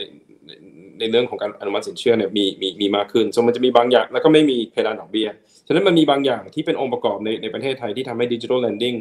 [0.98, 5.28] ในเรื่องของการอนุมัติสินเชื่อเนี่ยมีมีมีมากขึ้นซึ่งมันจะมีบางอย่างแล้วก็ไม่มีเพดานดอกเบี้ย
[5.66, 8.94] ฉะนั้นมันมีบางอย่างที่เป็นองค์ประกอบในในประเทศไทยที่ทำให้ digital lending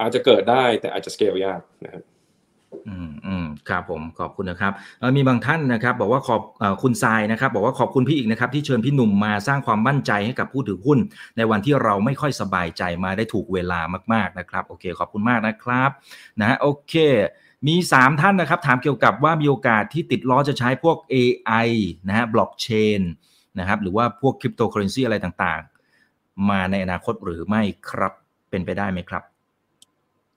[0.00, 2.02] อาจจะเกิดได้แต่อาจจะสเกลยากนะครับ
[2.88, 4.72] อืมอืมครับผมขอบคุณนะครับ
[5.16, 6.42] มีบางท่านนะครับ บอกว่าขอบ
[6.82, 10.98] คุณทรายนะครับ บอกว่าขอบคุณพี่อีกนะครับ ที่เชิญพี่หนุ่มมาสร้างความมั่นใจให้กับผู้ถือหุ้น
[11.36, 13.80] ในวันที่เราไม่ค่อยสบายใจมาได้ถูกเวลา
[14.12, 15.90] มาก ๆนะครับ โอเค ขอบคุณมากนะครับ
[16.40, 16.94] นะโอเค
[17.66, 21.68] มี 3 ท่านนะครับ ถามเกี่ยวกับว่ามีโอกาสที่ติดล้อจะใช้พวก AI
[22.08, 23.00] นะฮะบล็อกเชน
[23.58, 28.12] นะครับหรือว่าพวกคริปโตเคอเรนซีอะไรต่างๆ มาในอนาคตหรือไม่ครับ
[28.50, 29.22] เป็นไปได้ไหมครับ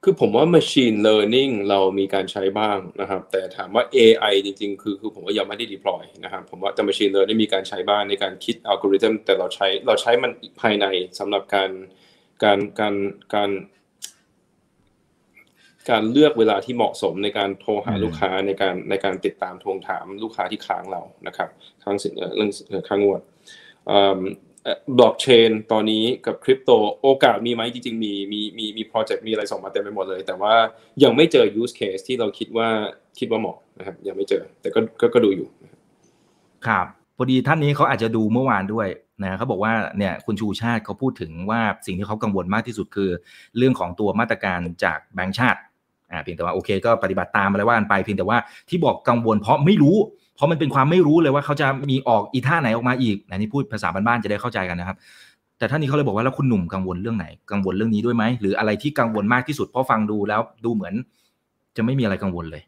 [0.03, 10.31] คือผมว่า machine learning เรามีการใช้บ้างนะครับ แต่ถามว่า AI จริงๆ คือคือผมว่ายังไม่ได้ deploy นะครับ ผมว่าแต่ machine learning มีการใช้บ้างในการคิดอัลกอริทึมแต่เราใช้เราใช้มัน
[10.61, 10.85] ภายใน
[11.19, 11.69] สำหรับการ
[12.43, 12.95] การการ
[13.33, 13.49] การ
[15.89, 21.49] การเลือกเวลาที่เหมาะสมในการโทรหาลูกค้าในการในการติดตามทวงถามลูกค้าที่ค้างเรานะครับ
[21.83, 22.51] ค้างสินเรื่อง
[22.89, 23.21] ค้างงวด
[24.97, 30.53] บล็อกเชนตอนนี้กับคริปโตโอกาสมีไหมจริง ๆ มีมีมีมีโปรเจกต์มีอะไรส่งมาเต็มไปหมดเลย แต่ว่า
[31.03, 32.67] ยังไม่เจอ use case ที่เราคิดว่า
[33.19, 35.47] คิดว่าเหมาะนะครับยังไม่เจอ แต่ก็ก็ก็ดูอยู่
[36.67, 36.85] ครับ
[37.17, 38.87] พอดีท่านนี้เขาอาจจะดูเมื่อวานด้วย
[39.23, 43.09] นะเขาบอกว่าเนี่ยคุณชูชาติเขาพูดถึงว่าสิ่งที่เขากังวลมากที่สุดคือ
[43.57, 45.59] เรื่องของตัวมาตรการจากแบงก์ชาติ
[46.11, 48.39] อ่าเพียงแต่ว่าโอเคก็ปฏิบัติตามอะไรว่ากันไปเพียงแต่ว่า
[48.69, 49.97] ที่บอกกังวลเพราะไม่รู้
[50.39, 54.97] เพราะมันเป็นความไม่รู้เลยว่าเขาจะมีออกอีท่าไหนออกมาอีกนะนี่พูดภาษาบ้านๆจะได้เข้าใจกันนะครับ
[55.57, 60.93] แต่ท่านนี้เขาเลยบอกว่าแล้วคุณหนุ่มกังวลเรื่องไหน กังวลเรื่องนี้ด้วยไหมหรืออะไรที่กังวลมากที่สุดเพราะฟังดูแล้วดูเหมือน
[61.77, 62.63] จะไม่มีอะไรกังวลเลย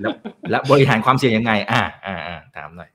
[0.00, 0.12] แล้ว
[0.50, 2.90] และบริหารความเสี่ยงยังไง อ่าอ่าอ่าถามหน่อย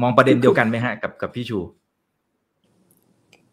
[0.00, 1.58] มองประเด็นเดียวกันไหมฮะกับกับพี่ชู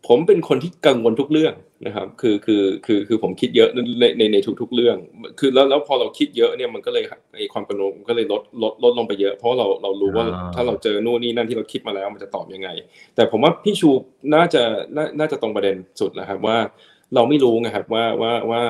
[0.08, 1.54] ผมเป็นคนที่กังวลทุกเรื่อง
[1.86, 4.98] นะครับคือคือคือคือผมคิดเยอะในในในทุกๆเรื่อง
[5.40, 7.04] คือแล้วแล้วพอเราคิดเยอะเนี่ยมันก็เลย
[7.36, 10.26] ไอความกังวลก็เลยลดลดลดลงไปเยอะ เพราะเราเรารู้ว่า
[10.56, 12.70] ถ้าเราเจอนู่นนี่นั่นที่เราคิดมาแล้วมันจะตอบยังไง
[13.16, 13.90] แต่ผมว่าพี่ชู
[14.36, 14.64] น่าจะ
[15.20, 16.58] น่าจะตรงประเด็นสุดนะครับว่า
[17.16, 18.62] เราไม่รู้นะครับว่าว่าว่า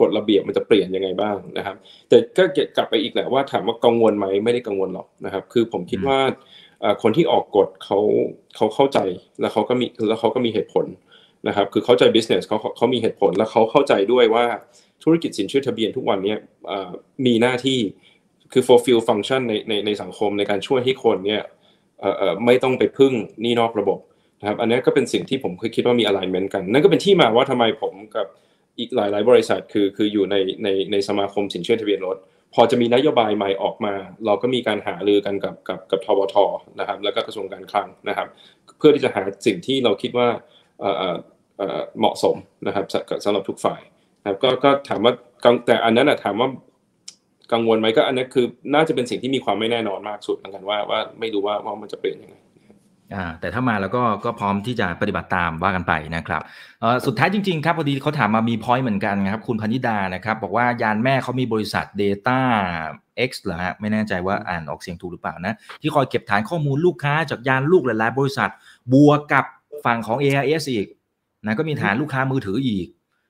[0.00, 1.76] กฎระเบียบมันจะเปลี่ยนยังไงบ้างนะครับ
[2.08, 2.42] แต่ก็
[2.76, 6.18] กลับไปอีกแหละว่าถามว่ากังวลไหมไม่ได้กังวลหรอกนะครับ คือผมคิดว่า
[7.02, 7.98] คนที่ออกกฎเขา
[8.56, 8.98] เขาเข้าใจ
[9.40, 10.86] แล้วเขาก็มีแล้วเขาก็มีเหตุผล
[11.48, 14.44] นะครับคือเข้าใจ business เขาเขามีเหตุผลแล้วเขาเข้าใจด้วยว่า
[15.02, 16.34] ธุรกิจสินเชื่อทะเบียนทุกวันนี้
[17.26, 17.78] มีหน้าที่
[18.52, 21.42] คือ fulfill function ในในในสังคมในการช่วยให้คนเนี่ย
[22.46, 23.12] ไม่ต้องไปพึ่ง
[23.44, 23.98] นี่นอกระบบ
[24.40, 28.26] นะครับอันนี้ก็เป็นสิ่งที่ผมเคยคิดว่ามี alignment กัน นั่นก็เป็นที่มาว่าทำไมผมกับ
[28.78, 32.16] อีกหลาย ๆ บริษัทคือคืออยู่ในในในสมาคมสินเชื่อทะเบียนรถ
[32.54, 33.94] พอจะมีนโยบายใหม่ออกมา
[34.26, 36.36] เราก็มีการหารือกันกับกับกับทบท
[36.80, 38.28] นะครับแล้วก็กระทรวงการคลังนะครับ
[38.78, 40.28] เพื่อที่จะหาสิ่งที่เราคิดว่า
[41.98, 42.36] เหมาะสม
[42.66, 42.84] นะครับ
[43.24, 43.80] สำหรับทุกฝ่าย
[44.22, 45.12] นะครับก็ก็ถามว่า
[45.66, 46.48] แต่อันนั้นถามว่า
[47.52, 52.36] กังวลไหมก็อันนั้นคือน่าจะเป็นสิ่งที่มีความไม่แน่นอนมากสุดเหมือนกันว่าว่าไม่รู้ว่าว่ามันจะเปลี่ยนยังไง
[53.14, 56.42] อ่าแต่ถ้ามาแล้วก็ก็พร้อมที่จะปฏิบัติตามว่ากันไปนะครับ
[56.80, 62.40] เอ่อสุดท้ายจริงๆครับพอดีเขาถามมามีพอยต์เหมือนกันครับคุณพนิดานะครับบอกว่ายานแม่เขามีบริษัท Data
[63.28, 68.50] X เหรอฮะไม่แน่ใจว่าอ่านออกเสียงถูกหรือเปล่านะ ที่คอยเก็บฐานข้อมูลลูกค้าจากยานลูกหลายๆบริษัท
[68.94, 69.44] บวกกับ
[69.84, 70.86] ฝั่งของ AIS อีก
[71.48, 72.86] นะก็มีฐานลูกค้ามือถืออีก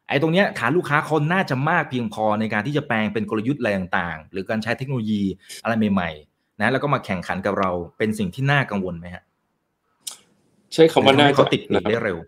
[0.08, 5.22] ไอ้ตรงเนี้ยฐานลูกค้าคนน่าจะมากเพียงพอในการที่จะแปลงเป็นกลยุทธ์อะไรต่างๆ หรือการใช้เทคโนโลยี
[5.62, 6.10] อะไรใหม่
[6.60, 9.22] นะแล้วก็มาแข่งขันกับเราเป็นสิ่งที่น่ากังวลไหมฮะ
[10.74, 11.60] ใช้คำว่าน่าจะเขาติด
[11.90, 12.18] ได้เร็ว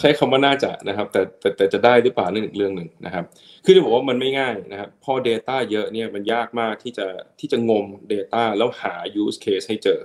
[0.00, 3.24] ใช้คำว่าน่าจะนะครับแต่แต่แต่จะได้หรือเปล่านั่นอีกเรื่องหนึ่งนะครับ
[3.64, 7.06] คือจะบอกว่ามันไม่ง่ายนะครับพอ Data เยอะเนี่ยมันยากมากที่จะ
[7.38, 10.00] ที่จะงม Data แล้วหา use case ให้เจอ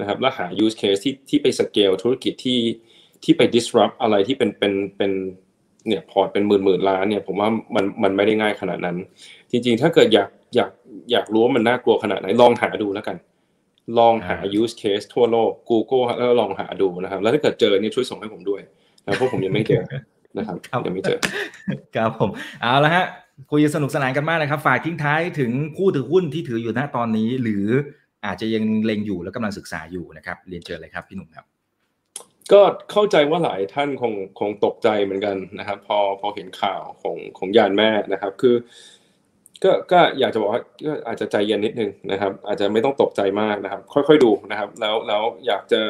[0.00, 2.58] นะครับแล้วหา use case ที่ที่ไปสเกลธุรกิจที่
[3.24, 5.12] ที่ไป disrupt อะไรที่เป็นเป็นเป็น
[5.88, 8.96] เนี่ยพอร์ตเป็นหมื่นหมื่นล้านเนี่ยผมว่ามันมันไม่ได้ง่ายขนาดนั้น
[9.50, 10.70] จริง ๆ ถ้าเกิดอยากอยาก
[11.10, 13.16] อยากรู้ว่ามันน่ากลัวขนาดไหนลองหาดูแล้วกัน
[13.98, 18.60] ลองหา use case ทั่วโลก Google แล้วลองหาดูนะครับ แล้วถ้าเกิดเจอนี่ช่วยส่งให้ผมด้วย
[19.06, 19.82] นะเพราะผมยังไม่เจอ
[20.38, 20.56] นะครับ
[20.86, 21.18] ยังไม่เจอ
[21.96, 23.04] ครับผมเอาละฮะ
[23.50, 27.66] คุยสนุกสนานกันมากนะครับ ฝากทิ้งท้ายถึงผู้ถือหุ้นที่ถืออยู่ณตอนนี้ หรือ
[28.26, 31.44] อาจจะยังเล็งอยู่แล้วกำลังศึกษาอยู่นะครับ เรียนเชิญเลยครับพี่หนุ่มครับ
[32.52, 38.54] ก็เข้าใจว่าหลายท่านคงคงตกใจเหมือนกันนะครับ พอพอเห็นข่าวของของยานแม่นะครับ คือ
[39.64, 45.80] ก็ก็อยากจะบอกว่าก็อาจจะใจเย็นนิดนึงนะครับ อาจจะไม่ต้องตกใจมากนะครับ ค่อยๆดูนะครับ แล้วแล้วอยากจะ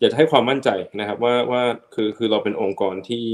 [0.00, 0.70] อยากจะให้ความมั่นใจ
[1.00, 1.62] นะครับ ว่าว่า
[1.94, 3.26] คือคือเราเป็นองค์กรที่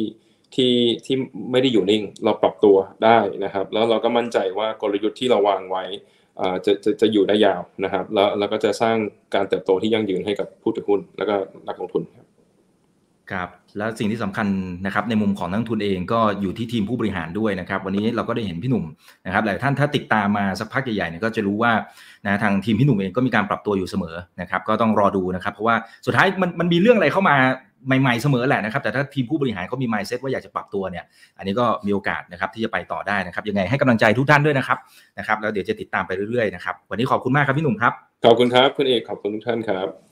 [0.55, 0.75] ที่
[1.07, 1.17] ที่
[1.51, 5.85] ไม่ได้อยู่นิ่ง เราปรับตัวได้นะครับ แล้วเราก็มั่นใจว่ากลยุทธ์ที่เราวางไว้
[6.65, 8.97] จะจะจะอยู่ได้ยาวนะครับ แล้วแล้วก็จะสร้าง
[9.35, 11.35] การเติบโตที่ยั่งยืนให้กับผู้ถือหุ้น แล้วก็
[11.69, 12.20] นักลงทุนครับ
[13.33, 14.47] ครับแล้วสิ่งที่สำคัญ
[14.87, 18.85] นะครับในมุมของนักทุนเองก็อยู่ที่ทีมผู้บริหารด้วยนะครับวันนี้เราก็ได้เห็นพี่หนุ่ม
[19.27, 21.73] นะครับหลายท่านถ้าติดตามมาสักพักใหญ่ๆเนี่ยก็จะรู้ว่า
[22.27, 25.77] นะทางทีมพี่หนุ่มเองก็มีการปรับตัวอยู่เสมอนะครับก็ต้องรอดูนะครับเพราะว่า
[26.07, 27.37] สุดท้ายมันมันมีเรื่องอะไรเข้ามา
[27.87, 31.05] ใหม่ๆเสมอแหละนะครับแต่ถ้าทีมผู้บริหารเขามี mindset ว่าอยากจะปรับตัวเนี่ย
[31.39, 34.79] อันนี้ก็มีโอกาสนะครับที่จะไปต่อได้นะครับยังไงให้กำลังใจทุกท่านด้วยนะครับ
[35.19, 37.93] นะครับแล้วเดี๋ยวจะติดตามไปเรื่อยๆนะครับวันนี้ขอบคุณมากครับพี่หนุ่มครับ
[38.25, 40.10] ขอบคุณครับคุณเอกขอบคุณทุกท่านครับ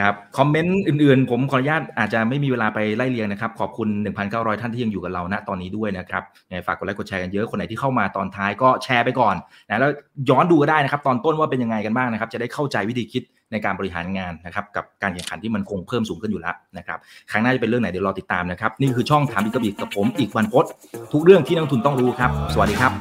[0.02, 3.88] รับคอมเมนต์อื่นๆ ผมขออนุญาตอาจจะไม่มีเวลาไปไล่เรียงนะครับ ขอบคุณ
[4.24, 6.22] 1,900 ท่านที่ยังอยู่กับเราณตอนนี้ด้วยนะครับ
[6.66, 9.34] ฝากกดไลค์กดแชร์กันเยอะ คนไหนที่เข้ามาตอนท้ายก็แชร์ไปก่อน
[9.68, 9.90] นะแล้ว
[10.30, 13.22] ย้อนดูก็ได้นะครับ ตอนต้นว่าเป็นยังไงกันบ้างนะครับ จะได้เข้าใจวิธีคิด
[13.52, 16.98] ในการบริหารงานนะครับกับการแข่งขันที่มันคงเพิ่มสูงขึ้นอยู่แล้วนะครับ
[17.30, 20.64] ครั้งหน้าจะเป็นเรื่องไหนเดี๋ยวรอติดตามนะครับนี่คือช่องถามอีกกบิกกับผมอีกวันพศ
[21.12, 22.92] ทุกเรื่องที่นักทุนต้องรู้ครับ สวัสดีครับ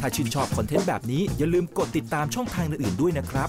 [0.00, 3.48] ถ้าชื่นชอบคอนเทนต์แบบนี้อย่าลืมกดติดตามช่องทางอื่นๆด้วยนะครับ